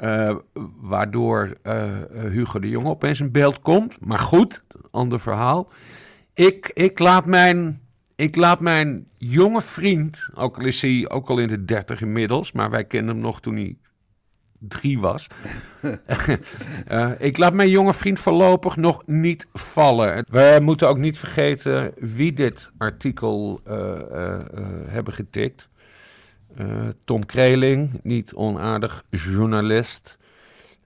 Eh, 0.01 0.35
waardoor 0.81 1.57
eh, 1.61 1.91
Hugo 2.11 2.59
de 2.59 2.69
Jonge 2.69 2.89
opeens 2.89 3.19
in 3.19 3.31
beeld 3.31 3.61
komt. 3.61 4.05
Maar 4.05 4.19
goed, 4.19 4.63
ander 4.91 5.19
verhaal. 5.19 5.71
Ik, 6.33 6.71
ik 6.73 6.99
laat 6.99 7.25
mijn 7.25 7.79
ik 8.15 8.35
laat 8.35 8.59
mijn 8.59 9.07
jonge 9.17 9.61
vriend, 9.61 10.29
ook 10.33 10.57
al 10.57 10.65
is 10.65 10.81
hij 10.81 11.09
ook 11.09 11.29
al 11.29 11.37
in 11.37 11.47
de 11.47 11.65
dertig 11.65 12.01
inmiddels, 12.01 12.51
maar 12.51 12.69
wij 12.69 12.83
kenden 12.83 13.13
hem 13.13 13.23
nog 13.23 13.41
toen 13.41 13.55
hij 13.55 13.77
drie 14.59 14.99
was. 14.99 15.27
Eh, 16.87 17.11
ik 17.17 17.37
laat 17.37 17.53
mijn 17.53 17.69
jonge 17.69 17.93
vriend 17.93 18.19
voorlopig 18.19 18.75
nog 18.75 19.03
niet 19.05 19.47
vallen. 19.53 20.25
We 20.29 20.59
moeten 20.61 20.89
ook 20.89 20.97
niet 20.97 21.17
vergeten 21.17 21.93
wie 21.97 22.33
dit 22.33 22.71
artikel 22.77 23.61
hebben 24.87 25.13
getikt. 25.13 25.69
Eh, 26.55 26.87
Tom 27.05 27.25
Kreling, 27.25 27.99
niet 28.03 28.33
onaardig 28.33 29.03
journalist. 29.09 30.17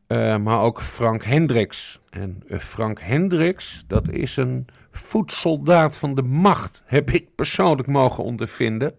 Eh, 0.08 0.38
maar 0.38 0.60
ook 0.60 0.82
Frank 0.82 1.24
Hendricks. 1.24 2.00
En 2.10 2.44
eh, 2.48 2.60
Frank 2.60 3.00
Hendricks, 3.02 3.84
dat 3.88 4.10
is 4.10 4.38
een 4.38 4.68
voedsoldaat 4.92 5.98
van 5.98 6.16
de 6.16 6.22
macht. 6.22 6.82
Heb 6.86 7.12
ik 7.12 7.36
persoonlijk 7.36 7.88
mogen 7.88 8.24
ondervinden. 8.24 8.96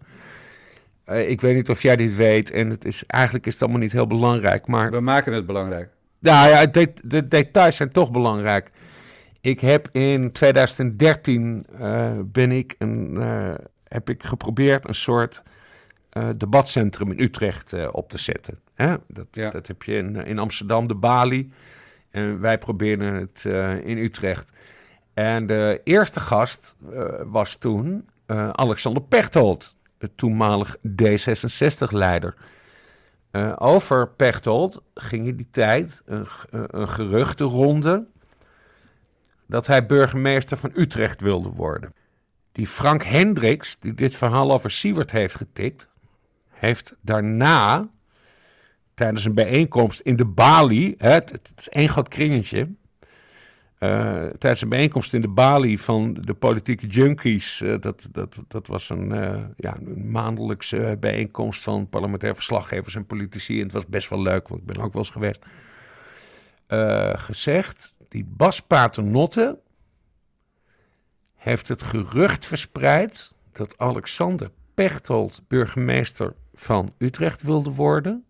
Ik 1.06 1.40
weet 1.40 1.54
niet 1.54 1.70
of 1.70 1.82
jij 1.82 1.96
dit 1.96 2.16
weet. 2.16 2.50
En 2.50 2.70
het 2.70 2.84
is, 2.84 3.04
eigenlijk 3.06 3.46
is 3.46 3.52
het 3.52 3.62
allemaal 3.62 3.80
niet 3.80 3.92
heel 3.92 4.06
belangrijk. 4.06 4.66
Maar 4.66 4.90
We 4.90 5.00
maken 5.00 5.32
het 5.32 5.46
belangrijk. 5.46 5.90
nou 6.18 6.48
ja, 6.48 6.66
de, 6.66 6.92
de 7.02 7.28
details 7.28 7.76
zijn 7.76 7.92
toch 7.92 8.10
belangrijk. 8.10 8.70
Ik 9.40 9.60
heb 9.60 9.88
in 9.92 10.32
2013 10.32 11.66
eh, 11.78 12.10
ben 12.24 12.52
ik 12.52 12.74
een, 12.78 13.18
heb 13.88 14.10
ik 14.10 14.22
geprobeerd 14.22 14.88
een 14.88 14.94
soort 14.94 15.42
eh, 16.16 16.28
debatcentrum 16.36 17.10
in 17.12 17.20
Utrecht 17.20 17.72
eh, 17.72 17.88
op 17.92 18.10
te 18.10 18.18
zetten. 18.18 18.58
Hè? 18.74 18.96
Dat, 19.08 19.26
Ja. 19.30 19.50
dat 19.50 19.66
heb 19.66 19.82
je 19.82 19.94
in, 19.96 20.16
in 20.16 20.38
Amsterdam, 20.38 20.88
de 20.88 20.94
Bali. 20.94 21.52
En 22.10 22.40
wij 22.40 22.58
probeerden 22.58 23.14
het 23.14 23.44
eh, 23.46 23.86
in 23.86 23.98
Utrecht. 23.98 24.52
En 25.14 25.46
de 25.46 25.80
eerste 25.84 26.20
gast 26.20 26.74
eh, 26.92 27.04
was 27.24 27.56
toen 27.56 28.08
eh, 28.26 28.48
Alexander 28.50 29.02
Pechtold, 29.02 29.74
de 29.98 30.10
toenmalig 30.14 30.76
D66-leider. 30.76 32.34
Eh, 33.30 33.52
over 33.58 34.08
Pechtold 34.08 34.82
ging 34.94 35.26
in 35.26 35.36
die 35.36 35.48
tijd 35.50 36.02
een, 36.06 36.26
eh, 36.50 36.60
een 36.66 36.88
geruchtenronde 36.88 38.06
dat 39.46 39.66
hij 39.66 39.86
burgemeester 39.86 40.56
van 40.56 40.70
Utrecht 40.74 41.20
wilde 41.20 41.48
worden. 41.48 41.94
Die 42.52 42.66
Frank 42.66 43.02
Hendricks, 43.02 43.78
die 43.80 43.94
dit 43.94 44.14
verhaal 44.14 44.52
over 44.52 44.70
Siewert 44.70 45.10
heeft 45.10 45.34
getikt, 45.36 45.88
heeft 46.58 46.94
daarna 47.00 47.88
tijdens 48.94 49.24
een 49.24 49.34
bijeenkomst 49.34 50.00
in 50.00 50.16
de 50.16 50.24
Bali, 50.24 50.94
het, 50.98 51.40
is 51.56 51.68
één 51.68 51.88
groot 51.88 52.08
kringetje, 52.08 52.68
eh, 53.78 54.24
tijdens 54.38 54.60
een 54.60 54.68
bijeenkomst 54.68 55.14
in 55.14 55.20
de 55.20 55.28
Bali 55.28 55.78
van 55.78 56.14
de 56.20 56.34
politieke 56.34 56.86
junkies. 56.86 57.60
eh, 57.60 57.74
dat, 57.80 58.08
dat, 58.10 58.36
dat 58.48 58.66
was 58.66 58.90
een, 58.90 59.12
eh, 59.12 59.44
ja, 59.56 59.76
een 59.76 60.10
maandelijkse 60.10 60.96
bijeenkomst 61.00 61.62
van 61.62 61.88
parlementaire 61.88 62.38
verslaggevers 62.38 62.94
en 62.94 63.06
politici. 63.06 63.56
En 63.56 63.62
het 63.62 63.72
was 63.72 63.86
best 63.86 64.08
wel 64.08 64.22
leuk, 64.22 64.48
want 64.48 64.60
ik 64.60 64.66
ben 64.66 64.76
ook 64.76 64.92
wel 64.92 65.02
eens 65.02 65.10
geweest. 65.10 65.44
gezegd, 67.22 67.94
die 68.08 68.24
Bas 68.28 68.60
Paternotte 68.60 69.58
heeft 71.34 71.68
het 71.68 71.82
gerucht 71.82 72.46
verspreid 72.46 73.32
dat 73.52 73.78
Alexander 73.78 74.50
Pechtold 74.74 75.42
burgemeester 75.48 76.34
van 76.56 76.92
Utrecht 76.98 77.42
wilde 77.42 77.70
worden 77.70 78.24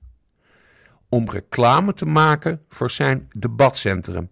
om 1.08 1.30
reclame 1.30 1.94
te 1.94 2.06
maken 2.06 2.62
voor 2.68 2.90
zijn 2.90 3.28
debatcentrum. 3.36 4.28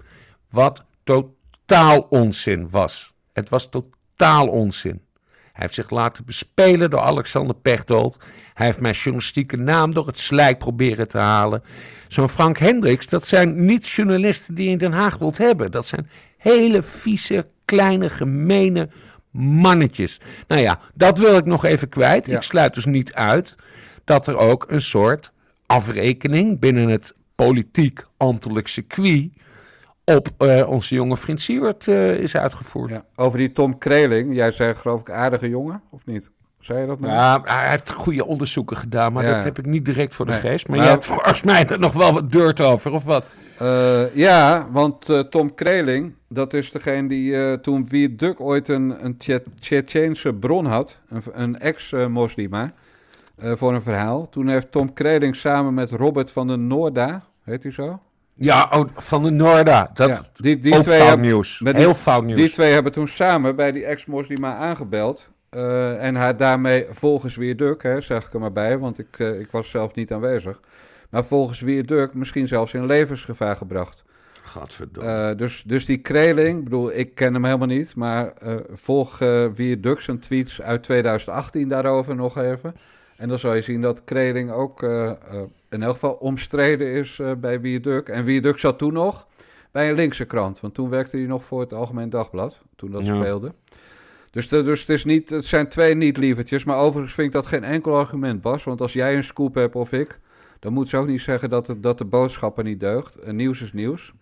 Wat 0.50 0.84
totaal 1.04 2.00
onzin 2.00 2.70
was. 2.70 3.12
Het 3.32 3.48
was 3.48 3.68
totaal 3.68 4.46
onzin. 4.46 5.02
Hij 5.24 5.62
heeft 5.62 5.74
zich 5.74 5.90
laten 5.90 6.24
bespelen 6.24 6.90
door 6.90 7.00
Alexander 7.00 7.54
Pechtold. 7.54 8.24
Hij 8.54 8.66
heeft 8.66 8.80
mijn 8.80 8.94
journalistieke 8.94 9.56
naam 9.56 9.94
door 9.94 10.06
het 10.06 10.18
slijk 10.18 10.58
proberen 10.58 11.08
te 11.08 11.18
halen. 11.18 11.62
Zo'n 12.08 12.28
Frank 12.28 12.58
Hendricks, 12.58 13.08
dat 13.08 13.26
zijn 13.26 13.64
niet 13.64 13.88
journalisten 13.88 14.54
die 14.54 14.64
je 14.64 14.70
in 14.70 14.78
Den 14.78 14.92
Haag 14.92 15.18
wilt 15.18 15.38
hebben. 15.38 15.70
Dat 15.70 15.86
zijn 15.86 16.10
hele 16.36 16.82
vieze, 16.82 17.48
kleine, 17.64 18.08
gemene 18.08 18.88
mannetjes. 19.30 20.20
Nou 20.48 20.60
ja, 20.60 20.80
dat 20.94 21.18
wil 21.18 21.36
ik 21.36 21.44
nog 21.44 21.64
even 21.64 21.88
kwijt. 21.88 22.26
Ja. 22.26 22.36
Ik 22.36 22.42
sluit 22.42 22.74
dus 22.74 22.84
niet 22.84 23.12
uit 23.12 23.56
dat 24.04 24.26
er 24.26 24.36
ook 24.36 24.64
een 24.68 24.82
soort 24.82 25.32
afrekening 25.66 26.60
binnen 26.60 26.88
het 26.88 27.14
politiek-ambtelijk 27.34 28.68
circuit 28.68 29.28
op 30.04 30.28
eh, 30.38 30.68
onze 30.68 30.94
jonge 30.94 31.16
vriend 31.16 31.40
Siewert 31.40 31.88
eh, 31.88 32.14
is 32.14 32.36
uitgevoerd. 32.36 32.90
Ja. 32.90 33.04
Over 33.16 33.38
die 33.38 33.52
Tom 33.52 33.78
Kreling. 33.78 34.34
Jij 34.34 34.50
zei 34.52 34.74
geloof 34.74 35.00
ik 35.00 35.10
aardige 35.10 35.48
jongen, 35.48 35.82
of 35.90 36.06
niet? 36.06 36.30
Zei 36.60 36.80
je 36.80 36.86
dat 36.86 37.00
nou? 37.00 37.12
Ja, 37.12 37.40
hij 37.44 37.68
heeft 37.70 37.90
goede 37.90 38.26
onderzoeken 38.26 38.76
gedaan, 38.76 39.12
maar 39.12 39.24
Ja. 39.24 39.34
dat 39.34 39.44
heb 39.44 39.58
ik 39.58 39.66
niet 39.66 39.84
direct 39.84 40.14
voor 40.14 40.24
de 40.24 40.30
Nee. 40.30 40.40
geest. 40.40 40.68
Maar 40.68 40.76
Nou, 40.76 40.88
jij 40.88 40.98
hebt 40.98 41.08
volgens 41.08 41.42
mij 41.42 41.66
er 41.68 41.78
nog 41.78 41.92
wel 41.92 42.12
wat 42.12 42.32
dirt 42.32 42.60
over, 42.60 42.92
of 42.92 43.04
wat? 43.04 43.24
Eh, 43.58 44.14
ja, 44.16 44.68
want 44.72 45.30
Tom 45.30 45.54
Kreling, 45.54 46.14
dat 46.28 46.52
is 46.52 46.70
degene 46.70 47.08
die 47.08 47.60
toen 47.60 47.88
Wiert 47.88 48.18
Duk 48.18 48.40
ooit 48.40 48.68
een, 48.68 49.04
een 49.04 49.16
Tsje- 49.16 49.42
Tsjetsjeense 49.60 50.32
bron 50.32 50.66
had, 50.66 51.00
een, 51.08 51.22
een 51.32 51.58
ex-moslima, 51.58 52.72
eh, 53.36 53.52
voor 53.54 53.74
een 53.74 53.82
verhaal. 53.82 54.28
Toen 54.28 54.48
heeft 54.48 54.72
Tom 54.72 54.92
Kreling 54.92 55.36
samen 55.36 55.74
met 55.74 55.90
Robert 55.90 56.30
van 56.30 56.46
den 56.48 56.66
Noorda, 56.66 57.24
heet 57.42 57.62
hij 57.62 57.72
zo? 57.72 58.00
Ja, 58.36 58.68
oh, 58.72 58.88
van 58.94 59.22
de 59.22 59.30
Noorda. 59.30 59.90
Dat 59.94 60.08
Ja, 60.08 60.22
die, 60.34 60.58
die 60.58 60.72
twee 60.72 60.82
fout 60.82 61.08
hebben- 61.08 61.20
nieuws. 61.26 61.60
met 61.60 61.74
die- 61.74 61.82
Heel 61.84 61.94
fout 61.94 62.24
nieuws. 62.24 62.38
Die 62.38 62.50
twee 62.50 62.72
hebben 62.72 62.92
toen 62.92 63.08
samen 63.08 63.56
bij 63.56 63.72
die 63.72 63.84
ex-moslima 63.84 64.56
aangebeld. 64.56 65.32
eh, 65.50 66.04
en 66.06 66.14
haar 66.14 66.36
daarmee 66.36 66.86
volgens 66.90 67.36
Wierduk, 67.36 67.82
hè, 67.82 68.00
zeg 68.00 68.26
ik 68.26 68.32
er 68.32 68.40
maar 68.40 68.52
bij, 68.52 68.78
want 68.78 68.98
ik, 68.98 69.18
eh, 69.18 69.40
ik 69.40 69.50
was 69.50 69.70
zelf 69.70 69.94
niet 69.94 70.12
aanwezig. 70.12 70.60
Maar 71.10 71.24
volgens 71.24 71.60
Wierduk 71.60 72.14
misschien 72.14 72.48
zelfs 72.48 72.74
in 72.74 72.86
levensgevaar 72.86 73.56
gebracht. 73.56 74.04
Gadverdamme. 74.42 75.30
Eh, 75.30 75.36
dus, 75.36 75.62
dus 75.66 75.84
die 75.84 75.98
Kreling, 75.98 76.58
ik 76.58 76.64
bedoel, 76.64 76.92
ik 76.94 77.14
ken 77.14 77.34
hem 77.34 77.44
helemaal 77.44 77.66
niet, 77.66 77.94
maar 77.96 78.32
volg 78.72 79.18
Dux 79.78 80.08
en 80.08 80.18
tweets 80.18 80.62
uit 80.62 80.82
2018 80.82 81.68
daarover 81.68 82.14
nog 82.14 82.38
even. 82.38 82.74
En 83.16 83.28
dan 83.28 83.38
zal 83.38 83.54
je 83.54 83.62
zien 83.62 83.80
dat 83.80 84.04
Kreling 84.04 84.50
ook 84.50 84.82
eh, 84.82 85.10
eh, 85.10 85.16
in 85.70 85.82
elk 85.82 85.92
geval 85.92 86.12
omstreden 86.12 86.86
is 86.92 87.18
eh, 87.18 87.32
bij 87.38 87.60
Wier 87.60 87.82
Duk. 87.82 88.08
En 88.08 88.24
Wier 88.24 88.42
Duk 88.42 88.58
zat 88.58 88.78
toen 88.78 88.92
nog 88.92 89.26
bij 89.70 89.88
een 89.88 89.94
linkse 89.94 90.24
krant, 90.24 90.60
want 90.60 90.74
toen 90.74 90.88
werkte 90.88 91.16
hij 91.16 91.26
nog 91.26 91.44
voor 91.44 91.60
het 91.60 91.72
Algemeen 91.72 92.10
Dagblad, 92.10 92.60
toen 92.76 92.90
dat 92.90 93.06
Ja. 93.06 93.14
speelde. 93.14 93.52
Dus, 94.30 94.48
de- 94.48 94.62
dus 94.62 94.80
het, 94.80 94.88
is 94.88 95.04
niet, 95.04 95.30
het 95.30 95.44
zijn 95.44 95.68
twee 95.68 95.94
niet-lievertjes, 95.94 96.64
maar 96.64 96.76
overigens 96.76 97.14
vind 97.14 97.26
ik 97.26 97.32
dat 97.32 97.46
geen 97.46 97.64
enkel 97.64 97.96
argument, 97.96 98.40
Bas. 98.42 98.64
Want 98.64 98.80
als 98.80 98.92
jij 98.92 99.16
een 99.16 99.24
scoop 99.24 99.54
hebt 99.54 99.74
of 99.74 99.92
ik, 99.92 100.18
dan 100.60 100.72
moet 100.72 100.88
ze 100.88 100.96
ook 100.96 101.06
niet 101.06 101.20
zeggen 101.20 101.50
dat, 101.50 101.66
het, 101.66 101.82
dat 101.82 101.98
de 101.98 102.04
boodschappen 102.04 102.64
niet 102.64 102.80
deugt. 102.80 103.16
Eh, 103.16 103.32
nieuws 103.32 103.62
is 103.62 103.72
nieuws. 103.72 104.12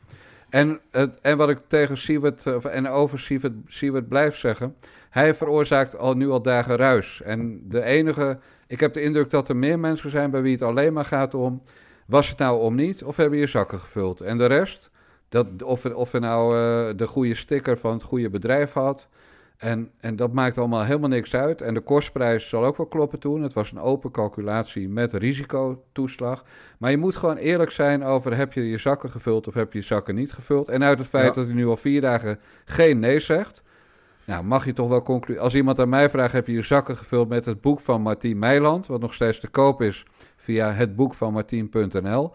En, 0.50 0.80
het, 0.90 1.20
en 1.20 1.36
wat 1.36 1.48
ik 1.48 1.58
tegen 1.66 1.96
Siewert 1.98 2.46
of- 2.54 2.64
en 2.64 2.88
over 2.88 3.18
Siewert, 3.18 3.52
Siewert 3.66 4.08
blijf 4.08 4.36
zeggen, 4.36 4.74
hij 5.10 5.34
veroorzaakt 5.34 5.98
al 5.98 6.14
nu 6.14 6.28
al 6.30 6.42
dagen 6.42 6.76
ruis. 6.76 7.22
En 7.22 7.62
de 7.68 7.82
enige, 7.82 8.38
ik 8.72 8.80
heb 8.80 8.92
de 8.92 9.02
indruk 9.02 9.30
dat 9.30 9.48
er 9.48 9.56
meer 9.56 9.78
mensen 9.78 10.10
zijn 10.10 10.30
bij 10.30 10.42
wie 10.42 10.52
het 10.52 10.62
alleen 10.62 10.92
maar 10.92 11.04
gaat 11.04 11.34
om, 11.34 11.62
was 12.06 12.28
het 12.28 12.38
nou 12.38 12.60
om 12.60 12.74
niet 12.74 13.04
of 13.04 13.16
hebben 13.16 13.38
je 13.38 13.46
zakken 13.46 13.78
gevuld? 13.78 14.20
En 14.20 14.38
de 14.38 14.46
rest, 14.46 14.90
dat, 15.28 15.62
of, 15.62 15.84
of 15.84 16.12
je 16.12 16.18
nou 16.18 16.56
eh, 16.56 16.96
de 16.96 17.06
goede 17.06 17.34
sticker 17.34 17.78
van 17.78 17.92
het 17.92 18.02
goede 18.02 18.30
bedrijf 18.30 18.72
had. 18.72 19.08
En, 19.56 19.90
en 20.00 20.16
dat 20.16 20.32
maakt 20.32 20.58
allemaal 20.58 20.84
helemaal 20.84 21.08
niks 21.08 21.34
uit. 21.34 21.60
En 21.60 21.74
de 21.74 21.80
kostprijs 21.80 22.48
zal 22.48 22.64
ook 22.64 22.76
wel 22.76 22.86
kloppen 22.86 23.18
toen. 23.18 23.42
Het 23.42 23.52
was 23.52 23.72
een 23.72 23.80
open 23.80 24.10
calculatie 24.10 24.88
met 24.88 25.12
risicotoeslag. 25.12 26.44
Maar 26.78 26.90
je 26.90 26.98
moet 26.98 27.16
gewoon 27.16 27.36
eerlijk 27.36 27.70
zijn 27.70 28.04
over 28.04 28.36
heb 28.36 28.52
je 28.52 28.68
je 28.68 28.78
zakken 28.78 29.10
gevuld 29.10 29.48
of 29.48 29.54
heb 29.54 29.72
je 29.72 29.78
je 29.78 29.84
zakken 29.84 30.14
niet 30.14 30.32
gevuld. 30.32 30.68
En 30.68 30.84
uit 30.84 30.98
het 30.98 31.08
feit 31.08 31.26
Ja. 31.26 31.32
dat 31.32 31.46
hij 31.46 31.54
nu 31.54 31.66
al 31.66 31.76
vier 31.76 32.00
dagen 32.00 32.38
geen 32.64 32.98
nee 32.98 33.20
zegt. 33.20 33.62
Nou, 34.26 34.44
mag 34.44 34.64
je 34.64 34.72
toch 34.72 34.88
wel 34.88 35.02
concluderen. 35.02 35.42
Als 35.42 35.54
iemand 35.54 35.80
aan 35.80 35.88
mij 35.88 36.10
vraagt, 36.10 36.32
heb 36.32 36.46
je 36.46 36.52
je 36.52 36.62
zakken 36.62 36.96
gevuld 36.96 37.28
met 37.28 37.44
het 37.44 37.60
boek 37.60 37.80
van 37.80 38.02
Martien 38.02 38.38
Meiland, 38.38 38.86
wat 38.86 39.00
nog 39.00 39.14
steeds 39.14 39.40
te 39.40 39.48
koop 39.48 39.82
is 39.82 40.06
via 40.36 40.72
het 40.72 40.96
boek 40.96 41.14
van 41.14 41.32
Martien.nl. 41.32 42.32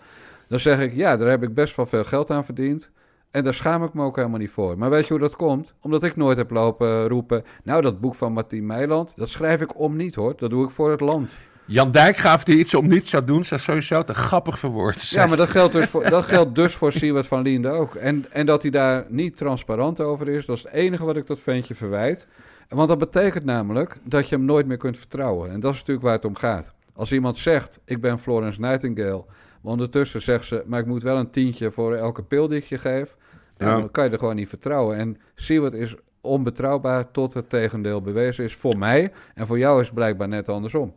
Dan 0.47 0.59
zeg 0.59 0.79
ik, 0.79 0.93
ja, 0.93 1.17
daar 1.17 1.29
heb 1.29 1.43
ik 1.43 1.53
best 1.53 1.75
wel 1.75 1.85
veel 1.85 2.03
geld 2.03 2.31
aan 2.31 2.45
verdiend. 2.45 2.91
En 3.31 3.43
daar 3.43 3.53
schaam 3.53 3.83
ik 3.83 3.93
me 3.93 4.03
ook 4.03 4.15
helemaal 4.15 4.39
niet 4.39 4.49
voor. 4.49 4.77
Maar 4.77 4.89
weet 4.89 5.07
je 5.07 5.13
hoe 5.13 5.21
dat 5.21 5.35
komt? 5.35 5.73
Omdat 5.81 6.03
ik 6.03 6.15
nooit 6.15 6.38
heb 6.38 6.51
lopen 6.51 7.07
roepen. 7.07 7.43
Nou, 7.63 7.81
dat 7.81 7.99
boek 7.99 8.15
van 8.15 8.33
Martien 8.33 8.65
Meiland, 8.65 9.13
dat 9.15 9.29
schrijf 9.29 9.61
ik 9.61 9.79
om 9.79 9.95
niet 9.95 10.15
hoor. 10.15 10.33
Dat 10.38 10.49
doe 10.49 10.63
ik 10.63 10.69
voor 10.69 10.91
het 10.91 11.01
land. 11.01 11.38
Jan 11.68 11.91
Dijkgraaf 11.91 12.43
die 12.43 12.59
iets 12.59 12.74
om 12.76 12.88
niets 12.88 13.09
zou 13.09 13.24
doen, 13.24 13.43
zou 13.45 13.61
sowieso 13.61 14.03
te 14.03 14.13
grappig 14.13 14.59
verwoord 14.59 14.99
zijn. 14.99 15.22
Ja, 15.22 15.28
maar 15.28 15.38
dat 15.38 15.49
geldt 15.49 15.74
dus 15.74 15.89
voor, 15.89 16.09
dat 16.09 16.26
geldt 16.26 16.55
dus 16.55 16.76
voor 16.76 16.91
Siewert 16.91 17.28
van 17.28 17.41
Liende 17.41 17.70
ook. 17.70 17.95
En, 17.95 18.26
en 18.32 18.45
dat 18.45 18.61
hij 18.61 18.72
daar 18.72 19.05
niet 19.09 19.38
transparant 19.38 20.01
over 20.01 20.28
is, 20.30 20.45
dat 20.45 20.57
is 20.57 20.63
het 20.63 20.72
enige 20.72 21.05
wat 21.05 21.18
ik 21.18 21.28
dat 21.28 21.39
ventje 21.39 21.76
verwijt. 21.76 22.28
Want 22.70 22.88
dat 22.88 22.97
betekent 22.97 23.45
namelijk 23.45 23.97
dat 24.03 24.30
je 24.30 24.36
hem 24.36 24.45
nooit 24.45 24.65
meer 24.68 24.78
kunt 24.78 24.97
vertrouwen. 24.97 25.51
En 25.51 25.59
dat 25.59 25.74
is 25.74 25.80
natuurlijk 25.80 26.05
waar 26.05 26.15
het 26.15 26.26
om 26.26 26.36
gaat. 26.36 26.74
Als 26.93 27.11
iemand 27.11 27.38
zegt, 27.38 27.80
ik 27.86 28.01
ben 28.01 28.20
Florence 28.20 28.59
Nightingale, 28.59 29.26
maar 29.61 29.72
ondertussen 29.72 30.22
zegt 30.22 30.45
ze, 30.45 30.63
maar 30.65 30.80
ik 30.80 30.86
moet 30.86 31.03
wel 31.03 31.18
een 31.18 31.30
tientje 31.30 31.72
voor 31.72 31.95
elke 31.95 32.24
pil 32.24 32.47
die 32.47 32.57
ik 32.57 32.65
je 32.65 32.78
geef, 32.78 33.15
Ja. 33.57 33.65
dan 33.80 33.91
kan 33.91 34.03
je 34.03 34.09
er 34.09 34.18
gewoon 34.18 34.36
niet 34.36 34.49
vertrouwen. 34.49 34.97
En 34.97 35.18
Siewert 35.36 35.74
is 35.74 35.95
onbetrouwbaar 36.22 37.11
tot 37.11 37.34
het 37.34 37.49
tegendeel 37.49 38.01
bewezen 38.01 38.43
is 38.43 38.55
voor 38.55 38.78
mij. 38.78 39.11
En 39.34 39.47
voor 39.47 39.57
jou 39.59 39.80
is 39.80 39.86
het 39.86 39.95
blijkbaar 39.95 40.28
net 40.28 40.49
andersom. 40.49 40.93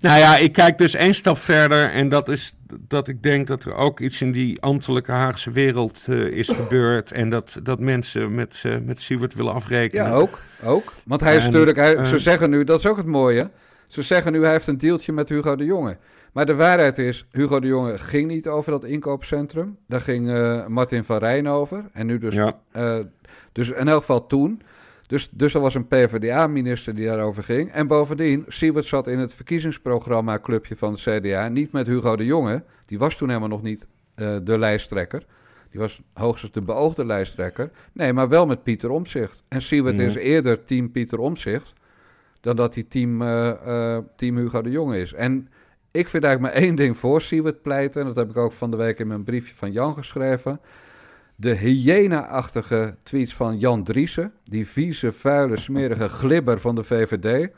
Nou 0.00 0.18
ja, 0.18 0.36
ik 0.36 0.52
kijk 0.52 0.78
dus 0.78 0.94
één 0.94 1.14
stap 1.14 1.38
verder 1.38 1.90
en 1.90 2.08
dat 2.08 2.28
is 2.28 2.54
dat 2.88 3.08
ik 3.08 3.22
denk 3.22 3.46
dat 3.46 3.64
er 3.64 3.74
ook 3.74 4.00
iets 4.00 4.20
in 4.22 4.32
die 4.32 4.60
ambtelijke 4.60 5.12
Haagse 5.12 5.50
wereld 5.50 6.04
eh, 6.08 6.18
is 6.18 6.48
gebeurd 6.48 7.12
en 7.12 7.30
dat, 7.30 7.60
dat 7.62 7.80
mensen 7.80 8.34
met, 8.34 8.60
eh 8.62 8.76
met 8.84 9.00
Siewert 9.00 9.34
willen 9.34 9.52
afrekenen. 9.52 10.04
Ja, 10.04 10.12
ook. 10.12 10.38
ook. 10.64 10.92
Want 11.04 11.20
hij 11.20 11.36
is 11.36 11.44
En, 11.44 11.50
natuurlijk, 11.50 11.76
hij, 11.76 11.96
eh, 11.96 12.04
ze 12.04 12.18
zeggen 12.18 12.50
nu, 12.50 12.64
dat 12.64 12.78
is 12.78 12.86
ook 12.86 12.96
het 12.96 13.06
mooie. 13.06 13.50
Ze 13.86 14.02
zeggen 14.02 14.32
nu, 14.32 14.42
hij 14.42 14.52
heeft 14.52 14.66
een 14.66 14.78
deeltje 14.78 15.12
met 15.12 15.28
Hugo 15.28 15.56
de 15.56 15.64
Jonge. 15.64 15.96
Maar 16.32 16.46
de 16.46 16.54
waarheid 16.54 16.98
is, 16.98 17.26
Hugo 17.30 17.60
de 17.60 17.66
Jonge 17.66 17.98
ging 17.98 18.28
niet 18.28 18.48
over 18.48 18.70
dat 18.72 18.84
inkoopcentrum. 18.84 19.76
Daar 19.86 20.00
ging 20.00 20.26
Martin 20.68 21.04
van 21.04 21.18
Rijn 21.18 21.48
over. 21.48 21.84
En 21.92 22.06
nu 22.06 22.18
dus, 22.18 22.34
Ja. 22.34 22.56
dus 23.52 23.70
in 23.70 23.88
elk 23.88 23.98
geval 23.98 24.26
toen. 24.26 24.62
Dus, 25.08 25.28
dus 25.32 25.54
er 25.54 25.60
was 25.60 25.74
een 25.74 25.88
PvdA-minister 25.88 26.94
die 26.94 27.06
daarover 27.06 27.42
ging. 27.42 27.72
En 27.72 27.86
bovendien, 27.86 28.44
Siewert 28.48 28.86
zat 28.86 29.06
in 29.06 29.18
het 29.18 29.34
verkiezingsprogramma 29.34 30.38
clubje 30.38 30.76
van 30.76 30.92
het 30.92 31.00
CDA. 31.00 31.48
Niet 31.48 31.72
met 31.72 31.86
Hugo 31.86 32.16
de 32.16 32.24
Jonge. 32.24 32.64
Die 32.86 32.98
was 32.98 33.16
toen 33.16 33.28
helemaal 33.28 33.48
nog 33.48 33.62
niet 33.62 33.86
eh, 34.14 34.36
de 34.42 34.58
lijsttrekker. 34.58 35.24
Die 35.70 35.80
was 35.80 36.00
hoogstens 36.12 36.52
de 36.52 36.62
beoogde 36.62 37.04
lijsttrekker. 37.04 37.70
Nee, 37.92 38.12
maar 38.12 38.28
wel 38.28 38.46
met 38.46 38.62
Pieter 38.62 38.90
Omtzigt. 38.90 39.44
En 39.48 39.62
Siewert 39.62 39.96
Ja. 39.96 40.02
is 40.02 40.14
eerder 40.14 40.64
team 40.64 40.90
Pieter 40.90 41.18
Omtzigt... 41.18 41.72
dan 42.40 42.56
dat 42.56 42.74
hij 42.74 42.82
team, 42.82 43.22
eh, 43.22 43.48
eh, 43.96 44.04
team 44.16 44.36
Hugo 44.36 44.62
de 44.62 44.70
Jonge 44.70 45.00
is. 45.00 45.12
En 45.12 45.48
ik 45.90 46.08
vind 46.08 46.24
eigenlijk 46.24 46.54
maar 46.54 46.62
één 46.62 46.74
ding 46.74 46.96
voor 46.96 47.20
Siewert 47.20 47.62
pleiten... 47.62 48.00
en 48.00 48.06
dat 48.06 48.16
heb 48.16 48.30
ik 48.30 48.36
ook 48.36 48.52
van 48.52 48.70
de 48.70 48.76
week 48.76 48.98
in 48.98 49.06
mijn 49.06 49.24
briefje 49.24 49.54
van 49.54 49.72
Jan 49.72 49.94
geschreven... 49.94 50.60
De 51.40 51.54
hyena-achtige 51.54 52.94
tweets 53.02 53.34
van 53.34 53.58
Jan 53.58 53.84
Driessen, 53.84 54.32
die 54.44 54.66
vieze, 54.66 55.12
vuile, 55.12 55.56
smerige 55.56 56.08
glibber 56.08 56.60
van 56.60 56.74
de 56.74 56.82
VVD, 56.84 57.48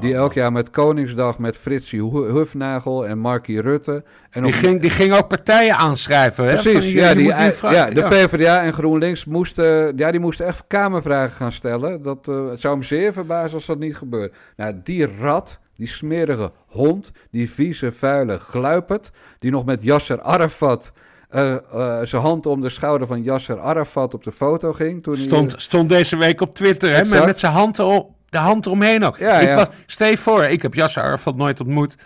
die 0.00 0.14
elk 0.14 0.32
jaar 0.32 0.52
met 0.52 0.70
Koningsdag 0.70 1.38
met 1.38 1.56
Fritsie 1.56 2.00
Hu- 2.10 2.32
Hufnagel 2.32 3.06
en 3.06 3.18
Markie 3.18 3.60
Rutte 3.60 4.04
en 4.30 4.42
Die 4.42 4.52
op 4.52 4.58
ging, 4.58 4.80
die 4.80 4.90
ging 4.90 5.14
ook 5.14 5.28
partijen 5.28 5.76
aanschrijven. 5.76 6.44
Hè? 6.44 6.50
Precies, 6.52 6.92
ja, 6.92 7.14
die, 7.14 7.24
ja, 7.26 7.50
de 7.90 8.00
ja. 8.00 8.08
PvdA 8.08 8.62
en 8.62 8.72
GroenLinks 8.72 9.24
moesten, 9.24 9.96
ja, 9.96 10.10
die 10.10 10.20
moesten 10.20 10.46
echt 10.46 10.64
kamervragen 10.66 11.36
gaan 11.36 11.52
stellen. 11.52 12.02
Dat, 12.02 12.28
eh, 12.28 12.48
het 12.48 12.60
zou 12.60 12.76
me 12.76 12.82
zeer 12.84 13.12
verbazen 13.12 13.54
als 13.54 13.66
dat 13.66 13.78
niet 13.78 13.96
gebeurt. 13.96 14.36
Nou, 14.56 14.74
die 14.82 15.06
rat, 15.20 15.58
die 15.76 15.88
smerige 15.88 16.52
hond, 16.66 17.12
die 17.30 17.50
vieze, 17.50 17.92
vuile 17.92 18.38
gluipert, 18.38 19.10
die 19.38 19.50
nog 19.50 19.64
met 19.64 19.82
Yasser 19.82 20.20
Arafat, 20.20 20.92
eh, 21.30 21.52
eh, 21.54 22.06
zijn 22.06 22.22
hand 22.22 22.46
om 22.46 22.60
de 22.60 22.68
schouder 22.68 23.06
van 23.06 23.22
Yasser 23.22 23.60
Arafat 23.60 24.14
op 24.14 24.24
de 24.24 24.32
foto 24.32 24.72
ging. 24.72 25.02
Toen 25.02 25.14
hij- 25.14 25.22
Stond, 25.22 25.54
stond 25.56 25.88
deze 25.88 26.16
week 26.16 26.40
op 26.40 26.54
Twitter, 26.54 26.94
hè, 26.94 27.04
met, 27.04 27.24
met 27.24 27.38
zijn 27.38 27.52
hand 27.52 27.78
erop, 27.78 28.10
de 28.28 28.38
hand 28.38 28.66
eromheen 28.66 29.04
ook. 29.04 29.18
Ja, 29.18 29.38
ik 29.40 29.48
ja. 29.48 29.54
Was, 29.54 29.66
stel 29.86 30.08
je 30.08 30.16
voor, 30.18 30.44
ik 30.44 30.62
heb 30.62 30.74
Yasser 30.74 31.02
Arafat 31.02 31.36
nooit 31.36 31.60
ontmoet. 31.60 31.96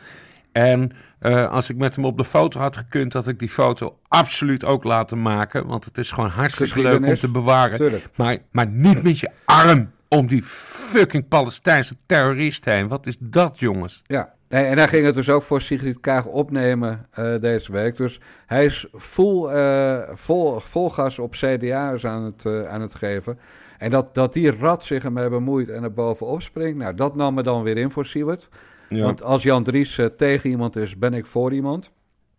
En 0.52 0.90
eh, 1.18 1.50
als 1.50 1.68
ik 1.70 1.76
met 1.76 1.94
hem 1.96 2.04
op 2.04 2.16
de 2.16 2.24
foto 2.24 2.60
had 2.60 2.76
gekund, 2.76 3.12
had 3.12 3.26
ik 3.28 3.38
die 3.38 3.48
foto 3.48 3.98
absoluut 4.08 4.64
ook 4.64 4.84
laten 4.84 5.22
maken. 5.22 5.66
Want 5.66 5.84
het 5.84 5.98
is 5.98 6.10
gewoon 6.10 6.30
hartstikke 6.30 6.82
leuk 6.82 7.06
om 7.06 7.14
te 7.14 7.30
bewaren. 7.30 7.76
Tuurlijk. 7.76 8.08
Maar, 8.16 8.38
maar 8.50 8.66
niet 8.66 9.02
met 9.02 9.18
je 9.18 9.30
arm 9.44 9.90
om 10.08 10.26
die 10.26 10.42
fucking 10.42 11.28
Palestijnse 11.28 11.94
terrorist 12.06 12.64
heen. 12.64 12.88
Wat 12.88 13.06
is 13.06 13.16
dat, 13.20 13.58
jongens? 13.58 14.02
Ja, 14.06 14.33
nee, 14.54 14.64
en 14.64 14.78
hij 14.78 14.88
ging 14.88 15.04
het 15.04 15.14
dus 15.14 15.30
ook 15.30 15.42
voor 15.42 15.60
Sigrid 15.60 16.00
Kaag 16.00 16.26
opnemen 16.26 17.06
eh, 17.10 17.40
deze 17.40 17.72
week. 17.72 17.96
Dus 17.96 18.20
hij 18.46 18.64
is 18.64 18.86
vol, 18.92 19.52
eh, 19.52 19.98
vol, 20.12 20.60
vol 20.60 20.90
gas 20.90 21.18
op 21.18 21.32
CDA's 21.32 22.06
aan 22.06 22.24
het, 22.24 22.44
eh, 22.44 22.68
aan 22.68 22.80
het 22.80 22.94
geven. 22.94 23.38
En 23.78 23.90
dat, 23.90 24.14
dat 24.14 24.32
die 24.32 24.56
rat 24.56 24.84
zich 24.84 25.04
ermee 25.04 25.28
bemoeit 25.28 25.68
en 25.68 25.82
er 25.82 25.92
bovenop 25.92 26.42
springt, 26.42 26.78
nou, 26.78 26.94
dat 26.94 27.16
nam 27.16 27.34
me 27.34 27.42
dan 27.42 27.62
weer 27.62 27.76
in 27.76 27.90
voor 27.90 28.04
Siewert. 28.04 28.48
Want 28.88 29.22
als 29.22 29.42
Jan 29.42 29.62
Dries 29.62 30.00
tegen 30.16 30.50
iemand 30.50 30.76
is, 30.76 30.98
ben 30.98 31.14
ik 31.14 31.26
voor 31.26 31.52
iemand. 31.52 31.90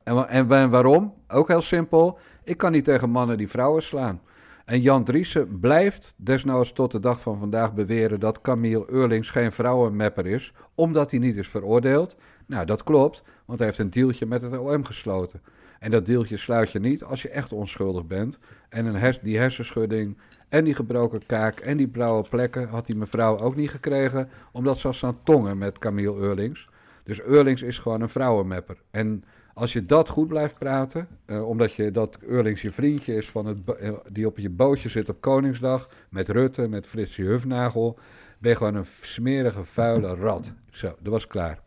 En, 0.04 0.28
en 0.28 0.48
wa- 0.48 0.70
waarom? 0.70 1.14
Ook 1.28 1.48
heel 1.48 1.62
simpel. 1.62 2.18
Ik 2.44 2.58
kan 2.58 2.72
niet 2.72 2.84
tegen 2.84 3.10
mannen 3.10 3.38
die 3.38 3.50
vrouwen 3.50 3.84
slaan. 3.84 4.22
En 4.66 4.82
Jan 4.82 5.04
Driessen 5.04 5.60
blijft 5.60 6.14
desnoods 6.18 6.72
tot 6.72 6.92
de 6.92 7.00
dag 7.00 7.22
van 7.22 7.38
vandaag 7.38 7.74
beweren 7.74 8.20
dat 8.20 8.42
Camille 8.42 8.86
Eurlings 8.88 9.30
geen 9.30 9.52
vrouwenmapper 9.52 10.26
is, 10.26 10.54
omdat 10.76 11.12
hij 11.12 11.20
niet 11.20 11.36
is 11.36 11.48
veroordeeld. 11.48 12.18
Nou, 12.46 12.66
dat 12.66 12.84
klopt, 12.84 13.24
want 13.46 13.60
hij 13.60 13.68
heeft 13.68 13.80
een 13.80 13.90
dealtje 13.90 14.26
met 14.26 14.42
het 14.42 14.58
OM 14.58 14.86
gesloten. 14.86 15.42
En 15.80 15.92
dat 15.92 16.06
dealtje 16.06 16.38
sluit 16.38 16.72
je 16.72 16.80
niet 16.80 17.04
als 17.04 17.22
je 17.22 17.30
echt 17.30 17.54
onschuldig 17.54 18.06
bent. 18.06 18.40
En 18.70 18.86
een 18.86 18.96
hers- 18.96 19.20
die 19.20 19.38
hersenschudding 19.38 20.18
en 20.50 20.64
die 20.64 20.74
gebroken 20.74 21.26
kaak 21.26 21.60
en 21.60 21.78
die 21.78 21.88
blauwe 21.88 22.30
plekken 22.30 22.68
had 22.68 22.86
die 22.86 22.98
mevrouw 22.98 23.40
ook 23.40 23.56
niet 23.56 23.70
gekregen, 23.70 24.30
omdat 24.52 24.78
ze 24.78 24.88
was 24.88 25.04
aan 25.04 25.24
tongen 25.24 25.58
met 25.58 25.80
Camille 25.80 26.16
Eurlings. 26.16 26.70
Dus 27.04 27.22
Eurlings 27.22 27.62
is 27.62 27.78
gewoon 27.78 28.02
een 28.02 28.10
vrouwenmapper. 28.10 28.78
En 28.92 29.24
als 29.56 29.74
je 29.74 29.86
dat 29.86 30.10
goed 30.10 30.28
blijft 30.28 30.58
praten, 30.58 31.08
eh, 31.26 31.48
omdat 31.48 31.74
je 31.74 31.92
dat 31.92 32.18
Eurlings 32.22 32.62
je 32.62 32.72
vriendje 32.72 33.16
is 33.16 33.30
van 33.30 33.46
het 33.46 33.58
eh, 33.80 33.92
die 34.10 34.28
op 34.28 34.38
je 34.38 34.50
bootje 34.50 34.90
zit 34.90 35.10
op 35.10 35.22
Koningsdag, 35.22 35.90
met 36.10 36.30
Rutte, 36.30 36.68
met 36.68 36.88
Fritsie 36.88 37.26
Hufnagel, 37.26 37.98
ben 38.40 38.52
je 38.52 38.58
gewoon 38.58 38.76
een 38.76 38.86
smerige, 38.86 39.64
vuile 39.64 40.16
rat. 40.16 40.54
Zo, 40.70 40.88
dat 40.88 41.14
was 41.14 41.28
klaar. 41.28 41.64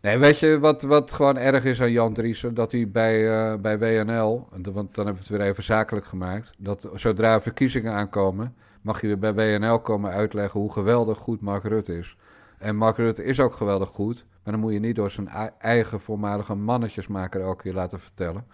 Nee, 0.00 0.18
weet 0.18 0.38
je 0.38 0.58
wat, 0.58 0.82
wat 0.82 1.12
gewoon 1.12 1.36
erg 1.36 1.64
is 1.64 1.80
aan 1.80 1.92
Jan 1.92 2.12
Driessen? 2.14 2.54
Dat 2.54 2.72
hij 2.72 2.90
bij, 2.90 3.30
eh, 3.30 3.60
bij 3.60 3.78
WNL, 3.78 4.46
want 4.50 4.72
dan 4.72 4.84
hebben 4.94 5.14
we 5.14 5.18
het 5.18 5.28
weer 5.28 5.40
even 5.40 5.62
zakelijk 5.62 6.06
gemaakt, 6.06 6.52
dat 6.58 6.88
zodra 6.94 7.34
er 7.34 7.42
verkiezingen 7.42 7.92
aankomen, 7.92 8.54
mag 8.82 9.00
je 9.00 9.06
weer 9.06 9.18
bij 9.32 9.58
WNL 9.58 9.80
komen 9.80 10.12
uitleggen 10.12 10.60
hoe 10.60 10.72
geweldig 10.72 11.18
goed 11.18 11.40
Mark 11.40 11.64
Rutte 11.64 11.98
is. 11.98 12.16
En 12.62 12.76
Mark 12.76 12.96
Rutte 12.96 13.24
is 13.24 13.40
ook 13.40 13.54
geweldig 13.54 13.88
goed, 13.88 14.24
maar 14.44 14.52
dan 14.52 14.62
moet 14.62 14.72
je 14.72 14.78
niet 14.78 14.96
door 14.96 15.10
zijn 15.10 15.28
ei- 15.28 15.50
eigen 15.58 16.00
voormalige 16.00 16.54
mannetjesmaker 16.54 17.40
elke 17.40 17.62
keer 17.62 17.72
laten 17.74 18.00
vertellen. 18.00 18.46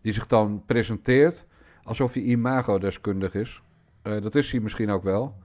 Die 0.00 0.12
zich 0.12 0.26
dan 0.26 0.62
presenteert 0.66 1.44
alsof 1.82 2.12
hij 2.12 2.22
imago-deskundig 2.22 3.34
is. 3.34 3.62
Eh, 4.02 4.22
dat 4.22 4.34
is 4.34 4.50
hij 4.52 4.60
misschien 4.60 4.90
ook 4.90 5.02
wel. 5.02 5.36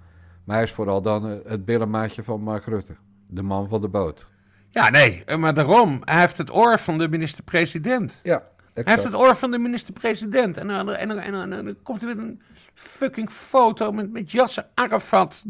Maar 0.43 0.55
hij 0.55 0.65
is 0.65 0.71
vooral 0.71 1.01
dan 1.01 1.27
eh, 1.29 1.37
het 1.45 1.65
billenmaatje 1.65 2.23
van 2.23 2.41
Mark 2.41 2.65
Rutte. 2.65 2.95
De 3.27 3.41
man 3.41 3.67
van 3.67 3.81
de 3.81 3.87
boot. 3.87 4.27
Ja, 4.69 4.89
nee, 4.89 5.23
eh, 5.25 5.37
maar 5.37 5.53
daarom. 5.53 6.01
Hij 6.05 6.19
heeft 6.19 6.37
het 6.37 6.53
oor 6.55 6.79
van 6.79 6.97
de 6.97 7.09
minister-president. 7.09 8.19
Ja, 8.23 8.47
Hij 8.73 8.83
heeft 8.93 9.03
het 9.03 9.15
oor 9.15 9.35
van 9.35 9.51
de 9.51 9.57
minister-president. 9.59 10.57
En, 10.57 10.67
dan- 10.67 10.89
en, 10.89 11.07
dan- 11.07 11.17
en, 11.17 11.31
dan- 11.31 11.51
en 11.51 11.65
dan 11.65 11.75
komt 11.83 12.01
hij 12.01 12.15
met 12.15 12.25
een 12.25 12.41
fucking 12.73 13.29
foto 13.29 13.91
met, 13.91 14.11
met 14.11 14.31
Yasser 14.31 14.67
Arafat. 14.73 15.45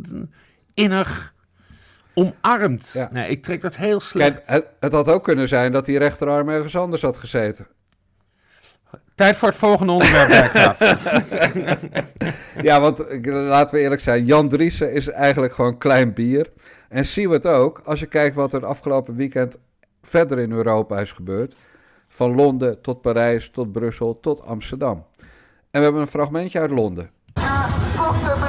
Innig 0.74 1.34
omarmd. 2.14 2.90
Ja. 2.94 3.10
Nee, 3.12 3.30
ik 3.30 3.44
trek 3.44 3.62
dat 3.62 3.76
heel 3.76 4.00
slecht. 4.00 4.36
Kijk, 4.36 4.50
het, 4.50 4.66
het 4.80 4.92
had 4.92 5.08
ook 5.08 5.24
kunnen 5.24 5.48
zijn 5.48 5.72
dat 5.72 5.86
die 5.86 5.98
rechterarm 5.98 6.50
ergens 6.50 6.76
anders 6.76 7.02
had 7.02 7.18
gezeten. 7.18 7.68
Tijd 9.16 9.38
voor 9.38 9.48
het 9.48 9.58
volgende 9.58 9.92
onderwerp. 9.92 10.76
Ja, 12.62 12.80
want 12.80 13.06
laten 13.24 13.76
we 13.76 13.82
eerlijk 13.82 14.02
zijn, 14.02 14.26
Jan 14.26 14.48
Driessen 14.48 14.94
is 14.94 15.10
eigenlijk 15.10 15.54
gewoon 15.54 15.78
klein 15.78 16.14
bier. 16.14 16.50
En 16.90 17.06
zien 17.06 17.28
we 17.30 17.36
het 17.36 17.46
ook, 17.46 17.82
als 17.86 18.00
je 18.00 18.06
kijkt 18.06 18.36
wat 18.36 18.54
er 18.54 18.66
afgelopen 18.66 19.16
weekend 19.16 19.58
verder 20.02 20.40
in 20.40 20.52
Europa 20.52 21.00
is 21.00 21.12
gebeurd. 21.12 21.56
Van 22.08 22.36
Londen 22.36 22.82
tot 22.82 23.02
Parijs, 23.02 23.50
tot 23.50 23.72
Brussel, 23.72 24.20
tot 24.20 24.42
Amsterdam. 24.42 25.06
En 25.18 25.26
we 25.72 25.80
hebben 25.80 26.02
een 26.02 26.08
fragmentje 26.08 26.60
uit 26.60 26.72
Londen. 26.72 27.10
Fuck 27.34 28.49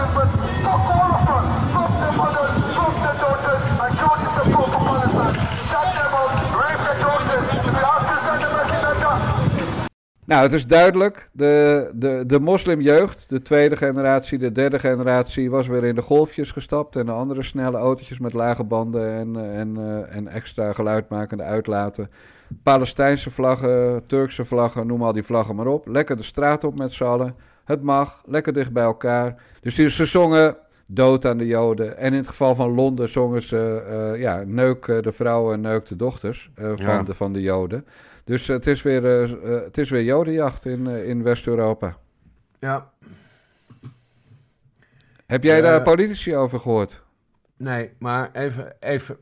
Nou, 10.30 10.42
het 10.42 10.52
is 10.52 10.66
duidelijk, 10.66 11.28
de, 11.32 11.90
de, 11.94 12.24
de 12.26 12.40
moslimjeugd, 12.40 13.28
de 13.28 13.42
tweede 13.42 13.76
generatie, 13.76 14.38
de 14.38 14.52
derde 14.52 14.78
generatie, 14.78 15.50
was 15.50 15.66
weer 15.66 15.84
in 15.84 15.94
de 15.94 16.02
golfjes 16.02 16.50
gestapt. 16.50 16.96
En 16.96 17.06
de 17.06 17.12
andere 17.12 17.42
snelle 17.42 17.76
autootjes 17.76 18.18
met 18.18 18.32
lage 18.32 18.64
banden 18.64 19.12
en, 19.12 19.52
en, 19.54 19.76
eh, 19.76 20.16
en 20.16 20.28
extra 20.28 20.72
geluidmakende 20.72 21.42
uitlaten. 21.42 22.10
Palestijnse 22.62 23.30
vlaggen, 23.30 24.06
Turkse 24.06 24.44
vlaggen, 24.44 24.86
noem 24.86 25.02
al 25.02 25.12
die 25.12 25.22
vlaggen 25.22 25.56
maar 25.56 25.66
op. 25.66 25.86
Lekker 25.86 26.16
de 26.16 26.22
straat 26.22 26.64
op 26.64 26.78
met 26.78 26.92
z'n 26.92 27.04
allen. 27.04 27.34
Het 27.64 27.82
mag, 27.82 28.22
lekker 28.26 28.52
dicht 28.52 28.72
bij 28.72 28.84
elkaar. 28.84 29.42
Dus 29.60 29.74
die, 29.74 29.90
ze 29.90 30.06
zongen 30.06 30.56
dood 30.86 31.24
aan 31.26 31.38
de 31.38 31.46
Joden. 31.46 31.96
En 31.96 32.12
in 32.12 32.18
het 32.18 32.28
geval 32.28 32.54
van 32.54 32.74
Londen 32.74 33.08
zongen 33.08 33.42
ze, 33.42 33.82
eh, 33.88 34.20
ja, 34.20 34.42
neuk 34.46 34.86
eh, 34.86 35.02
de 35.02 35.12
vrouwen, 35.12 35.60
neuk 35.60 35.86
de 35.86 35.96
dochters 35.96 36.50
van, 36.54 36.76
Ja. 36.76 37.02
de, 37.02 37.14
van 37.14 37.32
de 37.32 37.40
Joden. 37.40 37.84
Dus 38.30 38.46
het 38.46 38.66
is 38.66 38.82
weer, 38.82 39.04
eh, 39.04 39.22
eh, 39.22 39.64
het 39.64 39.78
is 39.78 39.90
weer 39.90 40.02
Jodenjacht 40.02 40.64
in, 40.64 40.86
eh, 40.86 41.08
in 41.08 41.22
West-Europa. 41.22 41.96
ja, 42.58 42.90
Heb 45.26 45.42
jij 45.42 45.60
daar 45.60 45.82
politici 45.82 46.36
over 46.36 46.60
gehoord? 46.60 47.02
nee, 47.56 47.92
maar 47.98 48.30
even. 48.32 48.74
even 48.80 49.16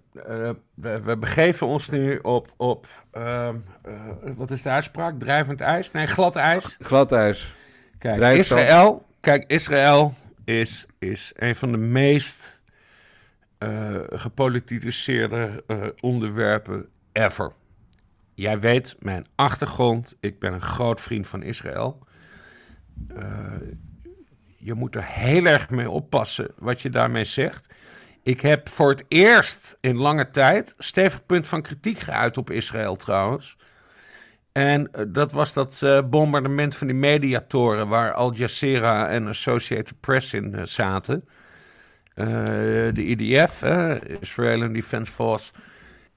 we, 0.74 1.00
we 1.00 1.16
begeven 1.16 1.66
ons 1.66 1.88
nu 1.88 2.18
op. 2.18 2.54
op 2.56 2.86
ehm, 3.10 3.56
eh, 3.82 3.92
wat 4.36 4.50
is 4.50 4.62
de 4.62 4.68
uitspraak? 4.68 5.18
Drijvend 5.18 5.60
ijs? 5.60 5.90
Nee, 5.90 6.06
glad 6.06 6.36
ijs. 6.36 6.76
Glad 6.80 7.12
ijs. 7.12 7.54
Kijk. 7.98 8.36
Israël, 8.36 9.06
kijk, 9.20 9.44
Israël 9.46 10.14
is, 10.44 10.86
is 10.98 11.32
een 11.34 11.56
van 11.56 11.70
de 11.70 11.78
meest 11.78 12.60
gepolitiseerde 14.10 15.64
onderwerpen 16.00 16.88
ever. 17.12 17.52
Jij 18.38 18.60
weet 18.60 18.96
mijn 18.98 19.26
achtergrond. 19.34 20.16
Ik 20.20 20.38
ben 20.38 20.52
een 20.52 20.60
groot 20.60 21.00
vriend 21.00 21.26
van 21.26 21.42
Israël. 21.42 22.06
Eh, 23.16 23.24
je 24.56 24.74
moet 24.74 24.94
er 24.94 25.04
heel 25.04 25.44
erg 25.44 25.70
mee 25.70 25.90
oppassen 25.90 26.50
wat 26.58 26.82
je 26.82 26.90
daarmee 26.90 27.24
zegt. 27.24 27.74
Ik 28.22 28.40
heb 28.40 28.68
voor 28.68 28.90
het 28.90 29.04
eerst 29.08 29.76
in 29.80 29.96
lange 29.96 30.30
tijd 30.30 30.74
stevig 30.78 31.26
punt 31.26 31.48
van 31.48 31.62
kritiek 31.62 31.98
geuit 31.98 32.36
op 32.38 32.50
Israël 32.50 32.96
trouwens. 32.96 33.56
En 34.52 34.92
eh, 34.92 35.04
dat 35.08 35.32
was 35.32 35.52
dat 35.52 35.82
eh, 35.82 36.02
bombardement 36.04 36.76
van 36.76 36.86
die 36.86 36.96
mediatoren 36.96 37.88
waar 37.88 38.12
Al 38.12 38.32
Jazeera 38.32 39.08
en 39.08 39.28
Associated 39.28 40.00
Press 40.00 40.34
in 40.34 40.68
zaten. 40.68 41.28
De 42.94 43.04
IDF, 43.04 43.62
eh, 43.62 43.94
Israel 44.20 44.72
Defense 44.72 45.12
Force, 45.12 45.52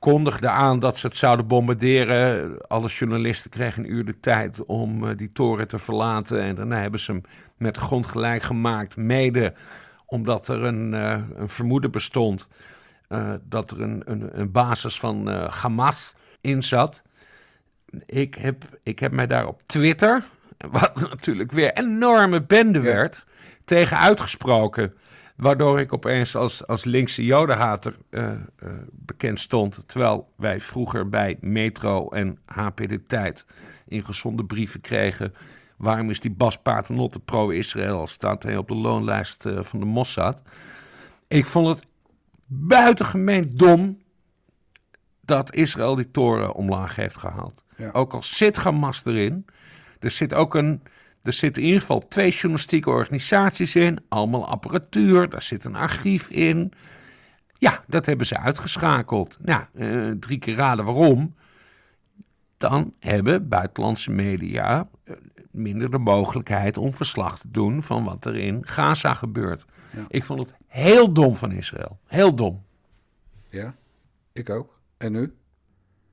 kondigde 0.01 0.49
aan 0.49 0.79
dat 0.79 0.97
ze 0.97 1.07
het 1.07 1.15
zouden 1.15 1.47
bombarderen. 1.47 2.57
Alle 2.67 2.87
journalisten 2.87 3.49
kregen 3.49 3.83
een 3.83 3.91
uur 3.91 4.05
de 4.05 4.19
tijd 4.19 4.65
om 4.65 5.07
eh, 5.07 5.17
die 5.17 5.31
toren 5.31 5.67
te 5.67 5.79
verlaten. 5.79 6.41
En 6.41 6.55
daarna 6.55 6.81
hebben 6.81 6.99
ze 6.99 7.11
hem 7.11 7.21
met 7.57 7.75
de 7.75 7.81
grond 7.81 8.05
gelijk 8.05 8.43
gemaakt. 8.43 8.97
Mede 8.97 9.53
omdat 10.05 10.47
er 10.47 10.63
een, 10.63 10.93
eh, 10.93 11.19
een 11.35 11.49
vermoeden 11.49 11.91
bestond 11.91 12.47
eh, 13.07 13.33
dat 13.43 13.71
er 13.71 13.81
een, 13.81 14.01
een, 14.05 14.39
een 14.39 14.51
basis 14.51 14.99
van 14.99 15.27
Hamas 15.29 16.13
in 16.41 16.63
zat. 16.63 17.03
Ik 18.05 18.35
heb, 18.35 18.63
ik 18.83 18.99
heb 18.99 19.11
mij 19.11 19.27
daar 19.27 19.47
op 19.47 19.61
Twitter, 19.65 20.23
wat 20.71 20.95
natuurlijk 20.95 21.51
weer 21.51 21.73
enorme 21.73 22.41
bende 22.41 22.79
werd, 22.79 23.25
tegen 23.65 23.97
uitgesproken. 23.97 24.93
Waardoor 25.41 25.79
ik 25.79 25.93
opeens 25.93 26.35
als, 26.35 26.67
als 26.67 26.83
linkse 26.83 27.25
jodenhater 27.25 27.97
eh, 28.09 28.31
eh, 28.31 28.37
bekend 28.91 29.39
stond. 29.39 29.83
Terwijl 29.85 30.33
wij 30.35 30.59
vroeger 30.59 31.09
bij 31.09 31.37
Metro 31.39 32.09
en 32.09 32.39
HP 32.45 32.87
De 32.87 33.05
Tijd 33.05 33.45
ingezonde 33.87 34.45
brieven 34.45 34.81
kregen. 34.81 35.33
Waarom 35.77 36.09
is 36.09 36.19
die 36.19 36.31
Bas 36.31 36.57
Paternotte 36.57 37.19
pro-Israël? 37.19 38.07
Staat 38.07 38.43
hij 38.43 38.57
op 38.57 38.67
de 38.67 38.75
loonlijst 38.75 39.45
eh, 39.45 39.61
van 39.61 39.79
de 39.79 39.85
Mossad. 39.85 40.41
Ik 41.27 41.45
vond 41.45 41.67
het 41.67 41.85
buitengemeen 42.45 43.51
dom 43.53 44.01
dat 45.21 45.53
Israël 45.53 45.95
die 45.95 46.11
toren 46.11 46.53
omlaag 46.53 46.95
heeft 46.95 47.17
gehaald. 47.17 47.63
Ja. 47.77 47.91
Ook 47.91 48.13
al 48.13 48.23
zit 48.23 48.57
Hamas 48.57 49.05
erin, 49.05 49.45
er 49.99 50.11
zit 50.11 50.33
ook 50.33 50.55
een, 50.55 50.81
er 51.23 51.33
zitten 51.33 51.61
in 51.61 51.67
ieder 51.67 51.81
geval 51.81 52.07
twee 52.07 52.31
journalistieke 52.31 52.89
organisaties 52.89 53.75
in, 53.75 54.03
allemaal 54.07 54.47
apparatuur, 54.47 55.29
daar 55.29 55.41
zit 55.41 55.63
een 55.63 55.75
archief 55.75 56.29
in. 56.29 56.73
Ja, 57.53 57.83
dat 57.87 58.05
hebben 58.05 58.25
ze 58.25 58.37
uitgeschakeld. 58.37 59.37
Nou, 59.41 59.63
eh, 59.73 60.11
drie 60.19 60.39
keer 60.39 60.55
raden 60.55 60.85
waarom. 60.85 61.35
Dan 62.57 62.93
hebben 62.99 63.47
buitenlandse 63.47 64.11
media 64.11 64.87
eh, 65.03 65.15
minder 65.51 65.91
de 65.91 65.97
mogelijkheid 65.97 66.77
om 66.77 66.93
verslag 66.93 67.39
te 67.39 67.51
doen 67.51 67.83
van 67.83 68.03
wat 68.03 68.25
er 68.25 68.35
in 68.35 68.67
Gaza 68.67 69.13
gebeurt. 69.13 69.65
Ja. 69.95 70.05
Ik 70.07 70.23
vond 70.23 70.39
het 70.39 70.55
heel 70.67 71.13
dom 71.13 71.35
van 71.35 71.51
Israël. 71.51 71.99
Heel 72.05 72.35
dom. 72.35 72.63
Ja, 73.49 73.75
ik 74.33 74.49
ook. 74.49 74.79
En 74.97 75.11
nu? 75.11 75.33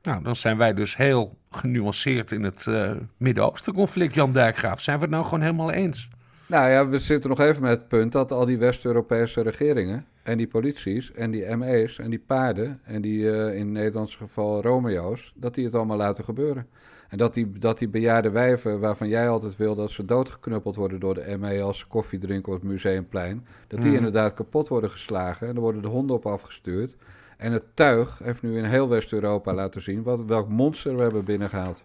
Nou, 0.02 0.22
dan 0.22 0.36
zijn 0.36 0.56
wij 0.56 0.74
dus 0.74 0.96
heel 0.96 1.37
genuanceerd 1.50 2.32
in 2.32 2.42
het 2.42 2.66
eh, 2.66 2.90
Midden-Oosten 3.16 3.72
conflict, 3.72 4.14
Jan 4.14 4.32
Dijkgraaf. 4.32 4.80
Zijn 4.80 4.96
we 4.96 5.02
het 5.02 5.12
nou 5.12 5.24
gewoon 5.24 5.40
helemaal 5.40 5.70
eens? 5.70 6.08
Nou 6.46 6.70
ja, 6.70 6.88
we 6.88 6.98
zitten 6.98 7.30
nog 7.30 7.40
even 7.40 7.62
met 7.62 7.70
het 7.70 7.88
punt 7.88 8.12
dat 8.12 8.32
al 8.32 8.46
die 8.46 8.58
West-Europese 8.58 9.42
regeringen 9.42 10.06
en 10.22 10.38
die 10.38 10.46
polities 10.46 11.12
en 11.12 11.30
die 11.30 11.56
ME's 11.56 11.98
en 11.98 12.10
die 12.10 12.22
paarden 12.26 12.80
en 12.84 13.02
die 13.02 13.30
eh, 13.30 13.54
in 13.54 13.60
het 13.60 13.68
Nederlands 13.68 14.16
geval 14.16 14.62
Romeo's, 14.62 15.32
dat 15.36 15.54
die 15.54 15.64
het 15.64 15.74
allemaal 15.74 15.96
laten 15.96 16.24
gebeuren. 16.24 16.66
En 17.08 17.18
dat 17.18 17.34
die, 17.34 17.58
dat 17.58 17.78
die 17.78 17.88
bejaarde 17.88 18.30
wijven 18.30 18.80
waarvan 18.80 19.08
jij 19.08 19.28
altijd 19.28 19.56
wil 19.56 19.74
dat 19.74 19.90
ze 19.90 20.04
doodgeknuppeld 20.04 20.76
worden 20.76 21.00
door 21.00 21.14
de 21.14 21.36
ME 21.38 21.62
als 21.62 21.78
ze 21.78 21.86
koffie 21.86 22.18
drinken 22.18 22.52
op 22.52 22.60
het 22.60 22.70
museumplein, 22.70 23.46
dat 23.66 23.78
die 23.78 23.88
Mhm. 23.88 23.96
inderdaad 23.96 24.34
kapot 24.34 24.68
worden 24.68 24.90
geslagen 24.90 25.48
en 25.48 25.54
er 25.54 25.60
worden 25.60 25.82
de 25.82 25.88
honden 25.88 26.16
op 26.16 26.26
afgestuurd. 26.26 26.96
En 27.38 27.52
het 27.52 27.64
tuig 27.74 28.18
heeft 28.22 28.42
nu 28.42 28.56
in 28.56 28.64
heel 28.64 28.88
West-Europa 28.88 29.54
laten 29.54 29.82
zien 29.82 30.02
wat, 30.02 30.24
welk 30.24 30.48
monster 30.48 30.96
we 30.96 31.02
hebben 31.02 31.24
binnengehaald. 31.24 31.84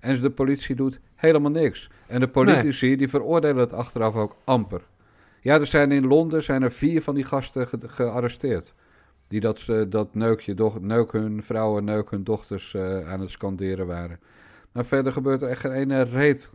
En 0.00 0.20
de 0.20 0.30
politie 0.30 0.74
doet 0.74 1.00
helemaal 1.14 1.50
niks. 1.50 1.90
En 2.06 2.20
de 2.20 2.28
politici 2.28 2.96
die 2.96 3.08
veroordelen 3.08 3.56
het 3.56 3.72
achteraf 3.72 4.14
ook 4.14 4.36
amper. 4.44 4.80
Ja, 5.40 5.60
er 5.60 5.66
zijn 5.66 5.92
in 5.92 6.06
Londen 6.06 6.42
zijn 6.42 6.62
er 6.62 6.70
vier 6.72 7.02
van 7.02 7.14
die 7.14 7.24
gasten 7.24 7.66
ge- 7.66 7.78
gearresteerd. 7.88 8.74
Die 9.28 9.40
dat, 9.40 9.64
eh, 9.68 9.82
dat 9.88 10.14
neuk, 10.14 10.40
je 10.40 10.54
doch, 10.54 10.80
neuk 10.80 11.12
hun 11.12 11.42
vrouwen, 11.42 11.84
neuk 11.84 12.10
hun 12.10 12.24
dochters 12.24 12.74
eh, 12.74 13.08
aan 13.12 13.20
het 13.20 13.30
scanderen 13.30 13.86
waren. 13.86 14.20
Maar 14.72 14.84
verder 14.84 15.12
gebeurt 15.12 15.42
er 15.42 15.48
echt 15.48 15.60
geen 15.60 15.72
ene 15.72 16.02
reet. 16.02 16.50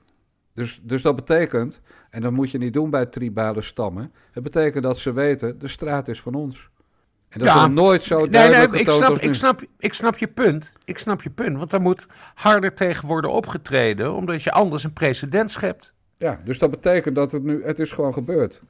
Dus, 0.54 0.82
dus 0.84 1.02
dat 1.02 1.16
betekent, 1.16 1.82
en 2.10 2.22
dat 2.22 2.32
moet 2.32 2.52
je 2.52 2.58
niet 2.58 2.74
doen 2.74 2.90
bij 2.90 3.06
tribale 3.06 3.62
stammen. 3.62 4.12
Het 4.32 4.44
betekent 4.44 4.84
dat 4.84 4.98
ze 4.98 5.12
weten, 5.14 5.60
de 5.60 5.68
straat 5.68 6.08
is 6.08 6.22
van 6.22 6.34
ons. 6.34 6.70
En 7.40 7.46
dat 7.46 7.56
is 7.56 7.62
nog 7.62 7.74
nooit 7.74 8.04
zo 8.04 8.20
nee, 8.20 8.30
duidelijk 8.30 8.72
nee, 8.72 8.80
ik 8.80 8.88
getoond 8.88 9.06
snap, 9.06 9.22
ik, 9.22 9.34
snap, 9.34 9.62
ik 9.80 9.94
snap 9.94 10.18
je 10.18 10.28
punt. 10.28 10.74
Ik 10.86 10.98
snap 10.98 11.22
je 11.22 11.30
punt. 11.30 11.58
Want 11.58 11.70
daar 11.72 11.82
moet 11.82 12.08
harder 12.36 12.74
tegen 12.74 13.08
worden 13.08 13.32
opgetreden, 13.32 14.14
omdat 14.14 14.44
je 14.44 14.52
anders 14.52 14.84
een 14.84 14.94
precedent 14.94 15.52
schept. 15.52 15.94
Ja, 16.18 16.40
dus 16.44 16.60
dat 16.60 16.70
betekent 16.72 17.16
dat 17.16 17.32
het 17.32 17.44
nu, 17.44 17.64
het 17.64 17.80
is 17.80 17.92
gewoon 17.92 18.14
gebeurd. 18.14 18.62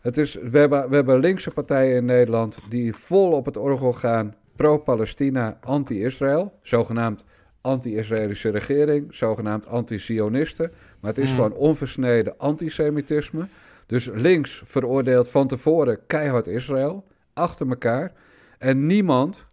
Het 0.00 0.16
is, 0.16 0.34
we, 0.34 0.58
hebben, 0.58 0.88
we 0.88 0.94
hebben 0.94 1.18
linkse 1.18 1.50
partijen 1.50 1.96
in 1.96 2.04
Nederland 2.04 2.58
die 2.68 2.94
vol 2.94 3.32
op 3.32 3.44
het 3.44 3.56
orgel 3.56 3.92
gaan, 3.92 4.34
pro-Palestina, 4.56 5.58
anti-Israël, 5.60 6.58
zogenaamd 6.62 7.24
anti-Israëlische 7.60 8.48
regering, 8.48 9.14
zogenaamd 9.14 9.66
anti-Zionisten. 9.66 10.72
Maar 11.00 11.10
het 11.10 11.22
is 11.22 11.30
Mm. 11.30 11.36
gewoon 11.36 11.52
onversneden 11.52 12.34
antisemitisme. 12.38 13.46
Dus 13.86 14.10
links 14.14 14.62
veroordeelt 14.64 15.30
van 15.30 15.46
tevoren 15.46 15.98
keihard 16.06 16.46
Israël, 16.46 17.04
achter 17.34 17.68
elkaar. 17.68 18.12
En 18.58 18.86
niemand, 18.86 19.46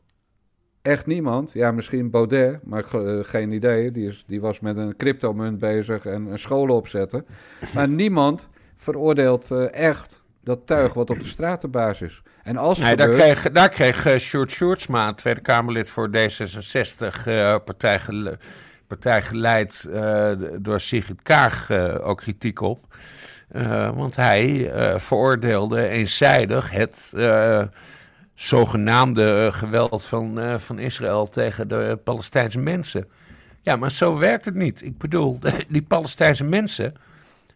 echt 0.81 1.05
niemand, 1.05 1.51
ja 1.53 1.71
misschien 1.71 2.09
Baudet, 2.09 2.59
maar 2.63 2.85
eh, 2.93 3.19
geen 3.21 3.51
idee. 3.51 3.91
Die, 3.91 4.07
is, 4.07 4.23
die 4.27 4.41
was 4.41 4.59
met 4.59 4.77
een 4.77 4.95
cryptomunt 4.95 5.59
bezig 5.59 6.05
en 6.05 6.25
een 6.25 6.39
scholen 6.39 6.75
opzetten. 6.75 7.25
Maar 7.73 7.87
niemand 8.03 8.49
veroordeelt 8.75 9.51
eh, 9.51 9.73
echt 9.73 10.21
dat 10.43 10.59
tuig 10.67 10.93
wat 10.93 11.09
op 11.09 11.19
de 11.19 11.25
stratenbasis 11.27 12.09
is. 12.11 12.21
En 12.43 12.57
als 12.57 12.79
Nee, 12.79 12.95
daar 12.95 13.09
kreeg, 13.09 13.51
daar 13.51 13.69
kreeg 13.69 14.05
eh, 14.05 14.17
Sjoerd 14.17 14.51
Sjoerdsma, 14.51 15.13
Tweede 15.13 15.41
Kamerlid 15.41 15.89
voor 15.89 16.09
D66, 16.17 17.25
eh, 17.25 17.55
partij, 17.65 17.99
gele- 17.99 18.37
partij 18.87 19.21
geleid 19.21 19.85
eh, 19.91 20.31
door 20.59 20.79
Sigrid 20.79 21.21
Kaag, 21.21 21.69
eh, 21.69 22.07
ook 22.07 22.17
kritiek 22.17 22.61
op. 22.61 22.95
Eh, 23.51 23.89
want 23.95 24.15
hij 24.15 24.71
eh, 24.71 24.99
veroordeelde 24.99 25.87
eenzijdig 25.87 26.71
het 26.71 27.11
eh, 27.15 27.63
zogenaamde 28.33 29.49
geweld 29.51 30.03
van, 30.03 30.59
van 30.59 30.79
Israël 30.79 31.29
tegen 31.29 31.67
de 31.67 31.99
Palestijnse 32.03 32.59
mensen. 32.59 33.07
Ja, 33.61 33.75
maar 33.75 33.91
zo 33.91 34.17
werkt 34.17 34.45
het 34.45 34.55
niet. 34.55 34.83
Ik 34.83 34.97
bedoel, 34.97 35.39
die 35.69 35.81
Palestijnse 35.81 36.43
mensen, 36.43 36.93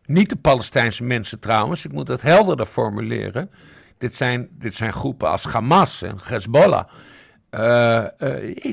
niet 0.05 0.29
de 0.29 0.35
Palestijnse 0.35 1.03
mensen 1.03 1.39
trouwens, 1.39 1.85
ik 1.85 1.91
moet 1.91 2.07
het 2.07 2.21
helderder 2.21 2.65
formuleren. 2.65 3.49
Dit 3.97 4.15
zijn, 4.15 4.47
dit 4.51 4.75
zijn 4.75 4.93
groepen 4.93 5.29
als 5.29 5.43
Hamas 5.43 6.01
en 6.01 6.17
Hezbollah. 6.23 6.83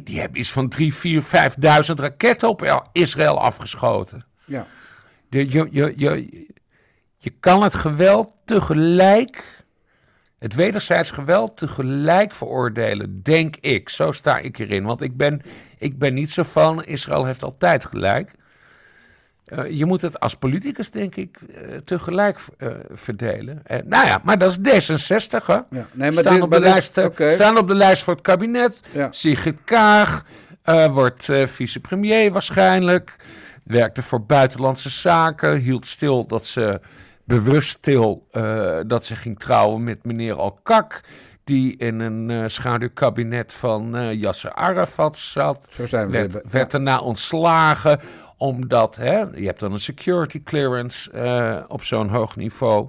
Die 0.05 0.21
hebben 0.21 0.41
iets 0.41 0.53
van 0.53 0.69
3, 0.69 0.95
4, 0.95 1.23
5.000 1.23 1.29
raketten 1.95 2.49
op 2.49 2.89
Israël 2.93 3.41
afgeschoten. 3.41 4.25
Ja. 4.45 4.67
De, 5.29 5.51
je, 5.51 5.69
je, 5.71 5.93
je, 5.97 6.47
je 7.23 7.33
kan 7.41 7.63
het 7.63 7.75
geweld 7.75 8.37
tegelijk, 8.45 9.45
het 10.39 10.55
wederzijds 10.55 11.11
geweld 11.11 11.57
tegelijk 11.57 12.35
veroordelen, 12.35 13.23
denk 13.23 13.57
ik. 13.57 13.89
Zo 13.89 14.13
sta 14.13 14.39
ik 14.39 14.59
erin. 14.59 14.85
Want 14.85 15.03
ik 15.03 15.17
ben, 15.17 15.43
ik 15.79 15.99
ben 15.99 16.15
niet 16.15 16.31
zo 16.31 16.43
van, 16.43 16.85
Israël 16.85 17.25
heeft 17.25 17.43
altijd 17.45 17.85
gelijk. 17.85 18.31
Eh, 19.45 19.71
je 19.71 19.85
moet 19.85 20.01
het 20.01 20.21
als 20.21 20.35
politicus, 20.35 20.91
denk 20.91 21.17
ik, 21.17 21.39
eh, 21.55 21.77
tegelijk 21.85 22.39
eh, 22.59 22.69
verdelen. 22.93 23.63
Nou 23.85 24.07
ja, 24.07 24.21
maar 24.25 24.39
dat 24.39 24.51
is 24.51 24.89
D66, 24.89 25.47
hè? 25.47 25.55
Ja, 25.55 25.67
nee, 25.71 26.11
maar 26.11 26.13
staan, 26.23 26.35
dit- 26.35 26.43
op 26.43 26.51
de 26.51 26.61
dit- 26.61 26.69
lijst, 26.69 27.01
staan 27.35 27.59
op 27.59 27.69
de 27.69 27.75
lijst 27.75 28.03
voor 28.03 28.13
het 28.15 28.23
kabinet. 28.23 28.81
Ja. 28.93 29.09
Sigrid 29.11 29.57
Kaag 29.65 30.25
wordt 30.91 31.29
vicepremier 31.45 32.33
waarschijnlijk. 32.33 33.17
Werkte 33.65 34.03
voor 34.03 34.23
buitenlandse 34.25 34.91
zaken. 34.91 35.57
Hield 35.57 35.87
stil 35.87 36.27
dat 36.27 36.47
ze 36.47 36.81
bewust 37.39 37.69
stil 37.69 38.27
eh, 38.31 38.79
dat 38.87 39.05
ze 39.05 39.17
ging 39.17 39.39
trouwen 39.39 39.85
met 39.85 40.05
meneer 40.05 40.35
Al-Kak. 40.35 41.01
Die 41.45 41.77
in 41.77 42.01
een 42.01 42.31
eh, 42.31 42.49
schaduwkabinet 42.49 43.53
van 43.53 43.97
eh 43.97 44.13
Yasser 44.13 44.53
Arafat 44.53 45.17
zat. 45.17 45.67
Zo 45.71 45.87
zijn 45.87 46.11
we 46.11 46.43
werd, 46.51 46.71
daarna 46.71 47.01
ontslagen 47.01 48.01
omdat 48.37 48.97
hè, 48.97 49.19
je 49.19 49.47
hebt 49.47 49.61
dan 49.61 49.73
een 49.73 49.81
security 49.81 50.43
clearance 50.43 51.11
op 51.69 51.83
zo'n 51.83 52.09
hoog 52.09 52.37
niveau. 52.37 52.89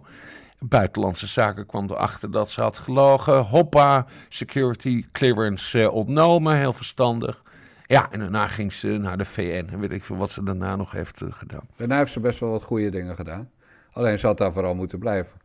Buitenlandse 0.59 1.27
Zaken 1.27 1.65
kwam 1.65 1.89
erachter 1.89 2.31
dat 2.31 2.51
ze 2.51 2.61
had 2.61 2.77
gelogen. 2.77 3.37
Hoppa, 3.37 4.05
security 4.29 5.05
clearance 5.11 5.91
ontnomen, 5.91 6.57
heel 6.57 6.73
verstandig. 6.73 7.43
Ja, 7.85 8.11
en 8.11 8.19
daarna 8.19 8.47
ging 8.47 8.73
ze 8.73 8.87
naar 8.87 9.17
de 9.17 9.25
VN. 9.25 9.67
En 9.71 9.79
weet 9.79 9.91
ik 9.91 10.03
veel 10.03 10.15
wat 10.15 10.31
ze 10.31 10.43
daarna 10.43 10.75
nog 10.75 10.91
heeft 10.91 11.21
gedaan. 11.29 11.67
Daarna 11.75 11.97
heeft 11.97 12.11
ze 12.11 12.19
best 12.19 12.39
wel 12.39 12.51
wat 12.51 12.63
goede 12.63 12.89
dingen 12.89 13.15
gedaan. 13.15 13.49
Alleen 13.93 14.19
had 14.21 14.37
daar 14.37 14.53
vooral 14.53 14.75
moeten 14.75 14.99
blijven. 14.99 15.37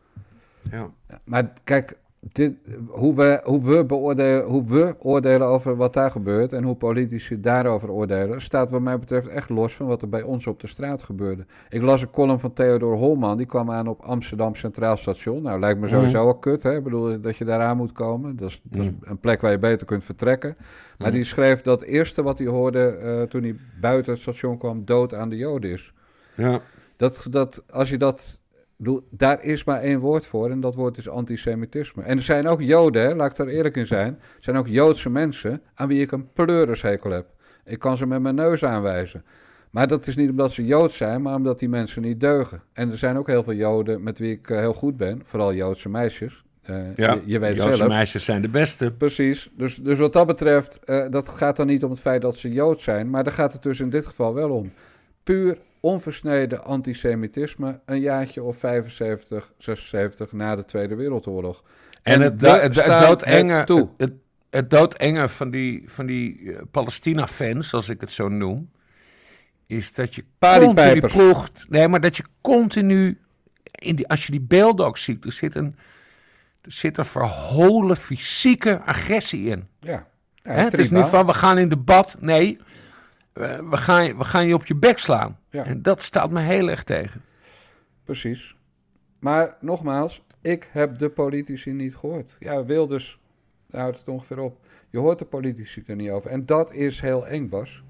Ja. 0.71 0.91
Maar 1.25 1.53
kijk, 1.65 1.99
dit, 2.21 2.53
hoe, 2.89 3.15
we, 3.15 3.41
hoe, 3.45 3.65
we 3.65 3.85
beoordelen, 3.85 4.45
hoe 4.45 4.65
we 4.65 4.95
oordelen 4.99 5.47
over 5.47 5.77
wat 5.77 5.93
daar 5.93 6.11
gebeurt 6.11 6.53
en 6.53 6.65
hoe 6.65 6.75
politici 6.75 7.41
daarover 7.41 7.91
oordelen, 7.91 8.41
staat 8.41 8.71
wat 8.71 8.81
mij 8.81 8.99
betreft 8.99 9.27
echt 9.27 9.49
los 9.49 9.75
van 9.75 9.87
wat 9.87 10.03
er 10.03 10.09
bij 10.09 10.23
ons 10.23 10.47
op 10.47 10.61
de 10.61 10.67
straat 10.67 11.03
gebeurde. 11.03 11.47
Ik 11.69 11.83
las 11.83 12.03
een 12.03 12.11
column 12.11 12.41
van 12.41 12.53
Theodor 12.53 12.97
Holman, 12.97 13.37
die 13.37 13.47
kwam 13.47 13.71
aan 13.71 13.89
op 13.89 14.01
Amsterdam 14.01 14.55
Centraal 14.55 14.97
Station. 14.97 15.43
Nou, 15.43 15.61
lijkt 15.61 15.81
me 15.81 15.89
sowieso 15.89 16.25
wel 16.25 16.39
kut, 16.39 16.63
hè? 16.63 16.77
Ik 16.77 16.85
bedoel, 16.85 17.21
dat 17.21 17.37
je 17.37 17.45
daar 17.45 17.61
aan 17.61 17.77
moet 17.77 17.93
komen. 17.93 18.37
Dat 18.37 18.49
is, 18.49 18.61
dat 18.65 18.85
is 18.85 18.91
een 19.03 19.19
plek 19.19 19.41
waar 19.41 19.51
je 19.51 19.59
beter 19.59 19.87
kunt 19.87 20.05
vertrekken. 20.05 20.57
Maar 20.99 21.13
die 21.13 21.25
schreef 21.25 21.63
dat 21.63 21.81
het 21.81 21.89
eerste 21.89 22.23
wat 22.23 22.39
hij 22.39 22.47
hoorde 22.47 22.87
eh, 22.87 23.23
toen 23.23 23.43
hij 23.43 23.57
buiten 23.81 24.13
het 24.13 24.23
station 24.23 24.59
kwam, 24.59 24.85
dood 24.85 25.15
aan 25.15 25.29
de 25.29 25.37
Joden 25.37 25.71
is. 25.71 25.93
Ja. 26.35 26.61
Dat, 26.97 27.27
dat, 27.31 27.63
als 27.71 27.91
je 27.91 27.97
dat. 27.97 28.38
Bedoel, 28.79 29.07
Daar 29.11 29.45
is 29.45 29.65
maar 29.65 29.81
één 29.81 29.99
woord 29.99 30.27
voor 30.27 30.51
en 30.51 30.61
dat 30.61 30.75
woord 30.75 30.99
is 30.99 31.09
antisemitisme. 31.09 32.03
En 32.03 32.17
er 32.17 32.23
zijn 32.23 32.49
ook 32.49 32.61
Joden, 32.63 33.17
laat 33.17 33.31
ik 33.31 33.37
daar 33.37 33.47
eerlijk 33.47 33.77
in 33.77 33.87
zijn. 33.87 34.09
Er 34.21 34.43
zijn 34.43 34.57
ook 34.57 34.67
Joodse 34.69 35.11
mensen 35.11 35.63
aan 35.75 35.89
wie 35.89 36.01
ik 36.01 36.13
een 36.13 36.33
pleurishekel 36.33 37.11
heb. 37.11 37.27
Ik 37.65 37.79
kan 37.79 37.97
ze 37.97 38.07
met 38.07 38.21
mijn 38.21 38.35
neus 38.35 38.65
aanwijzen. 38.65 39.25
Maar 39.71 39.87
dat 39.89 40.07
is 40.07 40.17
niet 40.17 40.31
omdat 40.31 40.53
ze 40.53 40.65
Jood 40.65 40.93
zijn, 40.93 41.23
maar 41.23 41.35
omdat 41.35 41.59
die 41.59 41.69
mensen 41.69 42.03
niet 42.03 42.21
deugen. 42.21 42.63
En 42.73 42.91
er 42.91 42.99
zijn 42.99 43.19
ook 43.19 43.27
heel 43.27 43.43
veel 43.43 43.55
Joden 43.55 44.03
met 44.03 44.19
wie 44.19 44.31
ik 44.33 44.51
eh, 44.51 44.59
heel 44.59 44.73
goed 44.75 44.97
ben, 44.97 45.21
vooral 45.25 45.55
Joodse 45.55 45.89
meisjes. 45.89 46.45
Eh, 46.63 46.97
Ja, 46.97 47.13
je, 47.13 47.23
je 47.25 47.39
weet 47.39 47.57
Joodse 47.57 47.77
zelf. 47.77 47.89
meisjes 47.89 48.25
zijn 48.25 48.43
de 48.43 48.49
beste. 48.49 48.91
Precies. 48.91 49.51
Dus, 49.57 49.75
dus 49.77 49.99
wat 49.99 50.13
dat 50.13 50.27
betreft, 50.27 50.85
eh, 50.85 51.07
dat 51.11 51.29
gaat 51.29 51.57
dan 51.57 51.67
niet 51.67 51.85
om 51.85 51.91
het 51.91 52.01
feit 52.01 52.23
dat 52.23 52.37
ze 52.37 52.53
Jood 52.53 52.83
zijn, 52.83 53.11
maar 53.11 53.25
daar 53.25 53.33
gaat 53.33 53.53
het 53.53 53.63
dus 53.63 53.81
in 53.81 53.91
dit 53.91 54.07
geval 54.07 54.35
wel 54.35 54.51
om. 54.51 54.73
Puur 55.23 55.59
onversneden 55.81 56.65
antisemitisme, 56.65 57.81
een 57.85 58.01
jaartje 58.01 58.43
of 58.43 58.57
75, 58.57 59.53
76 59.59 60.33
na 60.33 60.57
de 60.57 60.65
Tweede 60.65 60.95
Wereldoorlog. 60.95 61.63
En 62.03 62.21
het, 62.21 62.41
do- 62.41 62.59
het, 62.59 62.85
het 62.85 63.01
doodenge, 63.01 63.53
het 63.53 63.67
toe. 63.67 63.89
het, 63.97 64.13
het 64.51 64.71
doodenge 64.71 65.29
van 65.29 65.51
die, 65.51 65.83
van 65.87 66.07
die 66.07 66.53
eh, 66.53 66.63
Palestina-fans, 66.71 67.69
zoals 67.69 67.89
ik 67.89 68.01
het 68.01 68.13
zo 68.13 68.29
noem, 68.29 68.71
is 69.67 69.93
dat 69.93 70.15
je 70.15 70.25
continu 70.39 71.01
proeft. 71.01 71.67
Nee, 71.69 71.89
maar 71.89 72.01
dat 72.01 72.17
je 72.17 72.25
continu, 72.41 73.21
in 73.73 73.97
die, 73.97 74.09
als 74.09 74.27
je 74.27 74.31
die 74.31 74.41
beelden 74.41 74.87
ook 74.87 74.99
ziet, 74.99 75.25
er 75.25 75.33
zit 75.33 75.55
een, 75.55 75.77
er 76.63 76.73
zit 76.73 76.99
een 76.99 77.05
verholen 77.05 77.97
fysieke 77.97 78.81
agressie 78.81 79.49
in. 79.51 79.69
Ja. 79.81 80.07
Het 80.43 80.79
is 80.79 80.91
niet 80.91 81.09
van 81.09 81.27
we 81.27 81.35
gaan 81.35 81.59
in 81.59 81.69
debat. 81.69 82.17
Nee, 82.21 82.59
eh, 83.39 83.69
we 83.71 83.77
gaan, 83.77 84.19
we 84.19 84.25
gaan 84.25 84.47
je 84.47 84.55
op 84.55 84.67
je 84.67 84.77
bek 84.77 84.99
slaan. 84.99 85.39
Ja. 85.51 85.65
En 85.65 85.83
dat 85.83 86.03
staat 86.03 86.31
me 86.31 86.41
heel 86.41 86.69
erg 86.69 86.85
tegen. 86.85 87.23
Precies. 88.05 88.57
Maar 89.19 89.57
nogmaals, 89.61 90.25
ik 90.41 90.69
heb 90.71 90.99
de 90.99 91.11
politici 91.11 91.73
niet 91.73 91.97
gehoord. 91.97 92.37
Ja, 92.39 92.65
Wilders 92.65 93.19
daar 93.69 93.81
houdt 93.81 93.99
het 93.99 94.09
ongeveer 94.09 94.39
op. 94.39 94.59
Je 94.91 94.99
hoort 94.99 95.19
de 95.19 95.25
politici 95.25 95.83
er 95.87 95.97
niet 95.97 96.11
over. 96.11 96.31
En 96.31 96.47
dat 96.47 96.73
is 96.73 97.01
heel 97.01 97.27
eng, 97.27 97.49
Bas. 97.49 97.83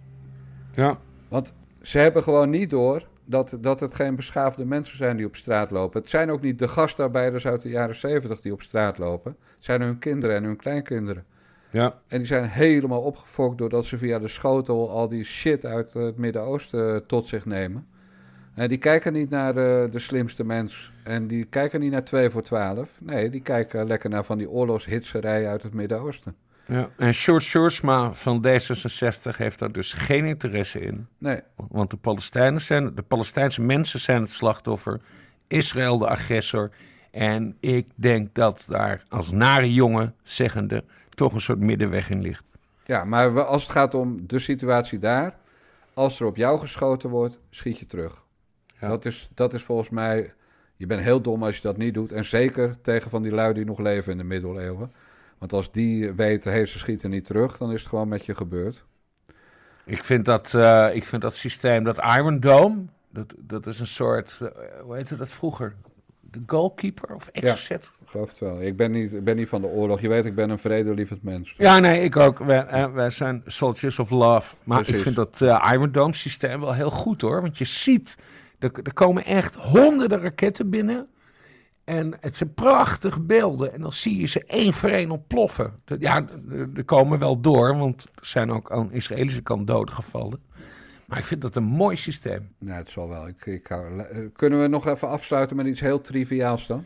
Ja. 0.75 0.99
Want 1.29 1.55
ze 1.83 1.99
hebben 1.99 2.23
gewoon 2.23 2.51
niet 2.51 2.71
door 2.71 3.09
dat, 3.25 3.59
dat 3.61 3.81
het 3.81 3.95
geen 3.95 4.17
beschaafde 4.17 4.65
mensen 4.65 4.97
zijn 4.97 5.17
die 5.17 5.27
op 5.27 5.37
straat 5.37 5.71
lopen. 5.71 6.01
Het 6.01 6.11
zijn 6.11 6.31
ook 6.31 6.41
niet 6.41 6.59
de 6.59 6.69
gastarbeiders 6.69 7.47
uit 7.47 7.63
de 7.63 7.69
jaren 7.69 7.95
zeventig 7.95 8.41
die 8.41 8.53
op 8.53 8.63
straat 8.63 8.99
lopen. 8.99 9.37
Het 9.41 9.65
zijn 9.65 9.81
hun 9.81 9.99
kinderen 9.99 10.37
en 10.37 10.45
hun 10.45 10.57
kleinkinderen. 10.57 11.25
Ja. 11.71 11.95
En 12.09 12.19
die 12.19 12.27
zijn 12.27 12.45
helemaal 12.45 13.01
opgefokt 13.01 13.59
doordat 13.59 13.87
ze 13.87 13.99
via 13.99 14.19
de 14.19 14.29
schotel 14.29 14.91
al 14.91 15.09
die 15.09 15.25
shit 15.25 15.65
uit 15.65 15.93
het 15.93 16.17
Midden-Oosten 16.17 17.07
tot 17.07 17.29
zich 17.29 17.45
nemen. 17.45 17.87
En 18.55 18.69
die 18.69 18.79
kijken 18.79 19.13
niet 19.13 19.31
naar 19.31 19.57
eh, 19.57 19.91
de 19.91 19.99
slimste 19.99 20.45
mens 20.45 20.93
en 21.05 21.27
die 21.27 21.45
kijken 21.45 21.81
niet 21.81 21.91
naar 21.93 22.05
2 22.05 22.31
voor 22.31 22.43
12. 22.43 22.99
Nee, 23.01 23.31
die 23.31 23.41
kijken 23.41 23.87
lekker 23.87 24.11
naar 24.11 24.25
van 24.25 24.39
die 24.39 24.51
oorlogshitserij 24.51 25.49
uit 25.49 25.63
het 25.63 25.75
Midden-Oosten. 25.75 26.35
Ja. 26.67 26.89
En 26.97 27.15
Sjoerd 27.15 27.43
Sjoerdsma 27.43 28.13
van 28.13 28.47
D66 28.47 29.37
heeft 29.37 29.59
daar 29.59 29.73
dus 29.73 29.93
geen 29.93 30.25
interesse 30.25 30.81
in. 30.81 31.07
Nee, 31.19 31.41
Want 31.69 31.91
de, 31.91 31.97
Palestijnen 31.97 32.61
zijn, 32.61 32.95
de 32.95 33.03
Palestijnse 33.03 33.63
mensen 33.63 34.01
zijn 34.01 34.21
het 34.21 34.31
slachtoffer, 34.31 35.01
Israël 35.47 35.99
de 35.99 36.09
agressor. 36.09 36.71
En 37.11 37.57
ik 37.61 37.87
denk 37.95 38.35
dat 38.35 38.67
daar 38.69 39.05
als 39.09 39.31
nare 39.31 39.73
jongen 39.73 40.15
zeggende 40.23 40.85
toch 41.19 41.33
een 41.33 41.41
soort 41.41 41.59
middenweg 41.59 42.11
in 42.11 42.23
ligt. 42.23 42.45
ja, 42.85 43.05
maar 43.05 43.45
als 43.45 43.63
het 43.63 43.73
gaat 43.73 43.95
om 43.95 44.27
de 44.27 44.39
situatie 44.39 44.99
daar, 44.99 45.37
als 45.95 46.21
er 46.21 46.27
op 46.27 46.37
jou 46.37 46.59
geschoten 46.59 47.11
wordt, 47.11 47.41
schiet 47.51 47.79
je 47.79 47.87
terug. 47.87 48.23
Ja. 48.81 48.89
Dat, 48.89 49.05
is, 49.05 49.31
dat 49.35 49.55
is 49.55 49.63
volgens 49.63 49.89
mij, 49.89 50.33
je 50.77 50.87
bent 50.87 51.03
heel 51.03 51.21
dom 51.21 51.45
als 51.45 51.57
je 51.57 51.63
dat 51.63 51.77
niet 51.77 51.95
doet. 51.95 52.13
En 52.13 52.25
zeker 52.25 52.81
tegen 52.81 53.11
van 53.11 53.23
die 53.23 53.33
lui 53.33 53.55
die 53.55 53.65
nog 53.65 53.79
leven 53.79 54.13
in 54.13 54.19
de 54.19 54.25
middeleeuwen. 54.25 54.93
Want 55.39 55.53
als 55.53 55.73
die 55.73 56.13
weten, 56.13 56.53
hé, 56.53 56.65
ze 56.65 56.79
schieten 56.79 57.11
niet 57.11 57.25
terug, 57.25 57.57
dan 57.57 57.73
is 57.73 57.81
het 57.81 57.89
gewoon 57.89 58.09
met 58.09 58.27
je 58.27 58.35
gebeurd. 58.35 58.85
Ik 59.85 60.05
vind 60.05 60.25
dat, 60.25 60.55
eh, 60.55 60.89
ik 60.93 61.05
vind 61.05 61.23
dat 61.23 61.35
systeem, 61.35 61.85
dat 61.85 61.99
Iron 61.99 62.41
Dome, 62.41 62.85
dat, 63.11 63.35
dat 63.45 63.67
is 63.67 63.81
een 63.81 63.87
soort, 63.87 64.41
eh, 64.41 64.81
hoe 64.83 64.95
heette 64.95 65.17
dat 65.17 65.29
vroeger? 65.29 65.75
De 66.39 66.43
goalkeeper 66.47 67.15
of 67.15 67.29
Ja. 67.33 67.41
Exocet. 67.41 67.91
Ik 68.03 68.09
geloof 68.09 68.29
het 68.29 68.39
wel. 68.39 68.63
Ik 68.63 68.77
ben 68.77 68.91
niet, 68.91 69.13
ik 69.13 69.25
ben 69.25 69.37
niet 69.37 69.49
van 69.49 69.61
de 69.61 69.67
oorlog. 69.67 70.01
Je 70.01 70.09
weet, 70.09 70.25
ik 70.25 70.35
ben 70.35 70.51
een 70.51 70.59
vredelievend 70.59 71.23
mens. 71.23 71.55
Ja, 71.57 71.79
nee, 71.79 72.03
ik 72.03 72.17
ook. 72.17 72.39
Wij, 72.39 72.67
eh, 72.67 72.93
wij 72.93 73.11
zijn 73.11 73.43
soldiers 73.47 73.99
of 73.99 74.11
love. 74.11 74.55
Maar 74.65 74.89
ik 74.89 74.99
vind 74.99 75.17
dat 75.17 75.41
eh, 75.43 75.71
Iron 75.73 75.93
Dome 75.93 76.15
systeem 76.15 76.61
wel 76.61 76.75
heel 76.75 76.91
goed 76.91 77.21
hoor. 77.21 77.41
Want 77.41 77.59
je 77.59 77.65
ziet, 77.65 78.19
er, 78.59 78.71
er 78.83 78.95
komen 78.95 79.25
echt 79.25 79.55
honderden 79.57 80.21
raketten 80.21 80.71
binnen. 80.71 81.07
En 81.85 82.15
het 82.21 82.37
zijn 82.37 82.55
prachtige 82.55 83.21
beelden. 83.21 83.73
En 83.73 83.81
dan 83.81 83.93
zie 83.93 84.21
je 84.21 84.27
ze 84.27 84.45
één 84.47 84.73
voor 84.73 84.89
één 84.89 85.11
ontploffen. 85.11 85.73
Ja, 85.99 86.25
er- 86.75 86.85
komen 86.85 87.19
wel 87.19 87.41
door, 87.41 87.77
want 87.77 88.03
er 88.15 88.27
zijn 88.27 88.51
ook 88.53 88.71
aan 88.73 88.89
de 88.89 88.95
Israëlische 88.95 89.43
kant 89.43 89.67
doden 89.67 89.95
gevallen. 89.95 90.41
Maar 91.09 91.19
ik 91.19 91.25
vind 91.25 91.43
dat 91.43 91.57
een 91.57 91.65
mooi 91.65 91.97
systeem. 91.97 92.49
Nee, 92.59 92.77
het 92.77 92.91
zal 92.91 93.09
wel. 93.09 93.29
Ik, 93.29 93.47
ik 93.47 93.67
hou, 93.67 93.99
eh, 94.01 94.19
kunnen 94.33 94.61
we 94.61 94.67
nog 94.69 94.87
even 94.87 95.09
afsluiten 95.09 95.57
met 95.57 95.67
iets 95.67 95.81
heel 95.81 96.01
triviaals 96.01 96.67
dan? 96.67 96.85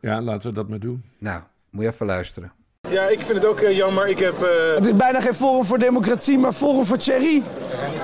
Ja, 0.00 0.20
laten 0.22 0.48
we 0.48 0.54
dat 0.54 0.68
maar 0.68 0.78
doen. 0.78 1.04
Nou, 1.18 1.42
moet 1.70 1.82
je 1.84 1.88
even 1.90 2.06
luisteren. 2.06 2.52
Ja, 2.88 3.02
ik 3.08 3.20
vind 3.20 3.36
het 3.38 3.46
ook 3.46 3.60
eh, 3.60 3.76
jammer. 3.76 4.06
Ik 4.06 4.18
heb, 4.18 4.42
eh, 4.42 4.74
Het 4.74 4.86
is 4.86 4.96
bijna 4.96 5.20
geen 5.20 5.34
Forum 5.34 5.64
voor 5.64 5.78
Democratie, 5.78 6.38
maar 6.38 6.52
Forum 6.52 6.84
voor 6.86 6.96
Thierry. 6.96 7.42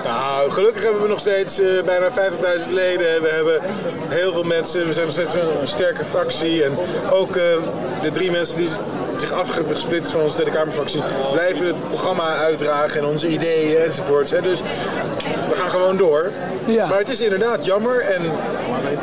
nou, 0.03 0.51
gelukkig 0.51 0.83
hebben 0.83 1.01
we 1.01 1.07
nog 1.07 1.19
steeds 1.19 1.59
eh, 1.59 1.83
bijna 1.83 2.11
50.000 2.11 2.71
leden. 2.71 3.21
We 3.21 3.29
hebben 3.29 3.59
heel 4.09 4.33
veel 4.33 4.43
mensen. 4.43 4.85
We 4.85 4.93
zijn 4.93 5.05
nog 5.05 5.13
steeds 5.13 5.33
een, 5.33 5.67
sterke 5.67 6.05
fractie. 6.05 6.63
En 6.63 6.71
ook 7.11 7.35
eh, 7.35 7.43
de 8.01 8.11
drie 8.11 8.31
mensen 8.31 8.57
die 8.57 8.67
zich 9.17 9.31
af 9.31 9.53
hebben 9.55 9.75
gesplitst 9.75 10.11
van 10.11 10.21
onze 10.21 10.33
Tweede 10.35 10.51
Kamerfractie... 10.51 11.01
blijven 11.31 11.65
het 11.65 11.87
programma 11.89 12.35
uitdragen 12.35 12.99
en 12.99 13.05
onze 13.05 13.27
ideeën 13.27 13.77
enzovoorts. 13.77 14.31
Hè. 14.31 14.41
Dus 14.41 14.61
we 15.51 15.57
gaan 15.57 15.69
gewoon 15.69 15.97
door. 15.97 16.31
Ja. 16.65 16.87
Maar 16.87 16.97
het 16.97 17.09
is 17.09 17.21
inderdaad 17.21 17.65
jammer. 17.65 17.99
En 17.99 18.21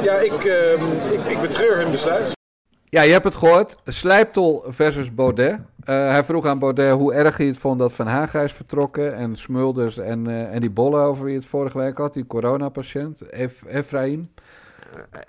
ja, 0.02 0.14
ik, 0.14 0.44
eh, 0.44 0.72
ik, 1.12 1.20
ik 1.26 1.40
betreur 1.40 1.76
hun 1.76 1.90
besluit. 1.90 2.36
Ja, 2.84 3.02
je 3.02 3.12
hebt 3.12 3.24
het 3.24 3.34
gehoord. 3.34 3.76
Slijptol 3.84 4.64
versus 4.66 5.14
Baudet. 5.14 5.60
Eh, 5.84 6.08
hij 6.08 6.24
vroeg 6.24 6.46
aan 6.46 6.58
Baudet 6.58 6.92
hoe 6.92 7.14
erg 7.14 7.36
hij 7.36 7.46
het 7.46 7.58
vond 7.58 7.78
dat 7.78 7.92
Van 7.92 8.06
Haga 8.06 8.40
is 8.40 8.52
vertrokken. 8.52 9.14
En 9.14 9.36
Smulders 9.36 9.98
en, 9.98 10.26
eh, 10.26 10.54
en 10.54 10.60
die 10.60 10.70
bollen 10.70 11.00
over 11.00 11.24
wie 11.24 11.34
het 11.34 11.46
vorige 11.46 11.78
week 11.78 11.96
had. 11.98 12.14
Die 12.14 12.26
coronapatiënt, 12.26 13.22
Ef 13.22 13.64
Efraïm. 13.66 14.30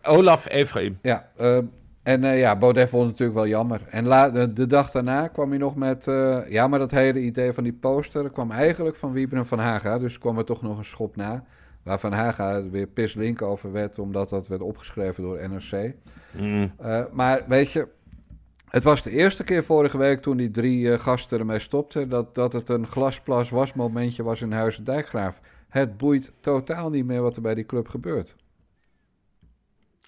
Olaf 0.03 0.49
Efraim. 0.49 0.99
Ja, 1.01 1.29
eh, 1.37 1.57
en 2.03 2.23
eh, 2.23 2.39
ja, 2.39 2.57
Baudet 2.57 2.89
vond 2.89 3.01
het 3.01 3.11
natuurlijk 3.11 3.37
wel 3.37 3.47
jammer. 3.47 3.81
En 3.89 4.05
la- 4.05 4.29
de, 4.29 4.53
de 4.53 4.67
dag 4.67 4.91
daarna 4.91 5.27
kwam 5.27 5.49
hij 5.49 5.57
nog 5.57 5.75
met... 5.75 6.07
eh, 6.07 6.49
ja, 6.49 6.67
maar 6.67 6.79
dat 6.79 6.91
hele 6.91 7.19
idee 7.19 7.53
van 7.53 7.63
die 7.63 7.73
poster 7.73 8.29
kwam 8.29 8.51
eigenlijk 8.51 8.95
van 8.95 9.11
Wiebren 9.11 9.45
van 9.45 9.59
Haga. 9.59 9.97
Dus 9.99 10.17
kwam 10.17 10.37
er 10.37 10.45
toch 10.45 10.61
nog 10.61 10.77
een 10.77 10.85
schop 10.85 11.15
na. 11.15 11.43
Waar 11.83 11.99
Van 11.99 12.13
Haga 12.13 12.69
weer 12.69 12.87
pislink 12.87 13.41
over 13.41 13.71
werd, 13.71 13.99
omdat 13.99 14.29
dat 14.29 14.47
werd 14.47 14.61
opgeschreven 14.61 15.23
door 15.23 15.49
NRC. 15.49 15.93
Mm. 16.31 16.71
Eh, 16.77 17.01
maar 17.11 17.43
weet 17.47 17.71
je, 17.71 17.87
het 18.69 18.83
was 18.83 19.03
de 19.03 19.11
eerste 19.11 19.43
keer 19.43 19.63
vorige 19.63 19.97
week 19.97 20.21
toen 20.21 20.37
die 20.37 20.51
drie 20.51 20.97
gasten 20.97 21.39
ermee 21.39 21.59
stopten... 21.59 22.09
Dat, 22.09 22.35
dat 22.35 22.53
het 22.53 22.69
een 22.69 22.87
glasplas 22.87 23.49
wasmomentje 23.49 24.23
was 24.23 24.41
in 24.41 24.51
Huizen 24.51 24.83
Dijkgraaf. 24.83 25.41
Het 25.69 25.97
boeit 25.97 26.31
totaal 26.39 26.89
niet 26.89 27.05
meer 27.05 27.21
wat 27.21 27.35
er 27.35 27.41
bij 27.41 27.55
die 27.55 27.65
club 27.65 27.87
gebeurt. 27.87 28.35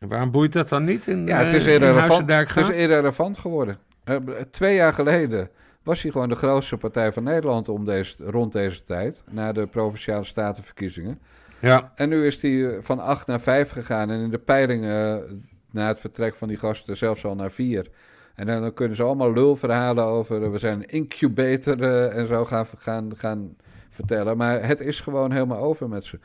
Waarom 0.08 0.32
boeit 0.32 0.54
dat 0.54 0.70
dan 0.70 0.84
niet 0.84 1.08
in 1.08 1.26
Ja, 1.26 1.38
het 1.38 1.48
eh, 1.48 1.56
is 1.56 1.66
irrelevant, 1.66 2.30
het 2.30 2.58
is 2.58 2.70
irrelevant 2.70 3.38
geworden. 3.38 3.78
Eh, 4.04 4.16
twee 4.52 4.76
jaar 4.76 4.94
geleden 4.94 5.50
was 5.84 6.02
hij 6.02 6.12
gewoon 6.12 6.30
de 6.30 6.36
grootste 6.36 6.78
partij 6.78 7.12
van 7.12 7.24
Nederland 7.24 7.70
om 7.70 7.86
deze, 7.86 8.16
rond 8.26 8.52
deze 8.52 8.84
tijd, 8.84 9.24
na 9.30 9.52
de 9.52 9.68
provinciale 9.68 10.24
statenverkiezingen. 10.24 11.20
Ja. 11.60 11.92
En 11.96 12.10
nu 12.10 12.26
is 12.26 12.42
hij 12.42 12.66
eh, 12.66 12.82
van 12.82 13.00
8 13.00 13.28
naar 13.28 13.42
5 13.42 13.70
gegaan 13.70 14.10
en 14.10 14.20
in 14.20 14.30
de 14.30 14.38
peilingen 14.38 15.24
na 15.72 15.88
het 15.88 16.00
vertrek 16.00 16.36
van 16.36 16.48
die 16.48 16.58
gasten 16.58 16.98
zelfs 16.98 17.26
al 17.26 17.36
naar 17.36 17.52
4. 17.52 17.88
En 18.36 18.46
dan, 18.46 18.62
dan 18.62 18.74
kunnen 18.74 18.96
ze 18.96 19.04
allemaal 19.04 19.34
lulverhalen 19.34 20.06
over 20.06 20.52
we 20.52 20.60
zijn 20.60 20.86
incubator 20.86 21.84
en 22.10 22.28
zo 22.28 22.46
gaan, 22.46 22.66
gaan, 22.78 23.12
gaan 23.18 23.56
vertellen. 23.90 24.38
Maar 24.38 24.66
het 24.68 24.80
is 24.80 25.00
gewoon 25.00 25.32
helemaal 25.32 25.62
over 25.62 25.90
met 25.90 26.06
ze. 26.06 26.20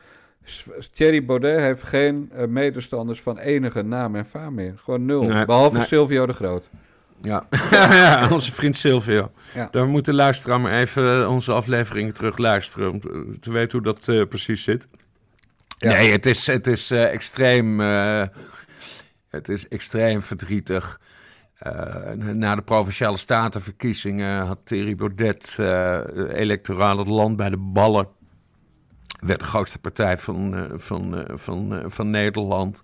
Thierry 0.93 1.25
Baudet 1.25 1.59
heeft 1.59 1.83
geen 1.83 2.29
eh, 2.33 2.47
medestanders 2.47 3.21
van 3.21 3.37
enige 3.37 3.81
naam 3.81 4.15
en 4.15 4.25
faam 4.25 4.53
meer. 4.53 4.73
Gewoon 4.83 5.05
nul. 5.05 5.21
Nee, 5.21 5.45
Behalve 5.45 5.77
nee. 5.77 5.85
Silvio 5.85 6.25
de 6.25 6.33
Groot. 6.33 6.69
Ja. 7.21 7.47
ja, 7.71 8.27
onze 8.31 8.53
vriend 8.53 8.75
Silvio. 8.75 9.31
Ja. 9.53 9.67
Daar 9.71 9.87
moet 9.87 10.05
de 10.05 10.13
luisteraar 10.13 10.61
maar 10.61 10.73
even 10.73 11.21
eh, 11.21 11.29
onze 11.31 11.51
afleveringen 11.51 12.13
terug 12.13 12.37
luisteren... 12.37 12.91
om 12.91 12.99
te- 12.99 13.37
te 13.39 13.51
weten 13.51 13.71
hoe 13.77 13.93
dat 13.93 14.07
eh, 14.07 14.27
precies 14.27 14.63
zit. 14.63 14.87
Ja. 15.77 15.89
Nee, 15.91 16.11
het 16.11 16.25
is, 16.25 16.47
het 16.47 16.67
is 16.67 16.91
extreem... 16.91 17.79
het 19.29 19.49
is 19.49 19.67
extreem 19.67 20.21
verdrietig. 20.21 20.99
Na 22.33 22.55
de 22.55 22.61
Provinciale 22.61 23.17
Statenverkiezingen 23.17 24.45
had 24.45 24.57
Thierry 24.63 24.95
Baudet 24.95 25.55
eh 25.59 25.99
electoraal 26.33 26.97
het 26.97 27.07
land 27.07 27.37
bij 27.37 27.49
de 27.49 27.57
ballen. 27.57 28.07
Werd 29.25 29.39
de 29.39 29.45
grootste 29.45 29.79
partij 29.79 30.17
van, 30.17 30.55
eh, 30.55 30.63
van, 30.75 31.17
eh, 31.17 31.37
van, 31.37 31.73
eh, 31.75 31.83
van 31.87 32.09
Nederland. 32.09 32.83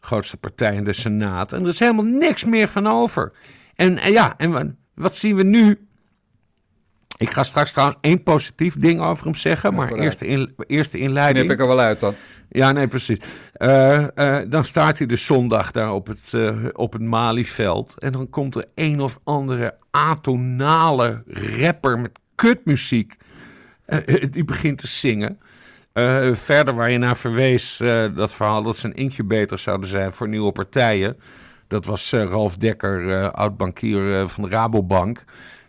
Grootste 0.00 0.36
partij 0.36 0.74
in 0.74 0.84
de 0.84 0.92
Senaat. 0.92 1.52
En 1.52 1.62
er 1.62 1.68
is 1.68 1.78
helemaal 1.78 2.04
niks 2.04 2.44
meer 2.44 2.68
van 2.68 2.86
over. 2.86 3.32
En, 3.74 3.98
en 3.98 4.12
ja, 4.12 4.34
en 4.36 4.50
wa- 4.50 4.74
wat 4.94 5.16
zien 5.16 5.36
we 5.36 5.42
nu? 5.42 5.86
Ik 7.16 7.30
ga 7.30 7.42
straks 7.42 7.72
trouwens 7.72 7.98
één 8.00 8.22
positief 8.22 8.78
ding 8.78 9.00
over 9.00 9.24
hem 9.24 9.34
zeggen. 9.34 9.74
maar 9.74 9.92
eerst 9.92 10.18
de, 10.18 10.26
in, 10.26 10.54
eerst 10.66 10.92
de 10.92 10.98
inleiding. 10.98 11.44
Knip 11.46 11.58
ik 11.58 11.62
er 11.64 11.68
wel 11.76 11.80
uit 11.84 12.00
dan. 12.00 12.14
Ja, 12.48 12.72
nee, 12.72 12.88
precies. 12.88 13.18
Dan 14.48 14.64
staat 14.64 14.98
hij 14.98 15.06
dus 15.06 15.24
zondag 15.24 15.70
daar 15.70 15.92
op 15.92 16.06
het, 16.06 16.34
eh, 16.34 16.56
op 16.72 16.92
het 16.92 17.02
Malieveld. 17.02 17.98
En 17.98 18.12
dan 18.12 18.30
komt 18.30 18.54
er 18.54 18.64
een 18.74 19.00
of 19.00 19.18
andere 19.24 19.74
atonale 19.90 21.22
rapper 21.60 21.98
met 21.98 22.18
kutmuziek. 22.34 23.14
Eh, 23.86 24.14
eh, 24.22 24.28
die 24.30 24.44
begint 24.44 24.78
te 24.78 24.86
zingen. 24.86 25.40
Eh, 25.92 26.28
verder 26.32 26.74
waar 26.74 26.90
je 26.90 26.98
naar 26.98 27.16
verwees, 27.16 27.76
dat 28.14 28.32
verhaal 28.32 28.62
dat 28.62 28.76
ze 28.76 28.86
een 28.86 28.94
incubator 28.94 29.58
zouden 29.58 29.88
zijn 29.88 30.12
voor 30.12 30.28
nieuwe 30.28 30.52
partijen. 30.52 31.16
Dat 31.68 31.84
was 31.84 32.10
Ralf 32.10 32.56
Dekker, 32.56 33.30
oud-bankier 33.30 34.28
van 34.28 34.42
de 34.42 34.48
Rabobank. 34.50 35.24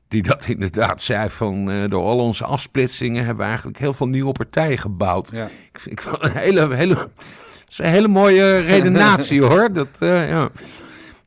Die 0.08 0.24
dat 0.24 0.46
inderdaad 0.56 1.02
zei 1.02 1.30
van 1.30 1.88
door 1.90 2.04
al 2.04 2.20
onze 2.20 2.46
afsplitsingen 2.46 3.26
hebben 3.26 3.44
we 3.44 3.50
eigenlijk 3.50 3.80
heel 3.80 3.94
veel 3.94 4.08
nieuwe 4.08 4.32
partijen 4.32 4.78
gebouwd. 4.78 5.32
Ja. 5.32 5.50
Ik, 5.72 5.82
ik 5.86 6.02
vond 6.02 6.24
een 6.24 6.38
hele, 6.38 6.76
hele, 6.76 6.96
het 6.96 7.70
is 7.70 7.78
een 7.78 7.86
hele 7.86 8.08
mooie 8.08 8.60
redenatie 8.60 9.42
hoor. 9.50 9.74
Dat, 9.74 9.90
ja. 10.00 10.50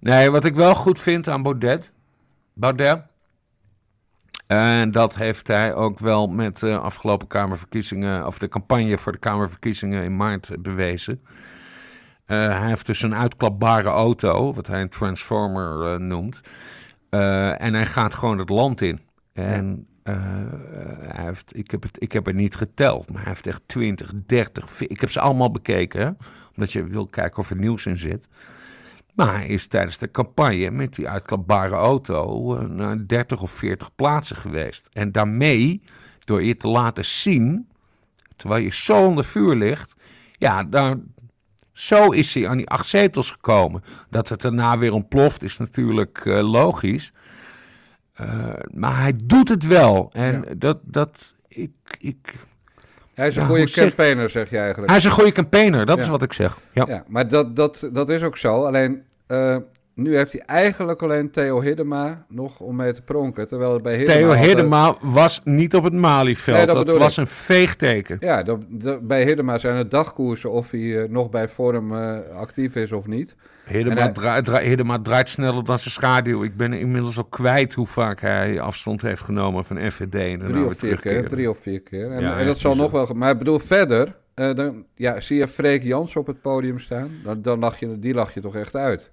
Nee, 0.00 0.30
wat 0.30 0.44
ik 0.44 0.54
wel 0.54 0.74
goed 0.74 1.00
vind 1.00 1.28
aan 1.28 1.42
Baudet. 1.42 1.92
Baudet. 2.54 3.09
En 4.50 4.90
dat 4.90 5.14
heeft 5.16 5.46
hij 5.46 5.74
ook 5.74 5.98
wel 5.98 6.26
met 6.28 6.58
de 6.58 6.78
afgelopen 6.78 7.26
Kamerverkiezingen, 7.26 8.26
of 8.26 8.38
de 8.38 8.48
campagne 8.48 8.98
voor 8.98 9.12
de 9.12 9.18
Kamerverkiezingen 9.18 10.04
in 10.04 10.16
maart 10.16 10.50
eh, 10.50 10.58
bewezen. 10.58 11.20
Eh, 12.26 12.58
hij 12.58 12.68
heeft 12.68 12.86
dus 12.86 13.02
een 13.02 13.14
uitklapbare 13.14 13.88
auto, 13.88 14.54
wat 14.54 14.66
hij 14.66 14.80
een 14.80 14.88
transformer 14.88 15.92
eh, 15.92 15.98
noemt. 16.00 16.40
Eh, 17.10 17.62
en 17.62 17.74
hij 17.74 17.86
gaat 17.86 18.14
gewoon 18.14 18.38
het 18.38 18.48
land 18.48 18.80
in. 18.80 19.00
En 19.32 19.86
eh, 20.02 20.14
hij 20.98 21.24
heeft, 21.24 21.56
ik, 21.56 21.70
heb 21.70 21.82
het, 21.82 22.02
ik 22.02 22.12
heb 22.12 22.26
er 22.26 22.34
niet 22.34 22.56
geteld, 22.56 23.08
maar 23.12 23.20
hij 23.20 23.30
heeft 23.30 23.46
echt 23.46 23.62
20, 23.66 24.12
30. 24.26 24.70
vi- 24.70 24.84
Ik 24.88 25.00
heb 25.00 25.10
ze 25.10 25.20
allemaal 25.20 25.50
bekeken, 25.50 26.00
hè, 26.00 26.10
omdat 26.54 26.72
je 26.72 26.84
wil 26.84 27.06
kijken 27.06 27.38
of 27.38 27.50
er 27.50 27.56
nieuws 27.56 27.86
in 27.86 27.98
zit. 27.98 28.28
Maar 29.14 29.34
hij 29.34 29.46
is 29.46 29.66
tijdens 29.66 29.98
de 29.98 30.10
campagne 30.10 30.70
met 30.70 30.94
die 30.94 31.08
uitklapbare 31.08 31.74
auto 31.74 32.54
eh, 32.56 32.64
naar 32.64 33.06
30 33.06 33.42
of 33.42 33.50
40 33.50 33.94
plaatsen 33.94 34.36
geweest. 34.36 34.88
En 34.92 35.12
daarmee, 35.12 35.82
door 36.24 36.42
je 36.42 36.56
te 36.56 36.68
laten 36.68 37.04
zien, 37.04 37.68
terwijl 38.36 38.62
je 38.62 38.72
zo 38.72 39.06
onder 39.06 39.24
vuur 39.24 39.56
ligt, 39.56 39.96
ja, 40.32 40.64
daar, 40.64 40.96
zo 41.72 42.10
is 42.10 42.34
hij 42.34 42.48
aan 42.48 42.56
die 42.56 42.68
acht 42.68 42.86
zetels 42.86 43.30
gekomen. 43.30 43.82
Dat 44.10 44.28
het 44.28 44.40
daarna 44.40 44.78
weer 44.78 44.92
ontploft 44.92 45.42
is 45.42 45.56
natuurlijk 45.56 46.26
eh, 46.26 46.50
logisch. 46.50 47.12
Eh, 48.12 48.52
maar 48.74 49.00
hij 49.00 49.12
doet 49.24 49.48
het 49.48 49.66
wel. 49.66 50.10
En 50.12 50.44
dat, 50.58 50.78
dat, 50.82 51.34
ik, 51.48 51.72
ik, 51.98 52.34
Hij 53.20 53.28
is 53.28 53.36
een 53.36 53.42
Ja, 53.42 53.48
goede 53.48 53.68
zeg- 53.68 53.84
campaigner, 53.86 54.28
zeg 54.28 54.50
je 54.50 54.58
eigenlijk. 54.58 54.88
hij 54.88 54.96
is 54.98 55.04
een 55.04 55.10
goede 55.10 55.32
campaigner, 55.32 55.86
dat 55.86 55.98
is 55.98 56.08
wat 56.08 56.22
ik 56.22 56.32
zeg. 56.32 56.56
Ja. 56.72 56.84
Ja, 56.88 57.04
maar 57.08 57.28
dat, 57.28 57.56
dat, 57.56 57.88
dat 57.92 58.08
is 58.08 58.22
ook 58.22 58.36
zo. 58.36 58.64
Alleen 58.66 59.02
eh, 59.26 59.56
nu 60.02 60.16
heeft 60.16 60.32
hij 60.32 60.40
eigenlijk 60.40 61.02
alleen 61.02 61.30
Theo 61.30 61.60
Hiddema 61.60 62.24
nog 62.28 62.60
om 62.60 62.76
mee 62.76 62.92
te 62.92 63.02
pronken. 63.02 63.46
Terwijl 63.48 63.72
het 63.72 63.82
bij 63.82 63.96
Hiddema... 63.96 64.18
Theo 64.18 64.28
altijd- 64.28 64.46
Hiddema 64.46 64.96
was 65.00 65.40
niet 65.44 65.74
op 65.74 65.84
het 65.84 65.92
Malieveld. 65.92 66.56
Nee, 66.56 66.66
dat 66.66 66.96
was 66.98 67.12
ik. 67.12 67.18
een 67.18 67.26
veegteken. 67.26 68.16
Ja, 68.20 68.42
dat, 68.42 68.58
dat- 68.68 69.06
bij 69.06 69.24
Hiddema 69.24 69.58
zijn 69.58 69.76
het 69.76 69.90
dagkoersen 69.90 70.50
of 70.50 70.70
hij 70.70 71.02
eh, 71.02 71.08
nog 71.08 71.30
bij 71.30 71.48
Forum 71.48 71.94
eh, 71.94 72.18
actief 72.36 72.74
is 72.76 72.92
of 72.92 73.06
niet. 73.06 73.36
Hiddema, 73.64 74.12
hij- 74.20 74.64
Hiddema 74.66 74.98
draait 74.98 75.28
sneller 75.28 75.64
dan 75.64 75.78
zijn 75.78 75.94
schaduw. 75.94 76.42
Ik 76.42 76.56
ben 76.56 76.72
inmiddels 76.72 77.16
al 77.16 77.24
kwijt 77.24 77.74
hoe 77.74 77.86
vaak 77.86 78.20
hij 78.20 78.60
afstand 78.60 79.02
heeft 79.02 79.22
genomen 79.22 79.64
van 79.64 79.90
FVD. 79.90 80.14
En 80.14 80.42
Drie 80.42 80.64
of 80.64 80.76
vier 80.76 81.00
keer, 81.00 81.28
drie 81.28 81.50
of 81.50 81.58
vier 81.58 81.80
keer. 81.82 82.10
En, 82.10 82.20
Ja, 82.22 82.32
en 82.32 82.38
echt 82.38 82.46
dat 82.46 82.58
zal 82.58 82.76
nog 82.76 82.90
wel... 82.90 83.06
Maar 83.14 83.30
ik 83.30 83.38
bedoel, 83.38 83.58
verder... 83.58 84.16
eh, 84.34 84.54
dan, 84.54 84.84
ja, 84.94 85.20
zie 85.20 85.38
je 85.38 85.48
Freek 85.48 85.82
Jans 85.82 86.16
op 86.16 86.26
het 86.26 86.40
podium 86.40 86.78
staan? 86.78 87.10
Dan, 87.24 87.42
dan 87.42 87.58
lach 87.58 87.78
je, 87.78 87.98
die 87.98 88.14
lach 88.14 88.34
je 88.34 88.40
toch 88.40 88.56
echt 88.56 88.76
uit. 88.76 89.10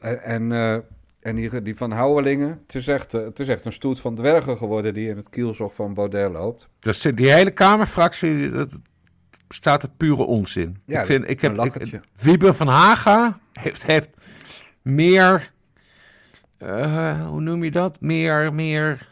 En, 0.00 0.22
en, 0.22 0.52
eh, 0.52 0.78
en 1.20 1.36
die, 1.36 1.62
die 1.62 1.76
van 1.76 1.90
Houwelingen, 1.90 2.60
het 2.66 2.74
is, 2.74 2.88
echt, 2.88 3.14
eh, 3.14 3.24
het 3.24 3.38
is 3.40 3.48
echt 3.48 3.64
een 3.64 3.72
stoet 3.72 4.00
van 4.00 4.14
dwergen 4.14 4.56
geworden 4.56 4.94
die 4.94 5.08
in 5.08 5.16
het 5.16 5.28
kielzog 5.28 5.74
van 5.74 5.94
Baudet 5.94 6.32
loopt. 6.32 6.68
Dus 6.78 7.00
die 7.00 7.32
hele 7.32 7.50
Kamerfractie 7.50 8.50
dat 8.50 8.70
bestaat 9.46 9.82
uit 9.82 9.96
pure 9.96 10.22
onzin. 10.22 10.78
Ja, 10.84 11.00
ik 11.00 11.06
vind, 11.06 11.28
ik 11.28 11.40
heb, 11.40 11.64
ik. 11.64 12.00
Wiebe 12.20 12.54
van 12.54 12.66
Haga 12.66 13.38
heeft, 13.52 13.86
heeft 13.86 14.08
meer, 14.82 15.52
eh, 16.56 17.26
hoe 17.28 17.40
noem 17.40 17.64
je 17.64 17.70
dat? 17.70 18.00
Meer, 18.00 18.54
meer, 18.54 19.08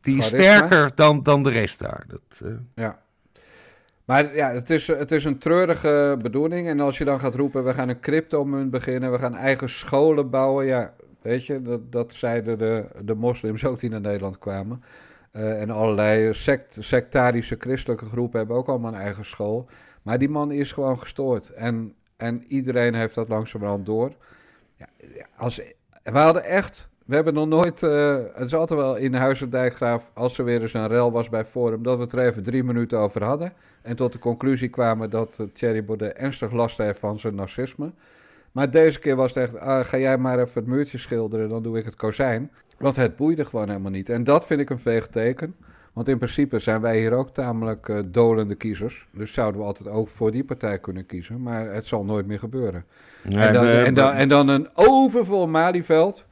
die 0.00 0.18
is 0.18 0.26
sterker 0.26 0.94
dan, 0.94 1.22
dan 1.22 1.42
de 1.42 1.50
rest 1.50 1.78
daar. 1.78 2.04
Dat, 2.08 2.40
eh, 2.44 2.52
Ja. 2.74 2.98
Maar 4.10 4.34
ja, 4.34 4.52
het 4.52 4.70
is, 4.70 4.86
het 4.86 5.10
is 5.10 5.24
een 5.24 5.38
treurige 5.38 6.16
bedoeling. 6.22 6.68
En 6.68 6.80
als 6.80 6.98
je 6.98 7.04
dan 7.04 7.20
gaat 7.20 7.34
roepen, 7.34 7.64
we 7.64 7.74
gaan 7.74 7.88
een 7.88 8.00
cryptomunt 8.00 8.70
beginnen, 8.70 9.10
we 9.10 9.18
gaan 9.18 9.34
eigen 9.34 9.68
scholen 9.68 10.30
bouwen. 10.30 10.66
Ja, 10.66 10.94
weet 11.22 11.46
je, 11.46 11.62
dat, 11.62 11.92
dat 11.92 12.12
zeiden 12.12 12.58
de, 12.58 12.84
de 13.04 13.14
moslims 13.14 13.64
ook 13.64 13.80
die 13.80 13.90
naar 13.90 14.00
Nederland 14.00 14.38
kwamen. 14.38 14.82
Eh, 15.30 15.60
en 15.60 15.70
allerlei 15.70 16.34
sect, 16.34 16.76
sectarische 16.80 17.56
christelijke 17.58 18.04
groepen 18.04 18.38
hebben 18.38 18.56
ook 18.56 18.68
allemaal 18.68 18.92
een 18.92 19.00
eigen 19.00 19.24
school. 19.24 19.68
Maar 20.02 20.18
die 20.18 20.28
man 20.28 20.52
is 20.52 20.72
gewoon 20.72 20.98
gestoord. 20.98 21.50
En, 21.50 21.94
en 22.16 22.44
iedereen 22.48 22.94
heeft 22.94 23.14
dat 23.14 23.28
langzamerhand 23.28 23.86
door. 23.86 24.12
Ja, 24.76 24.86
als, 25.36 25.60
we 26.02 26.18
hadden 26.18 26.44
echt... 26.44 26.88
We 27.10 27.16
hebben 27.16 27.34
nog 27.34 27.48
nooit... 27.48 27.82
eh, 27.82 28.16
het 28.34 28.46
is 28.46 28.54
altijd 28.54 28.80
wel 28.80 28.96
in 28.96 29.14
Huizendijkgraaf... 29.14 30.10
als 30.14 30.38
er 30.38 30.44
weer 30.44 30.62
eens 30.62 30.74
een 30.74 30.88
rel 30.88 31.12
was 31.12 31.28
bij 31.28 31.44
Forum... 31.44 31.82
dat 31.82 31.96
we 31.96 32.02
het 32.02 32.12
er 32.12 32.18
even 32.18 32.42
drie 32.42 32.64
minuten 32.64 32.98
over 32.98 33.24
hadden. 33.24 33.52
En 33.82 33.96
tot 33.96 34.12
de 34.12 34.18
conclusie 34.18 34.68
kwamen 34.68 35.10
dat 35.10 35.36
eh, 35.40 35.46
Thierry 35.52 35.84
Baudet 35.84 36.12
ernstig 36.12 36.52
last 36.52 36.78
heeft 36.78 36.98
van 36.98 37.18
zijn 37.18 37.34
narcisme. 37.34 37.90
Maar 38.52 38.70
deze 38.70 38.98
keer 38.98 39.16
was 39.16 39.34
het 39.34 39.44
echt... 39.44 39.58
ah, 39.58 39.84
ga 39.84 39.98
jij 39.98 40.18
maar 40.18 40.38
even 40.38 40.60
het 40.60 40.66
muurtje 40.66 40.98
schilderen... 40.98 41.48
dan 41.48 41.62
doe 41.62 41.78
ik 41.78 41.84
het 41.84 41.96
kozijn. 41.96 42.50
Want 42.78 42.96
het 42.96 43.16
boeide 43.16 43.44
gewoon 43.44 43.68
helemaal 43.68 43.90
niet. 43.90 44.08
En 44.08 44.24
dat 44.24 44.46
vind 44.46 44.60
ik 44.60 44.70
een 44.70 44.78
veeg 44.78 45.06
teken. 45.06 45.54
Want 45.92 46.08
in 46.08 46.18
principe 46.18 46.58
zijn 46.58 46.80
wij 46.80 46.98
hier 46.98 47.12
ook 47.12 47.30
tamelijk 47.30 47.88
eh, 47.88 47.98
dolende 48.06 48.54
kiezers. 48.54 49.08
Dus 49.12 49.32
zouden 49.32 49.60
we 49.60 49.66
altijd 49.66 49.88
ook 49.88 50.08
voor 50.08 50.30
die 50.30 50.44
partij 50.44 50.78
kunnen 50.78 51.06
kiezen. 51.06 51.42
Maar 51.42 51.72
het 51.72 51.86
zal 51.86 52.04
nooit 52.04 52.26
meer 52.26 52.38
gebeuren. 52.38 52.84
Nee, 53.22 53.46
en, 53.46 53.52
dan, 53.52 53.66
en, 53.66 53.94
dan, 53.94 54.12
en 54.12 54.28
dan 54.28 54.48
een 54.48 54.68
overvol 54.74 55.48
Malieveld. 55.48 56.28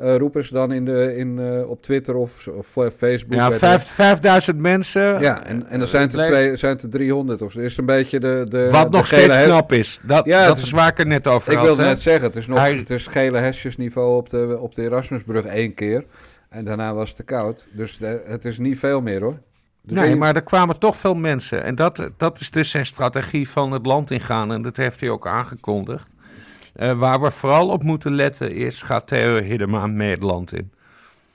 Eh, 0.00 0.16
roepen 0.16 0.44
ze 0.44 0.52
dan 0.52 0.72
in 0.72 0.84
de, 0.84 1.16
in, 1.16 1.38
eh, 1.38 1.68
op 1.70 1.82
Twitter 1.82 2.14
of, 2.14 2.46
of 2.48 2.66
Facebook. 2.96 3.32
ja, 3.34 3.52
vijf, 3.52 3.84
5000 3.86 4.58
mensen. 4.58 5.20
ja, 5.20 5.44
en, 5.44 5.66
en 5.68 5.78
dan 5.78 5.88
zijn 5.88 6.02
het 6.02 6.12
er, 6.18 6.24
twee, 6.24 6.56
zijn 6.56 6.72
het 6.72 6.82
er 6.82 6.90
300. 6.90 7.42
Of 7.42 7.54
is 7.54 7.70
het 7.70 7.78
een 7.78 7.86
beetje 7.86 8.20
de. 8.20 8.46
de 8.48 8.68
Wat 8.70 8.90
de 8.90 8.96
nog 8.96 9.06
steeds 9.06 9.36
he- 9.36 9.44
knap 9.44 9.72
is. 9.72 10.00
Dat, 10.02 10.24
Ja, 10.24 10.46
dat 10.46 10.56
het- 10.56 10.66
is 10.66 10.70
waar 10.72 10.88
ik 10.88 10.98
er 10.98 11.06
net 11.06 11.26
over 11.26 11.50
Ik 11.52 11.56
had. 11.58 11.66
wilde 11.66 11.82
hè. 11.82 11.88
net 11.88 12.00
zeggen, 12.00 12.24
het 12.24 12.36
is 12.36 12.46
nog 12.46 12.58
Hij- 12.58 12.74
het 12.74 12.90
is 12.90 13.06
gele 13.06 13.38
hesjesniveau 13.38 14.16
op 14.16 14.28
de, 14.30 14.58
op 14.60 14.74
de 14.74 14.82
Erasmusbrug 14.82 15.44
één 15.44 15.74
keer. 15.74 16.04
En 16.48 16.64
daarna 16.64 16.94
was 16.94 17.08
het 17.08 17.16
te 17.16 17.22
koud. 17.22 17.68
Dus 17.72 17.96
de- 17.98 18.22
het 18.26 18.44
is 18.44 18.58
niet 18.58 18.78
veel 18.78 19.00
meer 19.00 19.20
hoor. 19.22 19.38
Dus 19.82 19.98
Nee, 19.98 20.16
maar 20.16 20.34
er 20.36 20.42
kwamen 20.42 20.78
toch 20.78 20.96
veel 20.96 21.14
mensen. 21.14 21.64
En 21.64 21.74
dat, 21.74 22.08
dat 22.16 22.40
is 22.40 22.50
dus 22.50 22.70
zijn 22.70 22.86
strategie 22.86 23.48
van 23.48 23.72
het 23.72 23.86
land 23.86 24.10
ingaan. 24.10 24.52
En 24.52 24.62
dat 24.62 24.76
heeft 24.76 25.00
hij 25.00 25.10
ook 25.10 25.26
aangekondigd. 25.26 26.08
Eh, 26.74 26.98
waar 26.98 27.20
we 27.20 27.30
vooral 27.30 27.68
op 27.68 27.82
moeten 27.82 28.14
letten 28.14 28.52
is, 28.52 28.82
gaat 28.82 29.06
Theo 29.06 29.42
Hiddema 29.42 29.86
mee 29.86 30.10
het 30.10 30.22
land 30.22 30.54
in? 30.54 30.70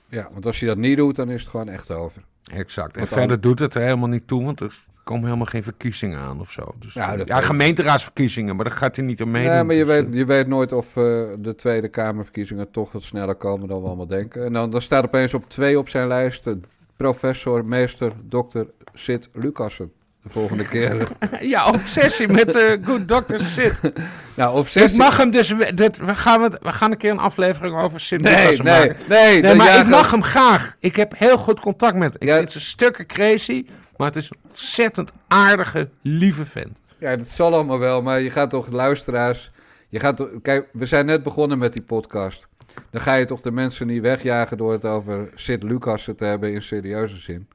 Ja, 0.08 0.28
want 0.32 0.46
als 0.46 0.60
je 0.60 0.66
dat 0.66 0.76
niet 0.76 0.96
doet, 0.96 1.16
dan 1.16 1.30
is 1.30 1.40
het 1.40 1.50
gewoon 1.50 1.68
echt 1.68 1.90
over. 1.90 2.22
Exact. 2.52 2.96
En 2.96 3.06
verder 3.06 3.28
dan- 3.28 3.40
doet 3.40 3.58
het 3.58 3.74
er 3.74 3.82
helemaal 3.82 4.08
niet 4.08 4.26
toe, 4.28 4.44
want 4.44 4.60
er 4.60 4.74
komen 5.04 5.24
helemaal 5.24 5.46
geen 5.46 5.62
verkiezingen 5.62 6.18
aan 6.18 6.40
of 6.40 6.50
zo. 6.50 6.74
Dus, 6.78 6.94
Ja, 6.94 7.12
ja, 7.12 7.18
ja 7.24 7.34
weet- 7.34 7.44
gemeenteraadsverkiezingen, 7.44 8.56
maar 8.56 8.64
daar 8.64 8.74
gaat 8.76 8.96
hij 8.96 9.04
niet 9.04 9.20
aan 9.20 9.30
meedoen. 9.30 9.52
Nee, 9.54 9.64
maar 9.64 9.74
je 9.74 9.84
Dus, 9.84 9.94
weet, 9.94 10.08
eh, 10.10 10.14
je 10.16 10.24
weet 10.24 10.46
nooit 10.46 10.72
of 10.72 10.86
eh, 10.96 11.02
de 11.38 11.54
Tweede 11.56 11.88
Kamerverkiezingen 11.88 12.70
toch 12.70 12.92
wat 12.92 13.02
sneller 13.02 13.34
komen 13.34 13.68
dan 13.68 13.80
we 13.80 13.86
allemaal 13.86 14.06
denken. 14.06 14.44
En 14.44 14.52
dan, 14.52 14.70
dan 14.70 14.82
staat 14.82 15.04
opeens 15.04 15.34
op 15.34 15.48
twee 15.48 15.78
op 15.78 15.88
zijn 15.88 16.08
lijst 16.08 16.46
eh, 16.46 16.54
professor, 16.96 17.64
meester, 17.64 18.12
dokter 18.22 18.66
Sid 18.94 19.28
Lucassen. 19.32 19.92
De 20.26 20.32
volgende 20.32 20.68
keer. 20.68 21.06
ja, 21.40 21.66
obsessie 21.70 22.28
met 22.28 22.52
de 22.52 22.78
Good 22.84 23.08
Doctor 23.08 23.38
Sid. 23.38 23.72
nou, 24.36 24.52
Ik 24.52 24.58
obsessie. 24.58 24.98
mag 24.98 25.16
hem 25.16 25.30
dus... 25.30 25.54
Dit, 25.74 25.96
we, 25.96 26.14
gaan 26.14 26.42
het, 26.42 26.56
we 26.62 26.72
gaan 26.72 26.90
een 26.90 26.96
keer 26.96 27.10
een 27.10 27.18
aflevering 27.18 27.76
over 27.76 28.00
Sid 28.00 28.20
Nee, 28.20 28.34
nee, 28.46 28.62
maken. 28.62 28.96
nee. 29.08 29.40
Nee, 29.40 29.54
maar 29.54 29.78
ik 29.80 29.86
mag 29.86 30.10
hem 30.10 30.22
graag. 30.22 30.76
Ik 30.80 30.96
heb 30.96 31.12
heel 31.18 31.38
goed 31.38 31.60
contact 31.60 31.94
met 31.96 32.12
hem. 32.12 32.22
Ik 32.22 32.28
Ja. 32.28 32.36
vind 32.36 32.52
zijn 32.52 32.64
stukken 32.64 33.06
crazy, 33.06 33.66
maar 33.96 34.06
het 34.06 34.16
is 34.16 34.30
een 34.30 34.38
ontzettend 34.48 35.12
aardige, 35.28 35.88
lieve 36.02 36.44
vent. 36.46 36.78
Ja, 36.98 37.16
dat 37.16 37.26
zal 37.26 37.52
allemaal 37.54 37.78
wel, 37.78 38.02
maar 38.02 38.20
je 38.20 38.30
gaat 38.30 38.50
toch 38.50 38.66
luisteraars. 38.70 39.50
Je 39.88 40.00
gaat 40.00 40.16
toch, 40.16 40.28
kijk, 40.42 40.66
we 40.72 40.86
zijn 40.86 41.06
net 41.06 41.22
begonnen 41.22 41.58
met 41.58 41.72
die 41.72 41.82
podcast. 41.82 42.46
Dan 42.90 43.00
ga 43.00 43.14
je 43.14 43.24
toch 43.24 43.40
de 43.40 43.50
mensen 43.52 43.86
niet 43.86 44.02
wegjagen 44.02 44.56
door 44.56 44.72
het 44.72 44.84
over 44.84 45.28
Sid 45.34 45.62
Lucassen 45.62 46.16
te 46.16 46.24
hebben 46.24 46.52
in 46.52 46.62
serieuze 46.62 47.16
zin. 47.16 47.48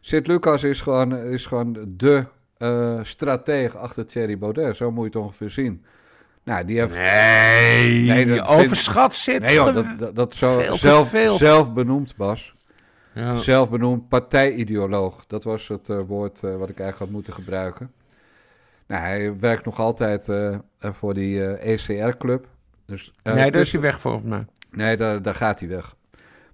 Sid 0.00 0.26
Lucas 0.26 0.62
is 0.62 0.80
gewoon, 0.80 1.16
is 1.16 1.46
gewoon 1.46 1.78
de 1.88 2.26
eh 2.56 2.98
strateeg 3.02 3.76
achter 3.76 4.06
Thierry 4.06 4.38
Baudet. 4.38 4.76
Zo 4.76 4.90
moet 4.90 5.12
je 5.12 5.18
het 5.18 5.26
ongeveer 5.26 5.50
zien. 5.50 5.84
Nou, 6.44 6.64
die 6.64 6.78
heeft. 6.80 6.94
Nee, 6.94 8.02
Nee, 8.02 8.36
dat 8.36 8.48
overschat 8.48 9.14
zit. 9.14 9.42
Nee 9.42 9.54
joh, 9.54 9.74
dat, 9.74 9.86
dat, 9.98 10.14
dat 10.16 10.34
zo 10.34 10.62
zelf, 10.72 11.14
zelf 11.36 11.72
benoemd, 11.72 12.16
Bas. 12.16 12.54
Ja. 13.14 13.36
Zelf 13.36 13.70
benoemd 13.70 14.08
partijideoloog. 14.08 15.26
Dat 15.26 15.44
was 15.44 15.68
het 15.68 15.88
eh, 15.88 15.98
woord 16.06 16.42
eh, 16.42 16.56
wat 16.56 16.68
ik 16.68 16.78
eigenlijk 16.78 16.98
had 16.98 17.10
moeten 17.10 17.32
gebruiken. 17.32 17.92
Nou, 18.86 19.02
hij 19.02 19.38
werkt 19.38 19.64
nog 19.64 19.80
altijd 19.80 20.28
voor 20.80 21.14
die 21.14 21.56
ECR-club. 21.56 22.46
Dus, 22.90 23.12
eh, 23.22 23.34
nee, 23.34 23.50
daar 23.50 23.60
is 23.60 23.72
hij 23.72 23.80
weg 23.80 24.00
volgens 24.00 24.26
mij. 24.26 24.46
Nee, 24.70 24.96
daar, 24.96 25.22
daar 25.22 25.34
gaat 25.34 25.60
hij 25.60 25.68
weg. 25.68 25.94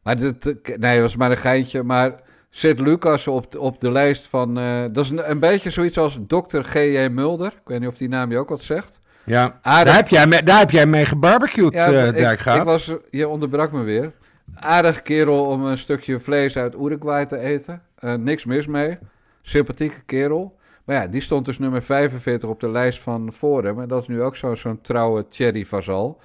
Maar 0.02 0.16
dit, 0.16 0.44
nee, 0.78 0.94
dat 0.94 1.00
was 1.00 1.16
maar 1.16 1.30
een 1.30 1.36
geintje. 1.36 1.82
Maar 1.82 2.20
Sid 2.56 2.80
Lucas 2.80 3.26
op, 3.26 3.52
de- 3.52 3.60
op 3.60 3.80
de 3.80 3.90
lijst 3.90 4.28
van... 4.28 4.58
eh, 4.58 4.82
dat 4.92 5.04
is 5.04 5.10
een, 5.10 5.30
een 5.30 5.38
beetje 5.38 5.70
zoiets 5.70 5.98
als 5.98 6.18
Dr. 6.26 6.60
G.J. 6.60 7.08
Mulder. 7.10 7.46
Ik 7.46 7.60
weet 7.64 7.80
niet 7.80 7.88
of 7.88 7.96
die 7.96 8.08
naam 8.08 8.30
je 8.30 8.38
ook 8.38 8.48
wat 8.48 8.62
zegt. 8.62 9.00
Ja, 9.24 9.58
Aardig. 9.62 9.84
daar 9.92 9.96
heb, 10.02 10.08
jij 10.08 10.26
mee, 10.26 10.42
daar 10.42 10.58
heb 10.58 10.70
jij 10.70 10.86
mee 10.86 11.04
gebarbecued, 11.04 11.72
Ja, 11.72 11.86
eh 11.92 12.56
ik, 12.56 12.62
was, 12.64 12.94
je 13.10 13.28
onderbrak 13.28 13.72
me 13.72 13.82
weer. 13.82 14.12
Aardig 14.54 15.02
kerel 15.02 15.44
om 15.44 15.64
een 15.64 15.78
stukje 15.78 16.20
vlees 16.20 16.56
uit 16.56 16.74
Uruguay 16.74 17.26
te 17.26 17.38
eten. 17.38 17.82
Eh, 17.98 18.14
niks 18.14 18.44
mis 18.44 18.66
mee. 18.66 18.98
Sympathieke 19.42 20.00
kerel. 20.06 20.56
Maar 20.84 20.96
ja, 20.96 21.06
die 21.06 21.20
stond 21.20 21.44
dus 21.44 21.58
nummer 21.58 21.82
45 21.82 22.48
op 22.48 22.60
de 22.60 22.70
lijst 22.70 23.00
van 23.00 23.32
Forum. 23.32 23.80
En 23.80 23.88
dat 23.88 24.02
is 24.02 24.08
nu 24.08 24.22
ook 24.22 24.36
zo- 24.36 24.54
zo'n 24.54 24.80
trouwe 24.80 25.28
Thierry 25.28 25.64
Vazal. 25.64 26.20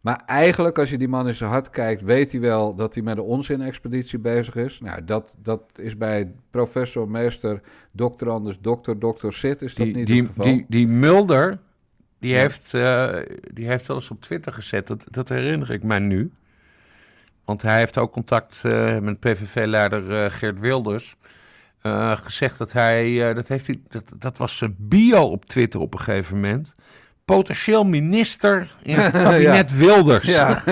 Maar 0.00 0.22
eigenlijk, 0.26 0.78
als 0.78 0.90
je 0.90 0.98
die 0.98 1.08
man 1.08 1.26
in 1.26 1.34
zijn 1.34 1.50
hart 1.50 1.70
kijkt, 1.70 2.02
weet 2.02 2.32
hij 2.32 2.40
wel 2.40 2.74
dat 2.74 2.94
hij 2.94 3.02
met 3.02 3.16
een 3.16 3.22
onzin-expeditie 3.22 4.18
bezig 4.18 4.56
is. 4.56 4.80
Nou, 4.80 5.04
dat, 5.04 5.36
dat 5.42 5.62
is 5.76 5.96
bij 5.96 6.32
professor, 6.50 7.08
meester, 7.08 7.60
dokter 7.92 8.30
anders, 8.30 8.58
dokter, 8.60 8.98
dokter 8.98 9.32
Zit, 9.32 9.62
is 9.62 9.74
dat 9.74 9.86
die, 9.86 9.94
niet 9.96 10.06
die, 10.06 10.16
het 10.18 10.26
geval. 10.26 10.44
die, 10.44 10.64
die 10.68 10.88
Mulder, 10.88 11.58
die, 12.18 12.32
Ja. 12.32 12.38
heeft, 12.38 12.74
eh, 12.74 13.16
die 13.52 13.66
heeft 13.66 13.86
wel 13.86 13.96
eens 13.96 14.10
op 14.10 14.20
Twitter 14.20 14.52
gezet. 14.52 14.86
Dat, 14.86 15.04
dat 15.10 15.28
herinner 15.28 15.70
ik 15.70 15.82
mij 15.82 15.98
nu. 15.98 16.32
Want 17.44 17.62
hij 17.62 17.78
heeft 17.78 17.98
ook 17.98 18.12
contact 18.12 18.60
eh, 18.64 18.98
met 18.98 19.20
PVV-leider 19.20 20.24
eh, 20.24 20.30
Geert 20.30 20.58
Wilders. 20.60 21.16
gezegd 22.14 22.58
dat 22.58 22.72
hij, 22.72 23.34
dat, 23.34 23.48
heeft 23.48 23.66
hij 23.66 23.80
dat, 23.88 24.04
dat 24.18 24.38
was 24.38 24.56
zijn 24.56 24.74
bio 24.78 25.22
op 25.22 25.44
Twitter 25.44 25.80
op 25.80 25.92
een 25.94 26.00
gegeven 26.00 26.34
moment. 26.34 26.74
Potentieel 27.36 27.84
minister 27.84 28.76
in 28.82 28.96
het 28.96 29.12
kabinet 29.22 29.76
Wilders. 29.76 30.26
Ja. 30.26 30.62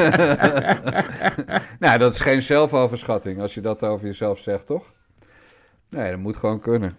nou, 1.78 1.98
dat 1.98 2.14
is 2.14 2.20
geen 2.20 2.42
zelfoverschatting 2.42 3.40
als 3.40 3.54
je 3.54 3.60
dat 3.60 3.82
over 3.82 4.06
jezelf 4.06 4.38
zegt, 4.38 4.66
toch? 4.66 4.92
Nee, 5.88 6.10
dat 6.10 6.18
moet 6.18 6.36
gewoon 6.36 6.60
kunnen. 6.60 6.96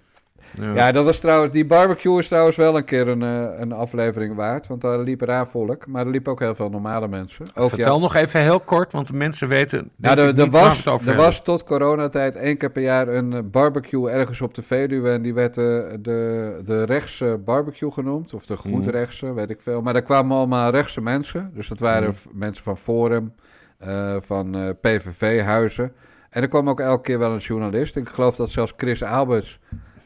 Ja. 0.60 0.74
Ja, 0.74 0.91
dat 0.91 1.06
was 1.06 1.20
trouwens, 1.20 1.54
die 1.54 1.66
barbecue 1.66 2.20
is 2.20 2.28
trouwens 2.28 2.58
wel 2.58 2.78
een 2.78 2.84
keer 2.84 3.08
een, 3.08 3.22
eh, 3.24 3.60
een 3.60 3.72
aflevering 3.72 4.36
waard. 4.36 4.68
Want 4.68 4.82
daar 4.82 5.00
liep 5.00 5.22
raar 5.22 5.47
volk, 5.47 5.88
maar 5.88 6.06
er 6.06 6.12
liepen 6.12 6.32
ook 6.32 6.39
heel 6.39 6.56
veel 6.56 6.70
normale 6.70 7.08
mensen. 7.08 7.45
Ook, 7.56 7.70
Vertel 7.70 7.93
ja. 7.95 8.00
nog 8.02 8.16
even 8.16 8.41
heel 8.41 8.60
kort, 8.60 8.91
want 8.91 9.08
de 9.08 9.14
mensen 9.14 9.47
weten. 9.47 9.89
Nou, 9.95 10.20
er, 10.20 10.39
er 10.39 10.50
was, 10.50 10.86
er 10.86 10.91
hebben. 10.91 11.16
was 11.16 11.41
tot 11.43 11.64
coronatijd 11.64 12.36
één 12.36 12.58
keer 12.58 12.72
per 12.72 12.82
jaar 12.82 13.08
een 13.08 13.34
eh, 13.34 13.39
barbecue 13.43 14.10
ergens 14.10 14.41
op 14.41 14.54
de 14.54 14.62
Veluwe. 14.62 15.10
En 15.12 15.22
die 15.22 15.34
werd 15.34 15.58
eh, 15.58 15.64
de, 16.00 16.60
de 16.66 16.84
rechtse 16.84 17.39
barbecue 17.43 17.91
genoemd. 17.91 18.34
Of 18.34 18.45
de 18.45 18.58
Mm. 18.64 18.74
goedrechtse, 18.74 19.34
weet 19.34 19.50
ik 19.50 19.62
veel. 19.62 19.82
Maar 19.82 19.93
daar 19.93 20.02
kwamen 20.02 20.38
allemaal 20.38 20.72
rechtse 20.72 21.02
mensen. 21.02 21.52
Dus 21.54 21.68
dat 21.68 21.80
waren 21.80 22.08
Mm. 22.08 22.14
v- 22.14 22.26
mensen 22.34 22.64
van 22.64 22.78
Forum, 22.78 23.34
van 24.20 24.56
eh, 24.56 24.70
PVV-huizen. 24.82 25.91
En 26.30 26.41
er 26.41 26.47
kwam 26.47 26.70
ook 26.70 26.80
elke 26.80 27.02
keer 27.02 27.20
wel 27.20 27.32
een 27.32 27.38
journalist. 27.38 27.95
Ik 27.95 28.10
geloof 28.10 28.36
dat 28.36 28.50
zelfs 28.50 28.74
Chris 28.78 29.04
Alberts, 29.04 29.60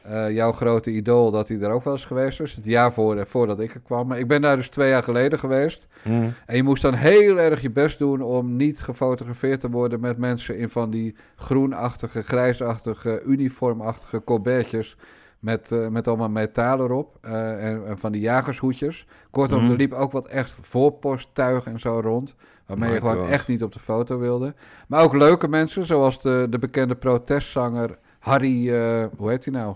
eh, 0.04 0.32
jouw 0.32 0.52
grote 0.52 0.92
idool, 0.92 1.32
dat 1.32 1.48
hij 1.48 1.60
er 1.60 1.70
ook 1.72 1.84
wel 1.84 1.94
eens 1.94 2.06
geweest 2.06 2.40
is. 2.42 2.54
Het 2.54 2.66
jaar 2.66 2.94
voor, 2.94 3.26
voordat 3.28 3.60
ik 3.60 3.74
er 3.74 3.80
kwam. 3.80 4.08
Maar 4.08 4.20
ik 4.20 4.28
ben 4.28 4.42
daar 4.42 4.56
dus 4.56 4.68
twee 4.70 4.90
jaar 4.90 5.04
geleden 5.04 5.40
geweest. 5.40 5.88
Mm. 6.04 6.34
En 6.46 6.56
je 6.56 6.64
moest 6.64 6.82
dan 6.82 6.94
heel 6.94 7.40
erg 7.40 7.62
je 7.62 7.72
best 7.72 8.00
doen 8.00 8.22
om 8.22 8.56
niet 8.56 8.80
gefotografeerd 8.82 9.60
te 9.60 9.70
worden 9.70 10.00
met 10.00 10.18
mensen 10.18 10.58
in 10.58 10.70
van 10.70 10.90
die 10.90 11.16
groenachtige, 11.36 12.22
grijsachtige, 12.22 13.22
uniformachtige 13.26 14.24
colbertjes. 14.24 14.98
Met, 15.40 15.72
eh, 15.72 15.88
met 15.88 16.08
allemaal 16.08 16.30
metaal 16.30 16.80
erop. 16.80 17.18
eh, 17.22 17.66
en, 17.70 17.88
en 17.88 17.98
van 18.00 18.12
die 18.12 18.22
jagershoedjes. 18.22 19.06
Kortom, 19.32 19.62
Mhm. 19.62 19.72
er 19.72 19.78
liep 19.78 19.94
ook 19.94 20.12
wat 20.12 20.26
echt 20.28 20.58
voorposttuig 20.62 21.66
en 21.66 21.80
zo 21.80 22.00
rond. 22.04 22.36
Waarmee 22.66 22.90
My 22.90 22.96
je 22.96 23.02
gewoon 23.02 23.18
God. 23.18 23.28
echt 23.30 23.48
niet 23.48 23.64
op 23.64 23.72
de 23.72 23.80
foto 23.80 24.18
wilde. 24.18 24.54
Maar 24.88 25.04
ook 25.04 25.14
leuke 25.14 25.48
mensen, 25.48 25.86
zoals 25.86 26.22
de, 26.22 26.48
de 26.50 26.60
bekende 26.60 26.96
protestzanger 26.96 27.98
Harry... 28.20 28.70
eh, 28.74 29.06
hoe 29.18 29.30
heet 29.30 29.46
hij 29.46 29.54
nou? 29.54 29.76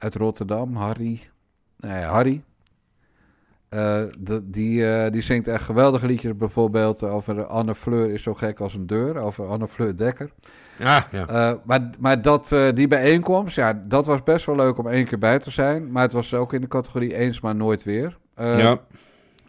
Uit 0.00 0.14
Rotterdam, 0.14 0.76
Harry... 0.76 1.20
Nee, 1.76 2.02
Harry. 2.02 2.42
Eh, 3.68 4.02
de- 4.18 4.50
die, 4.50 4.90
eh, 4.94 5.12
die 5.12 5.20
zingt 5.20 5.48
echt 5.48 5.64
geweldige 5.64 6.06
liedjes. 6.06 6.36
Bijvoorbeeld 6.36 7.02
over 7.02 7.44
Anne 7.44 7.74
Fleur 7.74 8.10
is 8.10 8.22
zo 8.22 8.34
gek 8.34 8.60
als 8.60 8.74
een 8.74 8.86
deur. 8.86 9.16
Over 9.16 9.46
Anne 9.46 9.66
Fleur 9.66 9.96
Dekker. 9.96 10.30
Ja, 10.78 11.06
ja. 11.12 11.26
Eh, 11.28 11.52
maar 11.64 11.90
maar 11.98 12.22
dat, 12.22 12.54
die 12.74 12.88
bijeenkomst, 12.88 13.56
ja, 13.56 13.72
dat 13.86 14.06
was 14.06 14.22
best 14.22 14.46
wel 14.46 14.56
leuk 14.56 14.78
om 14.78 14.88
één 14.88 15.04
keer 15.04 15.18
bij 15.18 15.38
te 15.38 15.50
zijn. 15.50 15.92
Maar 15.92 16.02
het 16.02 16.12
was 16.12 16.34
ook 16.34 16.52
in 16.52 16.60
de 16.60 16.66
categorie 16.66 17.14
eens, 17.14 17.40
maar 17.40 17.54
nooit 17.54 17.82
weer. 17.82 18.18
Ja. 18.36 18.80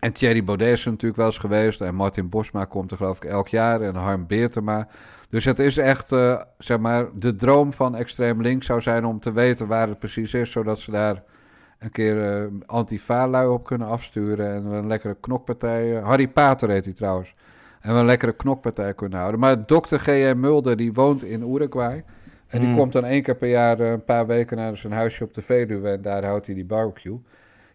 En 0.01 0.13
Thierry 0.13 0.43
Baudet 0.43 0.67
is 0.67 0.85
er 0.85 0.91
natuurlijk 0.91 1.17
wel 1.19 1.25
eens 1.29 1.37
geweest. 1.37 1.81
En 1.81 1.95
Martin 1.95 2.29
Bosma 2.29 2.65
komt 2.65 2.91
er 2.91 2.97
geloof 2.97 3.17
ik 3.17 3.23
elk 3.23 3.47
jaar. 3.47 3.81
En 3.81 3.95
Harm 3.95 4.27
Beertema. 4.27 4.87
Dus 5.29 5.45
het 5.45 5.59
is 5.59 5.77
echt, 5.77 6.11
eh, 6.11 6.41
zeg 6.57 6.79
maar, 6.79 7.05
de 7.13 7.35
droom 7.35 7.73
van 7.73 7.95
extreem 7.95 8.41
links 8.41 8.65
zou 8.65 8.81
zijn 8.81 9.05
om 9.05 9.19
te 9.19 9.33
weten 9.33 9.67
waar 9.67 9.87
het 9.87 9.99
precies 9.99 10.33
is. 10.33 10.51
Zodat 10.51 10.79
ze 10.79 10.91
daar 10.91 11.23
een 11.79 11.91
keer 11.91 12.33
eh 12.33 12.45
antifa-lui 12.65 13.47
op 13.47 13.63
kunnen 13.65 13.87
afsturen. 13.87 14.51
En 14.53 14.69
we 14.69 14.75
een 14.75 14.87
lekkere 14.87 15.17
knokpartij... 15.19 15.97
eh, 15.97 16.05
Harry 16.05 16.27
Pater 16.27 16.69
heet 16.69 16.85
hij 16.85 16.93
trouwens. 16.93 17.35
En 17.81 17.93
we 17.93 17.99
een 17.99 18.05
lekkere 18.05 18.33
knokpartij 18.35 18.93
kunnen 18.93 19.19
houden. 19.19 19.39
Maar 19.39 19.65
dokter 19.65 19.99
G.M. 19.99 20.39
Mulder, 20.39 20.77
die 20.77 20.93
woont 20.93 21.23
in 21.23 21.53
Uruguay. 21.53 22.03
En 22.47 22.59
die 22.59 22.69
Mm. 22.69 22.75
komt 22.75 22.91
dan 22.91 23.05
één 23.05 23.21
keer 23.21 23.35
per 23.35 23.49
jaar 23.49 23.79
een 23.79 24.03
paar 24.03 24.27
weken 24.27 24.57
naar 24.57 24.77
zijn 24.77 24.93
huisje 24.93 25.23
op 25.23 25.33
de 25.33 25.41
Veluwe. 25.41 25.89
En 25.89 26.01
daar 26.01 26.25
houdt 26.25 26.45
hij 26.45 26.55
die 26.55 26.65
barbecue. 26.65 27.19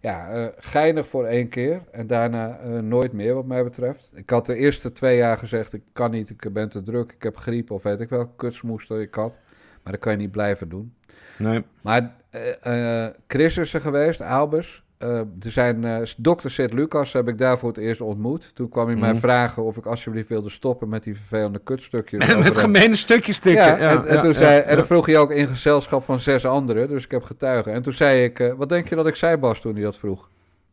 Ja, 0.06 0.28
eh, 0.28 0.46
geinig 0.58 1.06
voor 1.06 1.24
één 1.24 1.48
keer. 1.48 1.82
En 1.90 2.06
daarna 2.06 2.58
eh, 2.58 2.78
nooit 2.78 3.12
meer, 3.12 3.34
wat 3.34 3.46
mij 3.46 3.64
betreft. 3.64 4.10
Ik 4.14 4.30
had 4.30 4.46
de 4.46 4.54
eerste 4.54 4.92
twee 4.92 5.16
jaar 5.16 5.38
gezegd: 5.38 5.72
ik 5.72 5.82
kan 5.92 6.10
niet, 6.10 6.30
ik 6.30 6.52
ben 6.52 6.68
te 6.68 6.82
druk, 6.82 7.12
ik 7.12 7.22
heb 7.22 7.36
griep 7.36 7.70
of 7.70 7.82
weet 7.82 8.00
ik 8.00 8.08
wel, 8.08 8.26
kutsmoes 8.26 8.86
dat 8.86 8.98
ik 8.98 9.14
had. 9.14 9.38
Maar 9.82 9.92
dat 9.92 10.02
kan 10.02 10.12
je 10.12 10.18
niet 10.18 10.30
blijven 10.30 10.68
doen. 10.68 10.94
Nee. 11.38 11.64
Maar 11.82 12.14
eh, 12.30 13.06
Chris 13.26 13.56
is 13.56 13.74
er 13.74 13.80
geweest, 13.80 14.20
Albus. 14.20 14.84
Eh, 14.98 15.18
er 15.18 15.26
zijn 15.40 15.84
eh, 15.84 16.02
dokter 16.16 16.50
Sid 16.50 16.72
Lucas 16.72 17.12
heb 17.12 17.28
ik 17.28 17.38
daar 17.38 17.58
voor 17.58 17.68
het 17.68 17.78
eerst 17.78 18.00
ontmoet. 18.00 18.54
Toen 18.54 18.68
kwam 18.68 18.86
hij 18.86 18.96
mij 18.96 19.10
Mhm. 19.10 19.20
vragen 19.20 19.64
of 19.64 19.76
ik 19.76 19.86
alsjeblieft 19.86 20.28
wilde 20.28 20.48
stoppen 20.50 20.88
met 20.88 21.02
die 21.04 21.14
vervelende 21.16 21.58
kutstukjes. 21.58 22.34
Met 22.36 22.56
gemene 22.58 22.94
stukjes 22.96 23.38
tikken. 23.38 23.64
Ja, 23.64 23.76
Ja, 23.78 24.04
en, 24.04 24.20
toen 24.20 24.34
zei, 24.34 24.60
en 24.60 24.76
dan 24.76 24.86
vroeg 24.86 25.06
hij 25.06 25.18
ook 25.18 25.30
in 25.30 25.46
gezelschap 25.46 26.02
van 26.02 26.20
zes 26.20 26.44
anderen, 26.46 26.88
dus 26.88 27.04
ik 27.04 27.10
heb 27.10 27.22
getuigen. 27.22 27.72
En 27.72 27.82
toen 27.82 27.92
zei 27.92 28.24
ik, 28.24 28.40
eh, 28.40 28.52
wat 28.52 28.68
denk 28.68 28.88
je 28.88 28.94
dat 28.94 29.06
ik 29.06 29.14
zei, 29.14 29.36
Bas, 29.36 29.60
toen 29.60 29.74
hij 29.74 29.82
dat 29.82 29.96
vroeg? 29.96 30.28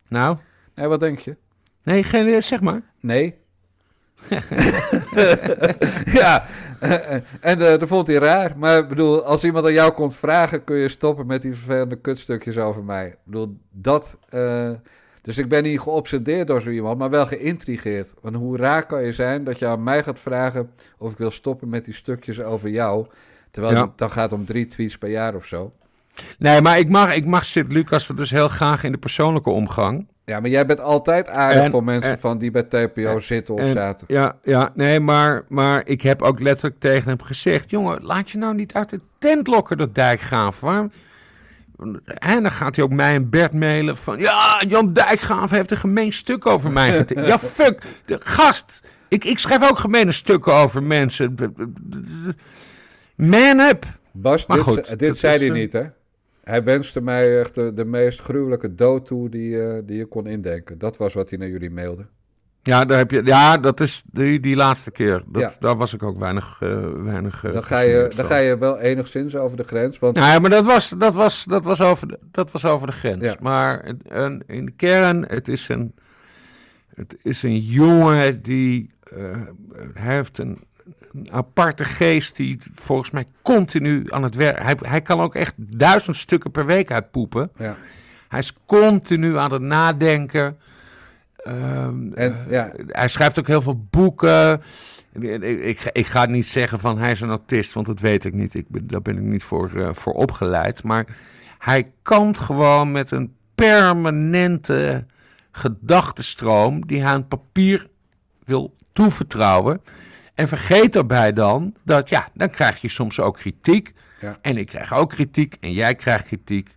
Nou? 0.07 0.38
Nee, 0.76 0.88
wat 0.88 0.99
denk 0.99 1.19
je? 1.19 1.36
Nee, 1.84 2.03
geen, 2.03 2.43
zeg 2.43 2.61
maar. 2.61 2.82
Nee. 2.99 3.36
ja, 6.20 6.45
en 7.39 7.61
eh, 7.61 7.80
dat 7.80 7.88
vond 7.88 8.07
hij 8.07 8.16
raar. 8.16 8.53
Maar 8.57 8.78
ik 8.78 8.88
bedoel, 8.88 9.24
als 9.26 9.43
iemand 9.43 9.66
aan 9.66 9.74
jou 9.74 9.91
komt 9.91 10.16
vragen, 10.16 10.64
kun 10.64 10.76
je 10.76 10.89
stoppen 10.89 11.26
met 11.28 11.41
die 11.41 11.55
vervelende 11.55 11.95
kutstukjes 11.95 12.57
over 12.57 12.84
mij. 12.84 13.07
Ik 13.07 13.18
bedoel, 13.24 13.57
dat... 13.72 14.18
eh, 14.30 14.70
dus 15.22 15.38
ik 15.38 15.47
ben 15.47 15.64
niet 15.64 15.80
geobsedeerd 15.80 16.47
door 16.47 16.61
zo 16.61 16.70
iemand, 16.70 16.97
maar 16.97 17.09
wel 17.09 17.26
geïntrigeerd. 17.26 18.14
Want 18.22 18.36
hoe 18.36 18.57
raar 18.57 18.86
kan 18.86 19.03
je 19.03 19.11
zijn 19.14 19.43
dat 19.43 19.59
je 19.59 19.68
aan 19.68 19.84
mij 19.84 20.03
gaat 20.03 20.20
vragen 20.20 20.72
of 20.97 21.11
ik 21.11 21.18
wil 21.18 21.32
stoppen 21.32 21.70
met 21.70 21.86
die 21.86 21.93
stukjes 21.93 22.41
over 22.41 22.70
jou. 22.70 23.05
Terwijl 23.51 23.76
Ja. 23.76 23.82
het 23.82 23.97
dan 23.97 24.11
gaat 24.11 24.34
om 24.34 24.45
drie 24.45 24.68
tweets 24.68 24.97
per 24.97 25.09
jaar 25.09 25.36
of 25.36 25.45
zo. 25.45 25.72
Nee, 26.38 26.61
maar 26.61 26.80
ik 26.80 26.89
mag, 26.89 27.16
ik 27.16 27.26
mag 27.26 27.45
Sid 27.45 27.72
Lucas 27.72 28.07
dus 28.16 28.32
heel 28.32 28.47
graag 28.47 28.84
in 28.84 28.91
de 28.91 28.97
persoonlijke 28.97 29.49
omgang. 29.49 30.07
Ja, 30.26 30.39
maar 30.39 30.49
jij 30.49 30.65
bent 30.65 30.80
altijd 30.80 31.30
aardig 31.30 31.63
En- 31.63 31.71
voor 31.71 31.84
mensen 31.84 32.11
en- 32.11 32.19
van 32.19 32.38
die 32.38 32.51
bij 32.51 32.63
TPO 32.63 33.19
zitten 33.19 33.53
of 33.53 33.59
En- 33.59 33.74
zaten. 33.74 34.07
Ja, 34.09 34.36
ja, 34.43 34.71
nee, 34.76 34.99
maar, 34.99 35.43
maar 35.47 35.82
ik 35.86 36.01
heb 36.01 36.21
ook 36.21 36.39
letterlijk 36.39 36.80
tegen 36.80 37.07
hem 37.09 37.21
gezegd... 37.21 37.69
jongen, 37.69 38.03
laat 38.03 38.30
je 38.30 38.38
nou 38.38 38.55
niet 38.55 38.74
uit 38.74 38.89
de 38.89 38.99
tent 39.17 39.47
lokken, 39.47 39.78
dat 39.78 39.95
Dijkgraaf. 39.95 40.59
Waarom? 40.59 40.91
En 42.05 42.41
dan 42.41 42.51
gaat 42.51 42.76
hij 42.76 42.86
ook 42.86 42.91
mij 42.91 43.15
en 43.15 43.30
Bert 43.30 43.53
mailen 43.53 43.97
van... 43.97 44.17
ja, 44.19 44.61
Jan 44.67 44.93
Dijkgraaf 44.93 45.49
heeft 45.51 45.71
een 45.71 45.78
gemeen 45.78 46.13
stuk 46.13 46.45
over 46.45 46.71
mij 46.71 46.91
getekend. 46.91 47.28
ja, 47.28 47.39
fuck, 47.39 47.84
de 48.05 48.17
gast. 48.24 48.82
Ik, 49.07 49.26
ik 49.26 49.39
schrijf 49.39 49.69
ook 49.69 49.78
gemene 49.78 50.11
stukken 50.11 50.53
over 50.53 50.84
mensen. 50.84 51.36
Man 53.15 53.59
up. 53.59 53.86
Bas, 54.11 54.45
Maar 54.45 54.57
dit, 54.57 54.65
goed, 54.65 54.99
dit 54.99 55.17
zei 55.17 55.38
hij 55.38 55.47
eh, 55.47 55.53
niet, 55.53 55.71
hè? 55.74 55.84
Hij 56.44 56.64
wenste 56.64 57.02
mij 57.02 57.39
echt 57.39 57.56
de, 57.56 57.74
de 57.74 57.86
meest 57.86 58.20
gruwelijke 58.22 58.76
dood 58.76 59.06
toe 59.06 59.30
die, 59.30 59.62
eh, 59.62 59.82
die 59.86 59.98
je 59.98 60.06
kon 60.06 60.28
indenken. 60.28 60.78
Dat 60.78 60.98
was 60.98 61.14
wat 61.14 61.30
hij 61.30 61.39
naar 61.39 61.48
jullie 61.50 61.72
mailde. 61.72 62.06
Ja, 62.62 62.86
daar 62.86 62.98
heb 62.98 63.12
je, 63.12 63.22
ja 63.26 63.58
dat 63.58 63.80
is 63.80 64.04
die, 64.12 64.39
die 64.39 64.56
laatste 64.56 64.91
keer. 64.91 65.24
Dat, 65.28 65.41
Ja. 65.41 65.54
Daar 65.60 65.76
was 65.78 65.94
ik 65.94 66.04
ook 66.04 66.20
weinig... 66.20 66.58
eh, 66.62 66.88
weinig 67.04 67.44
eh, 67.44 67.54
Dan 67.54 67.64
ga, 67.64 67.80
je, 67.80 68.12
dan 68.16 68.26
ga 68.26 68.38
je 68.38 68.58
wel 68.58 68.80
enigszins 68.80 69.36
over 69.36 69.58
de 69.58 69.64
grens. 69.64 70.00
Want 70.00 70.16
Ja, 70.18 70.39
maar 70.39 70.50
dat 70.50 70.66
was, 70.66 70.89
dat 70.89 71.14
was, 71.14 71.44
dat 71.44 71.64
was, 71.64 71.82
over, 71.82 72.08
de, 72.08 72.20
dat 72.32 72.52
was 72.52 72.66
over 72.66 72.88
de 72.88 72.94
grens. 72.94 73.24
Ja. 73.24 73.36
Maar 73.39 73.94
een- 74.08 74.44
in 74.48 74.66
de 74.66 74.72
kern, 74.72 75.26
het 75.28 75.48
is 75.48 75.70
een, 75.70 75.96
het 76.96 77.16
is 77.22 77.44
een 77.44 77.60
jongen 77.60 78.41
die 78.41 78.91
hij 79.94 80.16
heeft 80.16 80.38
een, 80.38 80.60
een 81.14 81.32
aparte 81.32 81.84
geest 81.86 82.36
die 82.36 82.59
volgens 82.74 83.11
mij 83.11 83.26
continu 83.41 84.05
aan 84.09 84.24
het 84.24 84.36
werk... 84.36 84.61
Hij, 84.64 84.76
hij 84.82 85.01
kan 85.01 85.20
ook 85.20 85.36
echt 85.36 85.53
duizend 85.57 86.16
stukken 86.16 86.51
per 86.51 86.66
week 86.66 86.91
uitpoepen. 86.91 87.51
ja. 87.57 87.76
Hij 88.30 88.39
is 88.41 88.53
continu 88.66 89.38
aan 89.38 89.51
het 89.53 89.61
nadenken. 89.61 90.57
Ehm, 91.36 92.14
En, 92.14 92.45
eh, 92.45 92.51
ja. 92.51 92.72
Hij 92.88 93.07
schrijft 93.07 93.39
ook 93.39 93.47
heel 93.47 93.61
veel 93.61 93.88
boeken. 93.89 94.61
Ik, 95.20 95.41
ik, 95.43 95.80
ga- 95.80 95.89
ik 95.93 96.05
ga 96.05 96.26
niet 96.26 96.45
zeggen 96.45 96.80
van 96.80 96.97
hij 96.97 97.11
is 97.11 97.22
een 97.22 97.30
autist, 97.30 97.74
want 97.74 97.86
dat 97.86 97.99
weet 97.99 98.26
ik 98.26 98.34
niet. 98.34 98.53
Ik 98.53 98.70
ben, 98.70 98.88
daar 98.88 99.01
ben 99.01 99.16
ik 99.18 99.24
niet 99.24 99.43
voor, 99.43 99.72
eh, 99.76 99.89
voor 99.93 100.14
opgeleid. 100.14 100.84
Maar 100.84 101.05
hij 101.59 101.91
kan 102.01 102.36
gewoon 102.36 102.91
met 102.91 103.11
een 103.11 103.36
permanente 103.55 105.05
gedachtenstroom 105.51 106.88
die 106.88 107.01
hij 107.01 107.11
aan 107.11 107.28
papier 107.28 107.88
wil 108.45 108.76
toevertrouwen. 108.93 109.82
En 110.34 110.47
vergeet 110.47 110.93
daarbij 110.93 111.34
dan 111.34 111.75
dat, 111.84 112.09
ja, 112.09 112.27
dan 112.34 112.49
krijg 112.49 112.81
je 112.81 112.89
soms 112.89 113.19
ook 113.19 113.36
kritiek. 113.38 113.93
Ja. 114.21 114.38
En 114.41 114.57
ik 114.57 114.67
krijg 114.67 114.93
ook 114.93 115.09
kritiek 115.09 115.55
en 115.59 115.71
jij 115.73 115.95
krijgt 115.95 116.25
kritiek. 116.25 116.75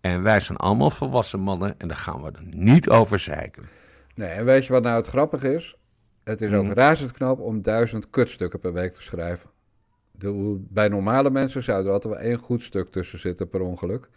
En 0.00 0.22
wij 0.22 0.40
zijn 0.40 0.58
allemaal 0.58 0.90
volwassen 0.90 1.40
mannen 1.40 1.74
en 1.78 1.88
daar 1.88 1.96
gaan 1.96 2.22
we 2.22 2.26
er 2.30 2.42
niet 2.44 2.88
over 2.88 3.18
zeiken. 3.18 3.62
Nee, 4.14 4.28
en 4.28 4.44
weet 4.44 4.66
je 4.66 4.72
wat 4.72 4.82
nou 4.82 4.96
het 4.96 5.06
grappige 5.06 5.54
is? 5.54 5.76
Het 6.24 6.40
is 6.40 6.52
ook 6.52 6.64
Mhm. 6.64 6.72
razend 6.72 7.12
knap 7.12 7.40
om 7.40 7.62
duizend 7.62 8.10
kutstukken 8.10 8.60
per 8.60 8.72
week 8.72 8.92
te 8.92 9.02
schrijven. 9.02 9.50
De, 10.10 10.56
bij 10.68 10.88
normale 10.88 11.30
mensen 11.30 11.62
zou 11.62 11.86
er 11.86 11.92
altijd 11.92 12.14
wel 12.14 12.22
één 12.22 12.38
goed 12.38 12.62
stuk 12.62 12.90
tussen 12.90 13.18
zitten 13.18 13.48
per 13.48 13.60
ongeluk. 13.60 14.08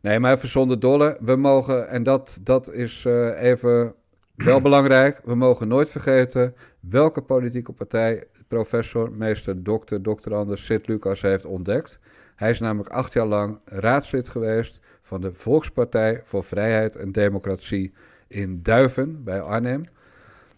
Nee, 0.00 0.20
maar 0.20 0.32
even 0.32 0.48
zonder 0.48 0.80
dolle. 0.80 1.16
We 1.20 1.36
mogen, 1.36 1.88
en 1.88 2.02
dat, 2.02 2.38
dat 2.40 2.72
is 2.72 3.04
eh, 3.04 3.42
even 3.42 3.94
wel 4.36 4.60
belangrijk, 4.60 5.20
we 5.24 5.34
mogen 5.34 5.68
nooit 5.68 5.90
vergeten 5.90 6.54
welke 6.80 7.22
politieke 7.22 7.72
partij 7.72 8.24
professor, 8.48 9.12
meester, 9.12 9.62
dokter, 9.62 10.02
doctorandus 10.02 10.64
Sid 10.64 10.88
Lucas 10.88 11.22
heeft 11.22 11.44
ontdekt. 11.44 11.98
Hij 12.36 12.50
is 12.50 12.60
namelijk 12.60 12.90
acht 12.90 13.12
jaar 13.12 13.26
lang 13.26 13.58
raadslid 13.64 14.28
geweest 14.28 14.80
van 15.02 15.20
de 15.20 15.32
Volkspartij 15.32 16.20
voor 16.24 16.44
Vrijheid 16.44 16.96
en 16.96 17.12
Democratie 17.12 17.92
in 18.28 18.62
Duiven 18.62 19.24
bij 19.24 19.40
Arnhem. 19.40 19.84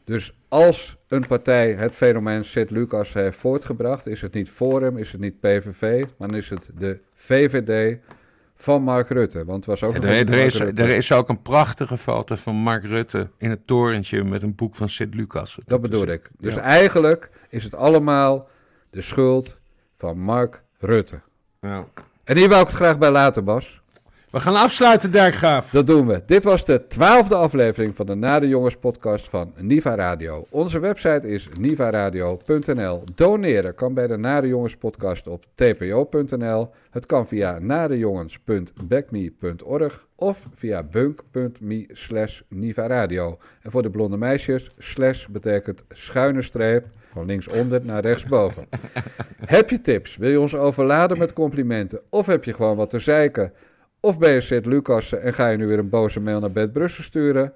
Dus 0.04 0.38
als 0.48 0.98
een 1.08 1.26
partij 1.26 1.72
het 1.72 1.94
fenomeen 1.94 2.44
Sid 2.44 2.70
Lucas 2.70 3.12
heeft 3.12 3.38
voortgebracht, 3.38 4.06
is 4.06 4.20
het 4.20 4.34
niet 4.34 4.50
Forum, 4.50 4.96
is 4.96 5.12
het 5.12 5.20
niet 5.20 5.40
PVV, 5.40 6.04
maar 6.18 6.28
dan 6.28 6.36
is 6.36 6.48
het 6.48 6.70
de 6.74 7.00
VVD 7.12 7.98
van 8.60 8.82
Mark 8.82 9.08
Rutte. 9.08 9.44
Want 9.44 9.64
was 9.64 9.82
ook 9.82 9.94
er, 9.94 10.04
er, 10.04 10.44
is, 10.44 10.60
er 10.60 10.88
is 10.88 11.12
ook 11.12 11.28
een 11.28 11.42
prachtige 11.42 11.96
foto 11.98 12.34
van 12.34 12.54
Mark 12.54 12.84
Rutte 12.84 13.30
in 13.38 13.50
het 13.50 13.66
torentje 13.66 14.24
met 14.24 14.42
een 14.42 14.54
boek 14.54 14.74
van 14.74 14.88
Sid 14.88 15.14
Lucas. 15.14 15.58
Dat 15.64 15.80
bedoel 15.80 16.06
ik. 16.06 16.30
Dus 16.38 16.54
Ja. 16.54 16.60
eigenlijk 16.60 17.30
is 17.48 17.64
het 17.64 17.74
allemaal 17.74 18.48
de 18.90 19.00
schuld 19.00 19.58
van 19.96 20.18
Mark 20.18 20.62
Rutte. 20.78 21.20
Ja. 21.60 21.84
En 22.24 22.36
hier 22.36 22.48
wou 22.48 22.60
ik 22.60 22.66
het 22.66 22.76
graag 22.76 22.98
bij 22.98 23.10
laten, 23.10 23.44
Bas. 23.44 23.80
We 24.30 24.40
gaan 24.40 24.54
afsluiten, 24.54 25.10
Dijkgraaf. 25.10 25.70
Dat 25.70 25.86
doen 25.86 26.06
we. 26.06 26.22
Dit 26.26 26.44
was 26.44 26.64
de 26.64 26.86
twaalfde 26.86 27.34
aflevering 27.34 27.96
van 27.96 28.06
de 28.06 28.14
Na 28.14 28.38
de 28.38 28.48
Jongens 28.48 28.76
podcast 28.76 29.28
van 29.28 29.52
Niva 29.56 29.94
Radio. 29.94 30.46
Onze 30.50 30.78
website 30.78 31.28
is 31.28 31.48
nivaradio.nl. 31.60 33.02
Doneren 33.14 33.74
kan 33.74 33.94
bij 33.94 34.06
de 34.06 34.16
Na 34.16 34.40
de 34.40 34.46
Jongens 34.46 34.76
podcast 34.76 35.26
op 35.26 35.44
tpo.nl. 35.54 36.70
Het 36.90 37.06
kan 37.06 37.28
via 37.28 37.58
nadejongens.backme.org 37.58 40.06
of 40.14 40.48
via 40.54 40.82
bunk.me 40.82 41.88
slash 41.92 42.40
nivaradio. 42.48 43.38
En 43.62 43.70
voor 43.70 43.82
de 43.82 43.90
blonde 43.90 44.16
meisjes, 44.16 44.70
slash 44.78 45.26
betekent 45.26 45.84
schuine 45.88 46.42
streep 46.42 46.86
van 47.12 47.26
linksonder 47.26 47.80
naar 47.84 48.02
rechtsboven. 48.02 48.66
heb 49.56 49.70
je 49.70 49.80
tips? 49.80 50.16
Wil 50.16 50.30
je 50.30 50.40
ons 50.40 50.54
overladen 50.54 51.18
met 51.18 51.32
complimenten? 51.32 52.00
Of 52.10 52.26
heb 52.26 52.44
je 52.44 52.52
gewoon 52.52 52.76
wat 52.76 52.90
te 52.90 52.98
zeiken? 52.98 53.52
Of 54.00 54.18
ben 54.18 54.32
je 54.32 54.40
Sint-Lucassen 54.40 55.22
en 55.22 55.34
ga 55.34 55.48
je 55.48 55.56
nu 55.56 55.66
weer 55.66 55.78
een 55.78 55.88
boze 55.88 56.20
mail 56.20 56.40
naar 56.40 56.52
Bed 56.52 56.72
Brussel 56.72 57.04
sturen? 57.04 57.52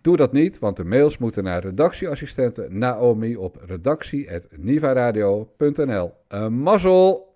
Doe 0.00 0.16
dat 0.16 0.32
niet, 0.32 0.58
want 0.58 0.76
de 0.76 0.84
mails 0.84 1.18
moeten 1.18 1.44
naar 1.44 1.62
redactieassistente 1.62 2.66
Naomi 2.68 3.36
op 3.36 3.62
redactie.nivaradio.nl. 3.66 6.14
Een 6.28 6.52
mazzel! 6.52 7.29